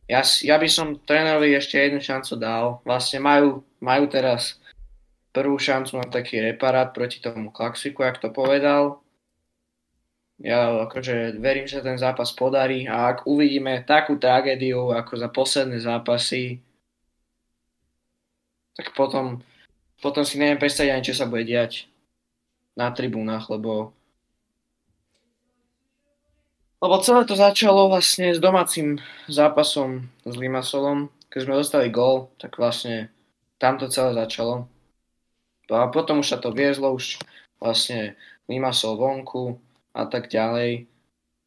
Ja, 0.07 0.23
ja 0.23 0.57
by 0.61 0.69
som 0.71 1.01
trénerovi 1.03 1.57
ešte 1.57 1.83
jednu 1.83 1.99
šancu 1.99 2.39
dal. 2.39 2.79
Vlastne 2.87 3.19
majú, 3.19 3.65
majú 3.83 4.05
teraz 4.07 4.61
prvú 5.35 5.59
šancu 5.59 5.99
na 5.99 6.07
taký 6.07 6.39
reparát 6.41 6.95
proti 6.95 7.19
tomu 7.19 7.51
Klaxiku, 7.51 8.07
jak 8.07 8.23
to 8.23 8.31
povedal. 8.31 9.03
Ja 10.37 10.85
akože 10.85 11.41
verím, 11.41 11.65
že 11.65 11.81
ten 11.81 11.97
zápas 11.97 12.29
podarí 12.37 12.85
a 12.85 13.09
ak 13.09 13.25
uvidíme 13.25 13.81
takú 13.89 14.21
tragédiu 14.21 14.93
ako 14.93 15.13
za 15.17 15.29
posledné 15.33 15.81
zápasy, 15.81 16.61
tak 18.77 18.93
potom, 18.93 19.41
potom 20.05 20.23
si 20.29 20.37
neviem 20.37 20.61
predstaviť 20.61 20.93
ani, 20.93 21.07
čo 21.09 21.17
sa 21.17 21.25
bude 21.25 21.49
diať 21.49 21.89
na 22.77 22.93
tribúnach, 22.93 23.49
lebo 23.49 23.97
lebo 26.77 27.01
celé 27.01 27.25
to 27.25 27.33
začalo 27.33 27.89
vlastne 27.89 28.37
s 28.37 28.39
domácim 28.39 29.01
zápasom 29.33 30.13
s 30.29 30.35
Limasolom. 30.37 31.09
Keď 31.33 31.41
sme 31.49 31.57
dostali 31.57 31.89
gól, 31.89 32.29
tak 32.37 32.61
vlastne 32.61 33.09
tam 33.57 33.81
to 33.81 33.89
celé 33.89 34.13
začalo. 34.13 34.69
A 35.73 35.89
potom 35.89 36.21
už 36.21 36.37
sa 36.37 36.39
to 36.39 36.53
viezlo, 36.53 36.93
už 36.93 37.17
vlastne 37.57 38.13
Limasol 38.45 39.01
vonku 39.01 39.57
a 39.97 40.05
tak 40.05 40.29
ďalej. 40.29 40.85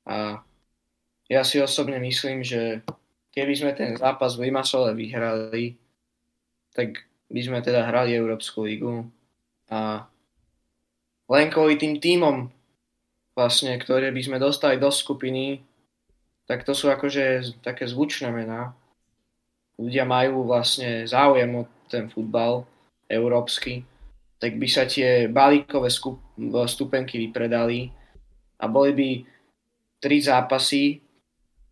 A 0.09 0.41
ja 1.29 1.41
si 1.45 1.62
osobne 1.62 2.01
myslím, 2.01 2.41
že 2.41 2.81
keby 3.29 3.53
sme 3.53 3.71
ten 3.77 3.93
zápas 3.93 4.33
v 4.33 4.49
Limasole 4.49 4.97
vyhrali, 4.97 5.77
tak 6.73 7.05
by 7.29 7.41
sme 7.45 7.62
teda 7.62 7.85
hrali 7.85 8.17
Európsku 8.17 8.65
ligu 8.65 9.05
a 9.69 10.09
len 11.29 11.53
kvôli 11.53 11.77
tým 11.77 12.01
tímom, 12.01 12.49
vlastne, 13.38 13.77
ktoré 13.77 14.09
by 14.09 14.21
sme 14.25 14.41
dostali 14.41 14.81
do 14.81 14.89
skupiny, 14.89 15.62
tak 16.49 16.65
to 16.65 16.73
sú 16.73 16.89
akože 16.89 17.62
také 17.62 17.85
zvučné 17.85 18.33
mená. 18.33 18.73
Ľudia 19.77 20.09
majú 20.09 20.49
vlastne 20.49 21.05
záujem 21.05 21.53
o 21.53 21.69
ten 21.85 22.09
futbal 22.09 22.65
európsky, 23.05 23.85
tak 24.41 24.57
by 24.57 24.65
sa 24.65 24.89
tie 24.89 25.29
balíkové 25.29 25.93
stupenky 26.65 27.21
vypredali 27.29 27.93
a 28.60 28.65
boli 28.67 28.91
by 28.93 29.10
tri 30.00 30.19
zápasy 30.19 31.10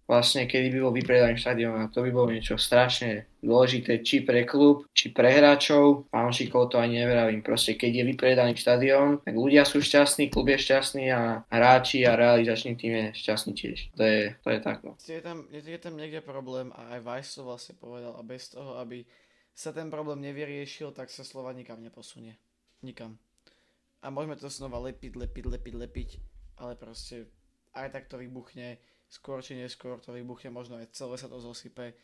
vlastne 0.07 0.47
kedy 0.47 0.71
by 0.71 0.79
bol 0.87 0.93
vypredaný 0.95 1.35
štadión 1.35 1.75
a 1.83 1.91
to 1.91 1.99
by 1.99 2.09
bolo 2.15 2.31
niečo 2.31 2.55
strašne 2.55 3.27
dôležité 3.43 3.99
či 4.01 4.23
pre 4.23 4.47
klub, 4.47 4.87
či 4.95 5.11
pre 5.11 5.27
hráčov, 5.35 6.07
fanúšikov 6.09 6.71
to 6.71 6.79
ani 6.79 7.03
nevravím. 7.03 7.43
Proste 7.43 7.75
keď 7.75 7.91
je 8.01 8.03
vypredaný 8.15 8.55
štadión, 8.55 9.19
tak 9.21 9.35
ľudia 9.35 9.67
sú 9.67 9.83
šťastní, 9.83 10.31
klub 10.31 10.47
je 10.47 10.57
šťastný 10.63 11.11
a 11.11 11.43
hráči 11.51 12.07
a 12.07 12.15
realizačný 12.15 12.79
tým 12.79 12.93
je 12.95 13.05
šťastný 13.19 13.51
tiež. 13.53 13.77
To 13.99 14.03
je, 14.07 14.21
to 14.39 14.49
je 14.49 14.59
tak. 14.63 14.79
No. 14.87 14.95
Je, 15.03 15.19
tam, 15.19 15.43
je, 15.51 15.59
je 15.59 15.79
tam 15.79 15.99
niekde 15.99 16.23
problém 16.23 16.71
a 16.71 16.97
aj 16.97 17.03
Vice 17.03 17.35
to 17.35 17.41
vlastne 17.43 17.75
povedal 17.75 18.15
a 18.15 18.23
bez 18.23 18.47
toho, 18.47 18.79
aby 18.79 19.03
sa 19.51 19.75
ten 19.75 19.91
problém 19.91 20.23
nevyriešil, 20.23 20.95
tak 20.95 21.11
sa 21.11 21.27
slova 21.27 21.51
nikam 21.51 21.83
neposunie. 21.83 22.39
Nikam. 22.79 23.19
A 23.99 24.13
môžeme 24.13 24.39
to 24.39 24.47
znova 24.47 24.79
lepiť, 24.79 25.17
lepiť, 25.17 25.45
lepiť, 25.49 25.73
lepiť, 25.73 26.09
ale 26.57 26.73
proste 26.75 27.29
aj 27.77 27.93
tak 27.93 28.09
to 28.09 28.17
vybuchne 28.17 28.81
skôr 29.07 29.39
či 29.39 29.55
neskôr 29.55 29.99
to 30.03 30.11
vybuchne, 30.11 30.51
možno 30.51 30.77
aj 30.77 30.91
celé 30.91 31.15
sa 31.15 31.31
to 31.31 31.39
zosype, 31.39 31.95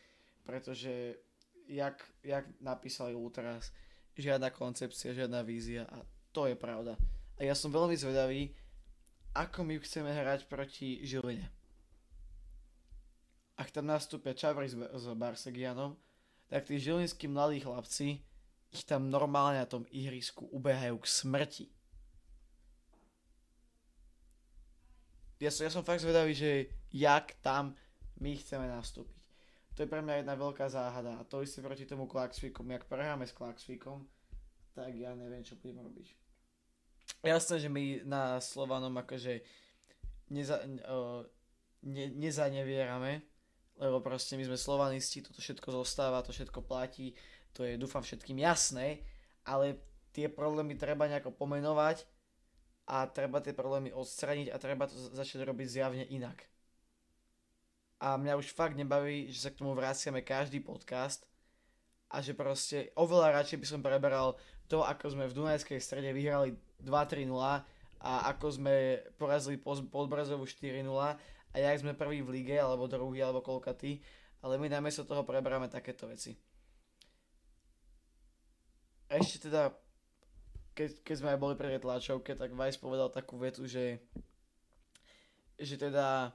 pretože 0.44 1.20
jak, 1.68 2.00
jak 2.24 2.44
napísali 2.60 3.12
teraz, 3.32 3.72
žiadna 4.16 4.48
koncepcia, 4.50 5.16
žiadna 5.16 5.44
vízia 5.44 5.84
a 5.88 6.00
to 6.32 6.48
je 6.48 6.56
pravda. 6.56 6.96
A 7.36 7.44
ja 7.44 7.54
som 7.54 7.72
veľmi 7.72 7.96
zvedavý, 7.98 8.54
ako 9.34 9.66
my 9.66 9.74
chceme 9.82 10.10
hrať 10.14 10.46
proti 10.46 11.02
Žiline. 11.02 11.50
Ak 13.58 13.70
tam 13.70 13.86
nastúpia 13.90 14.34
Čavri 14.34 14.70
s, 14.70 14.74
s 14.74 15.04
Barsegianom, 15.14 15.94
tak 16.50 16.66
tí 16.66 16.78
žilinskí 16.78 17.30
mladí 17.30 17.62
chlapci 17.62 18.22
ich 18.74 18.82
tam 18.82 19.06
normálne 19.06 19.62
na 19.62 19.66
tom 19.70 19.86
ihrisku 19.94 20.46
ubehajú 20.50 20.98
k 20.98 21.06
smrti. 21.06 21.66
Ja 25.44 25.52
som, 25.52 25.68
ja 25.68 25.72
som 25.72 25.84
fakt 25.84 26.00
zvedavý, 26.00 26.32
že 26.32 26.72
jak 26.88 27.36
tam 27.44 27.76
my 28.16 28.32
chceme 28.40 28.64
nastúpiť. 28.64 29.20
To 29.76 29.84
je 29.84 29.90
pre 29.90 30.00
mňa 30.00 30.24
jedna 30.24 30.34
veľká 30.40 30.70
záhada 30.72 31.20
a 31.20 31.26
to 31.28 31.44
isté 31.44 31.60
proti 31.60 31.84
tomu 31.84 32.08
Klaxvikom, 32.08 32.64
jak 32.72 32.88
prehráme 32.88 33.28
s 33.28 33.36
Klaxvikom, 33.36 34.08
tak 34.72 34.96
ja 34.96 35.12
neviem, 35.12 35.44
čo 35.44 35.60
budem 35.60 35.84
robiť. 35.84 36.08
Jasné, 37.20 37.60
že 37.60 37.68
my 37.68 38.08
na 38.08 38.40
Slovanom 38.40 38.94
akože 38.96 39.44
neza, 40.32 40.64
ne, 41.84 42.06
nezanevierame, 42.14 43.20
lebo 43.76 43.98
proste 44.00 44.38
my 44.38 44.46
sme 44.46 44.56
slovanisti, 44.56 45.26
toto 45.26 45.42
všetko 45.42 45.84
zostáva, 45.84 46.24
to 46.24 46.32
všetko 46.32 46.64
platí, 46.64 47.12
to 47.52 47.66
je 47.66 47.74
dúfam 47.76 48.00
všetkým 48.00 48.40
jasné, 48.40 49.02
ale 49.44 49.82
tie 50.14 50.30
problémy 50.30 50.78
treba 50.78 51.10
nejako 51.10 51.34
pomenovať 51.34 52.06
a 52.84 53.08
treba 53.08 53.40
tie 53.40 53.56
problémy 53.56 53.92
odstraniť 53.92 54.52
a 54.52 54.60
treba 54.60 54.84
to 54.88 54.96
začať 55.16 55.44
robiť 55.44 55.66
zjavne 55.68 56.04
inak 56.08 56.44
a 58.04 58.20
mňa 58.20 58.36
už 58.36 58.52
fakt 58.52 58.76
nebaví, 58.76 59.32
že 59.32 59.48
sa 59.48 59.50
k 59.50 59.64
tomu 59.64 59.72
vraciame 59.72 60.20
každý 60.20 60.60
podcast 60.60 61.24
a 62.12 62.20
že 62.20 62.36
proste 62.36 62.92
oveľa 63.00 63.40
radšej 63.40 63.58
by 63.64 63.66
som 63.66 63.80
preberal 63.80 64.36
to, 64.68 64.84
ako 64.84 65.16
sme 65.16 65.24
v 65.24 65.36
Dunajskej 65.36 65.80
strede 65.80 66.12
vyhrali 66.12 66.52
2-3-0 66.84 67.32
a 68.04 68.12
ako 68.28 68.46
sme 68.60 69.00
porazili 69.16 69.56
Podbrazovu 69.64 70.44
4-0 70.44 70.84
a 70.84 71.56
jak 71.56 71.80
sme 71.80 71.96
prvý 71.96 72.20
v 72.20 72.42
lige, 72.42 72.56
alebo 72.60 72.84
druhý, 72.84 73.24
alebo 73.24 73.40
koľkatý, 73.40 74.04
ale 74.44 74.60
my 74.60 74.68
namiesto 74.68 75.08
toho 75.08 75.24
preberáme 75.24 75.72
takéto 75.72 76.04
veci. 76.04 76.36
Ešte 79.08 79.48
teda, 79.48 79.72
keď, 80.74 80.90
keď 81.06 81.14
sme 81.16 81.32
aj 81.34 81.38
boli 81.38 81.54
pri 81.54 81.78
tlačovke, 81.78 82.34
tak 82.34 82.52
Vice 82.52 82.82
povedal 82.82 83.08
takú 83.08 83.38
vetu, 83.38 83.64
že 83.64 84.02
že 85.54 85.78
teda 85.78 86.34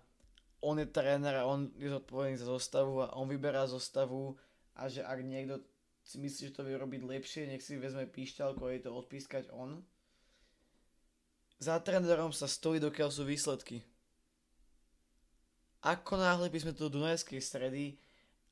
on 0.63 0.79
je 0.79 0.87
tréner 0.87 1.35
a 1.35 1.47
on 1.47 1.71
je 1.75 1.91
zodpovedný 1.91 2.39
za 2.39 2.47
zostavu 2.47 3.03
a 3.03 3.15
on 3.15 3.27
vyberá 3.27 3.67
zostavu 3.67 4.39
a 4.75 4.87
že 4.87 5.03
ak 5.03 5.19
niekto 5.23 5.59
si 6.03 6.17
myslí, 6.19 6.49
že 6.49 6.55
to 6.55 6.63
vie 6.63 6.79
robiť 6.79 7.01
lepšie, 7.03 7.47
nech 7.47 7.61
si 7.61 7.75
vezme 7.75 8.07
píšťalku 8.07 8.63
a 8.63 8.73
je 8.73 8.81
to 8.87 8.91
odpískať 8.95 9.51
on. 9.51 9.83
Za 11.59 11.79
trénerom 11.83 12.31
sa 12.31 12.47
stojí, 12.47 12.79
dokiaľ 12.79 13.11
sú 13.11 13.27
výsledky. 13.27 13.83
Ako 15.83 16.15
náhle 16.15 16.47
by 16.47 16.59
sme 16.59 16.71
do 16.75 16.87
Dunajskej 16.87 17.39
stredy, 17.43 17.99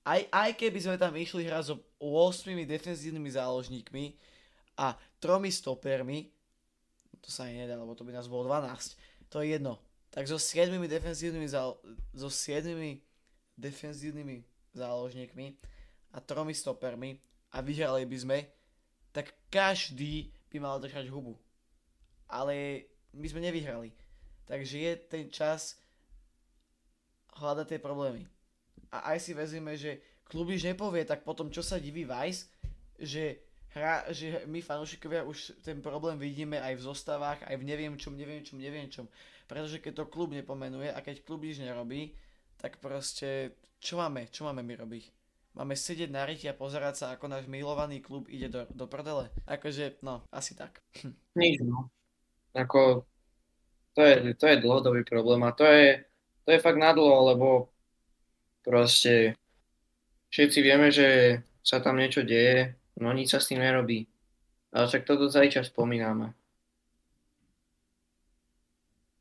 aj, 0.08 0.28
aj 0.32 0.50
keby 0.56 0.80
sme 0.80 0.96
tam 0.96 1.12
išli 1.16 1.44
hrať 1.44 1.76
so 1.76 1.76
8 2.00 2.56
defenzívnymi 2.64 3.30
záložníkmi 3.36 4.16
a 4.80 4.96
tromi 5.18 5.52
stopermi, 5.52 6.30
to 7.22 7.30
sa 7.34 7.50
ani 7.50 7.66
nedá, 7.66 7.76
lebo 7.76 7.98
to 7.98 8.06
by 8.06 8.14
nás 8.14 8.30
bolo 8.30 8.46
12, 8.46 8.98
to 9.28 9.42
je 9.42 9.58
jedno 9.58 9.82
tak 10.18 10.28
so 10.28 10.40
7 10.40 10.72
defenzívnymi, 10.88 11.48
so 12.18 12.30
7 12.30 12.74
defenzívnymi 13.58 14.44
záložníkmi 14.74 15.48
a 16.14 16.18
tromi 16.18 16.58
stopermi 16.58 17.22
a 17.54 17.62
vyhrali 17.62 18.02
by 18.10 18.18
sme, 18.18 18.38
tak 19.12 19.38
každý 19.54 20.34
by 20.50 20.58
mal 20.58 20.82
držať 20.82 21.10
hubu. 21.14 21.36
Ale 22.26 22.86
my 23.14 23.28
sme 23.30 23.46
nevyhrali. 23.46 23.94
Takže 24.48 24.76
je 24.80 24.94
ten 24.96 25.26
čas 25.30 25.78
hľadať 27.38 27.76
tie 27.76 27.80
problémy. 27.84 28.26
A 28.90 29.14
aj 29.14 29.22
si 29.22 29.32
vezíme, 29.36 29.76
že 29.76 30.00
klub 30.26 30.50
nepovie, 30.50 31.04
tak 31.04 31.28
potom 31.28 31.52
čo 31.52 31.62
sa 31.62 31.78
diví 31.78 32.08
Vice, 32.08 32.48
že, 32.98 33.47
hra, 33.78 34.10
že 34.10 34.44
my 34.50 34.60
fanúšikovia 34.60 35.24
už 35.24 35.62
ten 35.62 35.80
problém 35.80 36.18
vidíme 36.18 36.58
aj 36.58 36.82
v 36.82 36.86
zostavách, 36.90 37.40
aj 37.46 37.56
v 37.56 37.64
neviem 37.64 37.94
čom, 37.96 38.18
neviem 38.18 38.42
čom, 38.42 38.58
neviem 38.58 38.90
čom. 38.90 39.06
Pretože 39.46 39.80
keď 39.80 40.04
to 40.04 40.12
klub 40.12 40.34
nepomenuje 40.34 40.90
a 40.92 41.00
keď 41.00 41.24
klub 41.24 41.46
nič 41.46 41.62
nerobí, 41.62 42.18
tak 42.58 42.82
proste 42.82 43.56
čo 43.78 44.02
máme? 44.02 44.28
Čo 44.34 44.50
máme 44.50 44.66
my 44.66 44.74
robiť? 44.82 45.04
Máme 45.58 45.74
sedieť 45.74 46.14
na 46.14 46.26
ryti 46.26 46.46
a 46.46 46.58
pozerať 46.58 46.94
sa, 46.98 47.06
ako 47.14 47.30
náš 47.30 47.50
milovaný 47.50 48.02
klub 48.02 48.30
ide 48.30 48.50
do, 48.50 48.70
do 48.70 48.86
prdele? 48.86 49.34
Akože, 49.50 50.02
no, 50.06 50.22
asi 50.30 50.54
tak. 50.54 50.82
Nič, 51.38 51.62
no. 51.66 51.90
Ako, 52.54 53.06
to 53.94 54.02
je, 54.02 54.34
to 54.38 54.46
je 54.50 54.62
dlhodobý 54.62 55.02
problém 55.06 55.42
a 55.46 55.54
to 55.54 55.66
je, 55.66 56.06
to 56.46 56.50
je 56.54 56.62
fakt 56.62 56.78
nadlho, 56.78 57.34
lebo 57.34 57.48
proste 58.62 59.34
všetci 60.30 60.60
vieme, 60.62 60.94
že 60.94 61.42
sa 61.66 61.82
tam 61.82 61.98
niečo 61.98 62.22
deje, 62.22 62.78
no 62.98 63.14
nič 63.14 63.34
sa 63.34 63.40
s 63.40 63.50
tým 63.54 63.62
nerobí. 63.62 64.10
Ale 64.74 64.86
však 64.90 65.08
toto 65.08 65.32
čas 65.32 65.72
spomíname. 65.72 66.36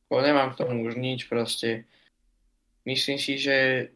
Bo 0.06 0.22
nemám 0.22 0.54
k 0.54 0.58
tomu 0.62 0.86
už 0.86 0.98
nič 0.98 1.26
proste. 1.26 1.86
Myslím 2.86 3.18
si, 3.18 3.38
že 3.38 3.90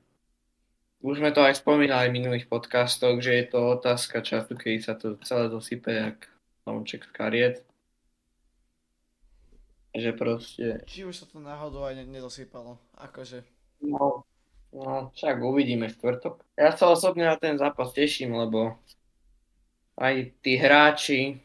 už 1.01 1.23
sme 1.23 1.31
to 1.33 1.41
aj 1.41 1.63
spomínali 1.63 2.11
v 2.11 2.17
minulých 2.21 2.47
podcastoch, 2.51 3.23
že 3.23 3.33
je 3.33 3.45
to 3.49 3.79
otázka 3.79 4.21
času, 4.21 4.53
keď 4.59 4.75
sa 4.83 4.95
to 4.99 5.17
celé 5.23 5.49
dosype 5.49 5.89
jak 5.89 6.29
domček 6.67 7.07
z 7.07 7.13
kariet. 7.15 7.57
Že 9.97 10.11
proste... 10.15 10.67
Či 10.87 11.07
už 11.07 11.15
sa 11.15 11.27
to 11.27 11.43
náhodou 11.43 11.83
aj 11.87 12.05
nedosypalo, 12.05 12.79
akože. 12.95 13.43
No, 13.83 14.23
no, 14.71 15.11
však 15.17 15.41
uvidíme 15.41 15.91
štvrtok. 15.91 16.43
Ja 16.55 16.75
sa 16.77 16.93
osobne 16.93 17.27
na 17.27 17.35
ten 17.41 17.59
zápas 17.59 17.91
teším, 17.97 18.37
lebo 18.37 18.79
aj 20.01 20.33
tí 20.41 20.57
hráči 20.57 21.37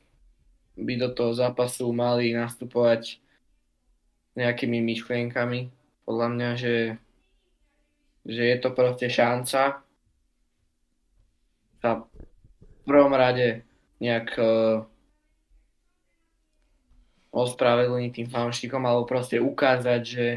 by 0.80 0.96
do 0.96 1.12
toho 1.12 1.36
zápasu 1.36 1.92
mali 1.92 2.32
nastupovať 2.32 3.20
nejakými 4.40 4.80
myšlienkami. 4.80 5.72
Podľa 6.08 6.28
mňa, 6.32 6.50
že 6.56 6.76
že 8.26 8.42
je 8.42 8.58
to 8.58 8.74
proste 8.74 9.06
šanca. 9.06 9.86
Sa 11.80 11.92
v 12.02 12.82
prvom 12.84 13.14
rade 13.14 13.62
nejak 14.02 14.34
uh, 14.42 14.82
ospravedlniť 17.30 18.12
tým 18.12 18.28
fanúšikom 18.34 18.82
alebo 18.82 19.06
proste 19.06 19.38
ukázať, 19.38 20.02
že, 20.02 20.30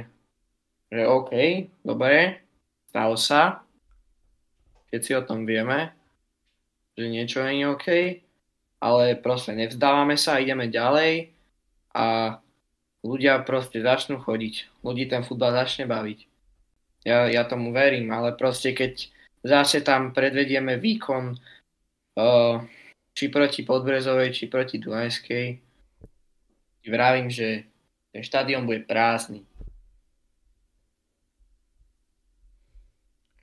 že 0.93 1.03
OK, 1.09 1.33
dobre, 1.81 2.45
stalo 2.93 3.17
sa, 3.17 3.65
všetci 4.93 5.11
o 5.17 5.23
tom 5.25 5.49
vieme, 5.49 5.97
že 6.99 7.07
niečo 7.07 7.47
nie 7.47 7.63
je 7.63 7.71
OK, 7.71 7.89
ale 8.83 9.15
proste 9.23 9.55
nevzdávame 9.55 10.19
sa, 10.19 10.43
ideme 10.43 10.67
ďalej 10.67 11.31
a 11.95 12.39
ľudia 13.07 13.47
proste 13.47 13.79
začnú 13.79 14.19
chodiť, 14.19 14.83
ľudí 14.83 15.07
ten 15.07 15.23
futbal 15.23 15.55
začne 15.55 15.87
baviť. 15.87 16.27
Ja, 17.07 17.31
ja 17.31 17.47
tomu 17.47 17.71
verím, 17.71 18.11
ale 18.11 18.35
proste 18.35 18.75
keď 18.75 19.07
zase 19.47 19.87
tam 19.87 20.11
predvedieme 20.11 20.83
výkon 20.83 21.39
uh, 22.19 22.59
či 23.15 23.31
proti 23.31 23.63
Podbrezovej, 23.63 24.35
či 24.35 24.51
proti 24.51 24.83
Dunajskej, 24.83 25.47
vravím, 26.91 27.31
že 27.31 27.69
ten 28.11 28.27
štadión 28.27 28.67
bude 28.67 28.83
prázdny. 28.83 29.47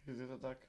Je 0.05 0.27
to 0.27 0.37
tak. 0.37 0.61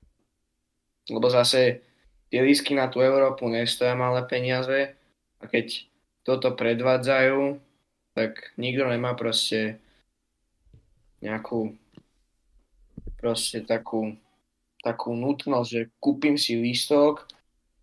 Lebo 1.13 1.29
zase 1.29 1.83
tie 2.31 2.41
lísky 2.43 2.75
na 2.75 2.91
tú 2.91 3.03
Európu 3.03 3.47
nestoja 3.47 3.95
malé 3.95 4.27
peniaze 4.27 4.95
a 5.39 5.45
keď 5.47 5.87
toto 6.27 6.55
predvádzajú, 6.55 7.63
tak 8.19 8.57
nikto 8.59 8.89
nemá 8.89 9.15
proste 9.15 9.79
nejakú 11.23 11.77
proste 13.17 13.63
takú, 13.63 14.15
takú 14.83 15.15
nutnosť, 15.15 15.69
že 15.71 15.83
kúpim 16.03 16.35
si 16.37 16.59
lístok, 16.59 17.27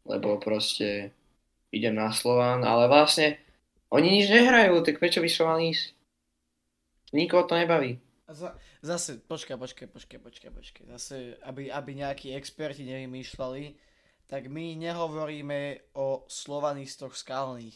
lebo 0.03 0.37
proste 0.37 1.15
idem 1.73 1.95
na 1.95 2.11
Slován, 2.13 2.61
ale 2.61 2.85
vlastne 2.91 3.39
oni 3.89 4.21
nič 4.21 4.27
nehrajú, 4.29 4.81
tak 4.85 4.97
prečo 4.97 5.21
by 5.21 5.29
som 5.29 5.49
mal 5.49 5.59
ísť? 5.61 5.93
Nikoho 7.13 7.45
to 7.45 7.53
nebaví. 7.53 8.01
Zase, 8.81 9.21
počkaj, 9.29 9.55
počkaj, 9.55 9.87
počkaj, 9.93 10.19
počkaj, 10.19 10.51
počkaj. 10.51 10.83
Zase, 10.97 11.37
aby, 11.45 11.69
aby 11.69 11.91
nejakí 12.01 12.33
experti 12.33 12.83
nevymýšľali, 12.83 13.77
tak 14.27 14.47
my 14.47 14.75
nehovoríme 14.79 15.93
o 15.99 16.25
slovanistoch 16.27 17.13
skalných. 17.13 17.75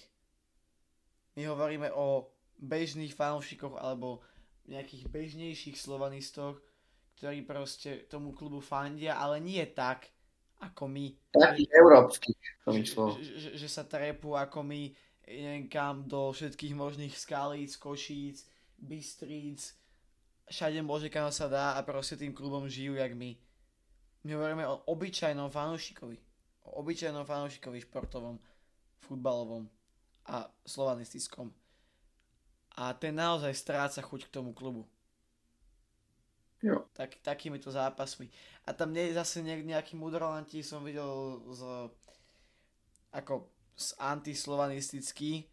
My 1.37 1.45
hovoríme 1.45 1.93
o 1.93 2.33
bežných 2.57 3.13
fanúšikoch 3.13 3.77
alebo 3.77 4.25
nejakých 4.67 5.07
bežnejších 5.07 5.77
slovanistoch, 5.77 6.59
ktorí 7.17 7.45
proste 7.45 8.05
tomu 8.09 8.33
klubu 8.33 8.59
fandia, 8.59 9.17
ale 9.17 9.39
nie 9.39 9.63
tak, 9.69 10.09
ako 10.61 10.89
my. 10.89 11.13
Takých 11.33 11.71
európskych, 11.71 12.37
že, 12.65 13.33
že, 13.37 13.49
že 13.57 13.67
sa 13.69 13.85
trepú 13.85 14.33
ako 14.33 14.65
my, 14.65 14.89
neviem 15.29 15.69
kam, 15.69 16.05
do 16.09 16.33
všetkých 16.33 16.73
možných 16.73 17.13
skalíc, 17.13 17.77
košíc, 17.77 18.49
bystríc, 18.77 19.77
všade 20.49 20.81
môže 20.81 21.09
kam 21.13 21.29
sa 21.29 21.45
dá 21.45 21.77
a 21.77 21.81
proste 21.85 22.17
tým 22.17 22.33
klubom 22.33 22.65
žijú 22.65 22.97
jak 22.97 23.13
my. 23.13 23.37
My 24.25 24.29
hovoríme 24.33 24.65
o 24.67 24.81
obyčajnom 24.89 25.53
fanúšikovi. 25.53 26.17
Obyčajnom 26.77 27.25
fanúšikovi 27.25 27.81
športovom, 27.81 28.37
futbalovom 29.01 29.65
a 30.29 30.45
slovanistickom. 30.61 31.49
A 32.77 32.93
ten 32.93 33.17
naozaj 33.17 33.57
stráca 33.57 34.05
chuť 34.05 34.29
k 34.29 34.33
tomu 34.37 34.53
klubu. 34.53 34.85
Jo. 36.61 36.85
Tak, 36.93 37.21
takýmito 37.25 37.73
zápasmi. 37.73 38.29
A 38.65 38.73
tam 38.73 38.93
nie, 38.93 39.13
zase 39.13 39.41
nejaký 39.41 39.97
mudrolanti 39.97 40.61
som 40.61 40.85
videl 40.85 41.41
z, 41.53 41.61
ako 43.13 43.49
z 43.77 43.93
antislovanistický, 43.97 45.45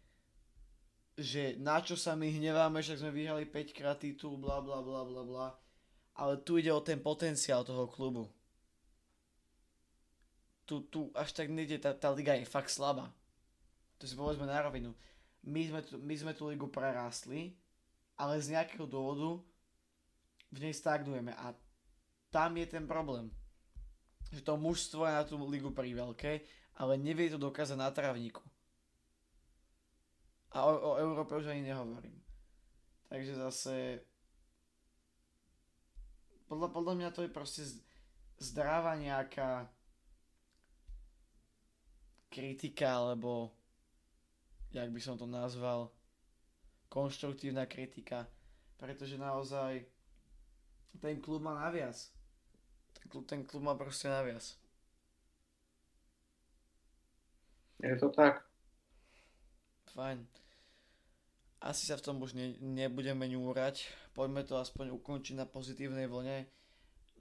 že 1.15 1.55
na 1.61 1.79
čo 1.79 1.95
sa 1.95 2.17
my 2.17 2.27
hneváme, 2.27 2.83
že 2.83 2.99
sme 2.99 3.13
vyhrali 3.13 3.47
5 3.47 3.77
krát 3.77 3.97
titul, 4.01 4.35
bla 4.35 4.59
bla 4.59 4.81
bla 4.81 5.05
bla 5.05 5.23
bla. 5.23 5.47
Ale 6.15 6.41
tu 6.43 6.57
ide 6.59 6.73
o 6.73 6.83
ten 6.83 6.99
potenciál 6.99 7.63
toho 7.63 7.87
klubu. 7.87 8.27
Tu, 10.65 10.81
tu 10.89 11.13
až 11.13 11.29
tak 11.33 11.53
nejde, 11.53 11.77
tá, 11.77 11.93
tá 11.93 12.09
liga 12.09 12.33
je 12.33 12.45
fakt 12.45 12.73
slabá. 12.73 13.13
To 14.01 14.03
si 14.09 14.17
povedzme 14.17 14.49
na 14.49 14.59
rovinu. 14.65 14.97
My 15.45 15.61
sme, 15.69 15.81
tu, 15.85 16.01
my 16.01 16.15
sme 16.17 16.33
tú 16.33 16.49
ligu 16.49 16.65
prerástli, 16.65 17.53
ale 18.17 18.41
z 18.41 18.57
nejakého 18.57 18.89
dôvodu 18.89 19.45
v 20.49 20.57
nej 20.57 20.73
stagnujeme 20.73 21.37
a 21.37 21.53
tam 22.33 22.57
je 22.57 22.65
ten 22.65 22.89
problém. 22.89 23.29
Že 24.33 24.41
to 24.41 24.53
mužstvo 24.57 25.05
je 25.05 25.13
na 25.13 25.23
tú 25.23 25.37
ligu 25.45 25.69
pri 25.69 25.93
veľkej, 25.93 26.37
ale 26.81 26.97
nevie 26.97 27.29
to 27.29 27.37
dokázať 27.37 27.77
na 27.77 27.93
trávniku. 27.93 28.41
A 30.55 30.65
o, 30.65 30.73
o 30.73 30.91
Európe 30.97 31.37
už 31.37 31.51
ani 31.51 31.61
nehovorím. 31.61 32.15
Takže 33.11 33.37
zase 33.37 34.01
podľa, 36.49 36.69
podľa 36.73 36.93
mňa 36.97 37.09
to 37.13 37.21
je 37.25 37.31
proste 37.31 37.63
zdravá 38.39 38.97
nejaká 38.97 39.69
kritika, 42.35 42.99
alebo 42.99 43.55
jak 44.75 44.91
by 44.91 44.99
som 44.99 45.15
to 45.15 45.23
nazval, 45.23 45.87
konštruktívna 46.91 47.63
kritika, 47.63 48.27
pretože 48.75 49.15
naozaj 49.15 49.87
ten 50.99 51.23
klub 51.23 51.39
má 51.39 51.55
naviac. 51.55 51.95
Ten 52.99 53.05
klub, 53.07 53.23
ten 53.23 53.41
klub 53.47 53.63
má 53.63 53.73
proste 53.79 54.11
naviac. 54.11 54.43
Je 57.79 57.95
to 57.95 58.11
tak. 58.11 58.43
Fajn. 59.95 60.27
Asi 61.63 61.87
sa 61.87 61.95
v 61.95 62.03
tom 62.03 62.19
už 62.19 62.35
ne, 62.35 62.59
nebudeme 62.59 63.27
ňúrať. 63.31 63.87
Poďme 64.11 64.43
to 64.43 64.59
aspoň 64.59 64.91
ukončiť 64.91 65.39
na 65.39 65.47
pozitívnej 65.47 66.07
vlne. 66.07 66.47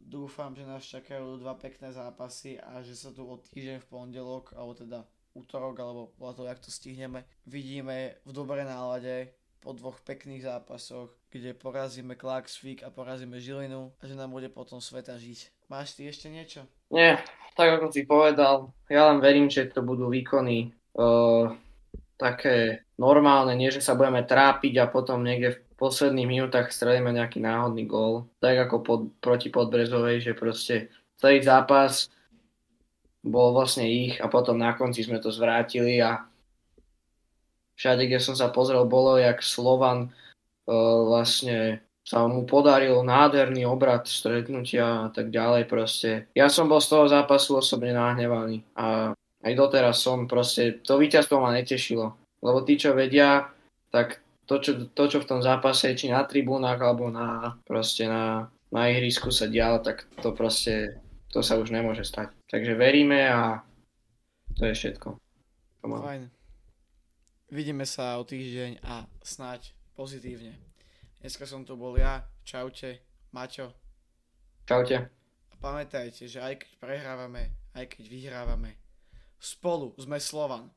Dúfam, 0.05 0.53
že 0.53 0.69
nás 0.69 0.85
čakajú 0.85 1.41
dva 1.41 1.57
pekné 1.57 1.89
zápasy 1.89 2.61
a 2.61 2.85
že 2.85 2.93
sa 2.93 3.09
tu 3.09 3.25
o 3.25 3.41
týždeň 3.41 3.81
v 3.81 3.89
pondelok, 3.89 4.53
alebo 4.53 4.77
teda 4.77 5.01
útorok, 5.33 5.81
alebo 5.81 6.13
podľa 6.21 6.35
toho, 6.37 6.47
jak 6.53 6.61
to 6.61 6.71
stihneme, 6.71 7.25
vidíme 7.49 8.21
v 8.23 8.31
dobrej 8.37 8.69
nálade 8.69 9.33
po 9.65 9.73
dvoch 9.73 9.97
pekných 10.05 10.45
zápasoch, 10.45 11.09
kde 11.33 11.57
porazíme 11.57 12.21
Klaxvik 12.21 12.85
a 12.85 12.93
porazíme 12.93 13.41
Žilinu 13.41 13.97
a 13.97 14.03
že 14.05 14.13
nám 14.13 14.37
bude 14.37 14.53
potom 14.53 14.77
sveta 14.77 15.17
žiť. 15.17 15.73
Máš 15.73 15.97
ty 15.97 16.05
ešte 16.05 16.29
niečo? 16.29 16.69
Nie, 16.93 17.25
tak 17.57 17.81
ako 17.81 17.89
si 17.89 18.05
povedal, 18.05 18.77
ja 18.93 19.09
len 19.09 19.25
verím, 19.25 19.49
že 19.49 19.73
to 19.73 19.81
budú 19.81 20.13
výkony 20.13 20.77
uh, 21.01 21.49
také 22.21 22.85
normálne, 23.01 23.57
nie 23.57 23.73
že 23.73 23.81
sa 23.81 23.97
budeme 23.97 24.21
trápiť 24.23 24.85
a 24.85 24.93
potom 24.93 25.25
niekde 25.25 25.57
v 25.57 25.61
posledných 25.85 26.25
minútach 26.25 26.73
strelíme 26.73 27.13
nejaký 27.13 27.45
náhodný 27.45 27.85
gól, 27.85 28.25
tak 28.41 28.57
ako 28.57 28.77
pod, 28.81 29.01
proti 29.21 29.53
Podbrezovej, 29.53 30.25
že 30.25 30.33
proste 30.33 30.89
celý 31.21 31.45
zápas 31.45 32.09
bol 33.21 33.53
vlastne 33.53 33.85
ich 33.85 34.17
a 34.21 34.33
potom 34.33 34.57
na 34.57 34.73
konci 34.73 35.05
sme 35.05 35.21
to 35.21 35.29
zvrátili 35.29 36.01
a 36.01 36.25
všade, 37.77 38.09
kde 38.09 38.21
som 38.21 38.33
sa 38.33 38.49
pozrel, 38.49 38.85
bolo, 38.89 39.21
jak 39.21 39.45
Slovan 39.45 40.09
uh, 40.09 40.99
vlastne 41.05 41.85
sa 42.05 42.29
mu 42.29 42.45
podaril 42.45 43.01
nádherný 43.01 43.65
obrad 43.65 44.05
stretnutia 44.05 45.09
a 45.09 45.13
tak 45.13 45.33
ďalej 45.33 45.65
proste. 45.65 46.11
Ja 46.37 46.53
som 46.53 46.69
bol 46.69 46.81
z 46.81 46.93
toho 46.93 47.05
zápasu 47.09 47.61
osobne 47.61 47.97
nahnevaný 47.97 48.61
a 48.77 49.17
aj 49.45 49.53
doteraz 49.57 50.01
som 50.01 50.25
proste, 50.25 50.81
to 50.85 50.97
víťazstvo 51.01 51.41
ma 51.41 51.53
netešilo. 51.53 52.13
Lebo 52.45 52.61
tí, 52.65 52.77
čo 52.77 52.93
vedia, 52.93 53.49
tak 53.89 54.24
to, 54.45 54.61
čo, 54.61 54.73
to, 54.93 55.05
čo 55.09 55.19
v 55.21 55.29
tom 55.29 55.41
zápase, 55.41 55.97
či 55.97 56.13
na 56.13 56.25
tribúnach, 56.25 56.81
alebo 56.81 57.09
na, 57.09 57.57
proste 57.65 58.05
na, 58.05 58.49
na 58.69 58.93
ihrisku 58.93 59.33
sa 59.33 59.49
dialo, 59.49 59.81
tak 59.81 60.05
to 60.21 60.33
proste, 60.37 61.01
to 61.33 61.41
sa 61.41 61.57
už 61.57 61.73
nemôže 61.73 62.05
stať. 62.05 62.33
Takže 62.49 62.77
veríme 62.77 63.29
a 63.29 63.65
to 64.59 64.69
je 64.69 64.75
všetko. 64.75 65.17
Fajn. 65.85 66.33
Vidíme 67.53 67.87
sa 67.87 68.19
o 68.19 68.27
týždeň 68.27 68.83
a 68.83 69.07
snáď 69.23 69.71
pozitívne. 69.95 70.59
Dneska 71.23 71.47
som 71.47 71.63
tu 71.63 71.79
bol 71.79 71.95
ja. 71.95 72.27
Čaute. 72.43 73.01
Maťo. 73.31 73.71
Čaute. 74.67 75.09
A 75.53 75.55
pamätajte, 75.63 76.27
že 76.27 76.43
aj 76.43 76.67
keď 76.67 76.71
prehrávame, 76.83 77.55
aj 77.79 77.95
keď 77.95 78.05
vyhrávame, 78.11 78.75
spolu 79.39 79.95
sme 79.95 80.19
Slovan. 80.19 80.75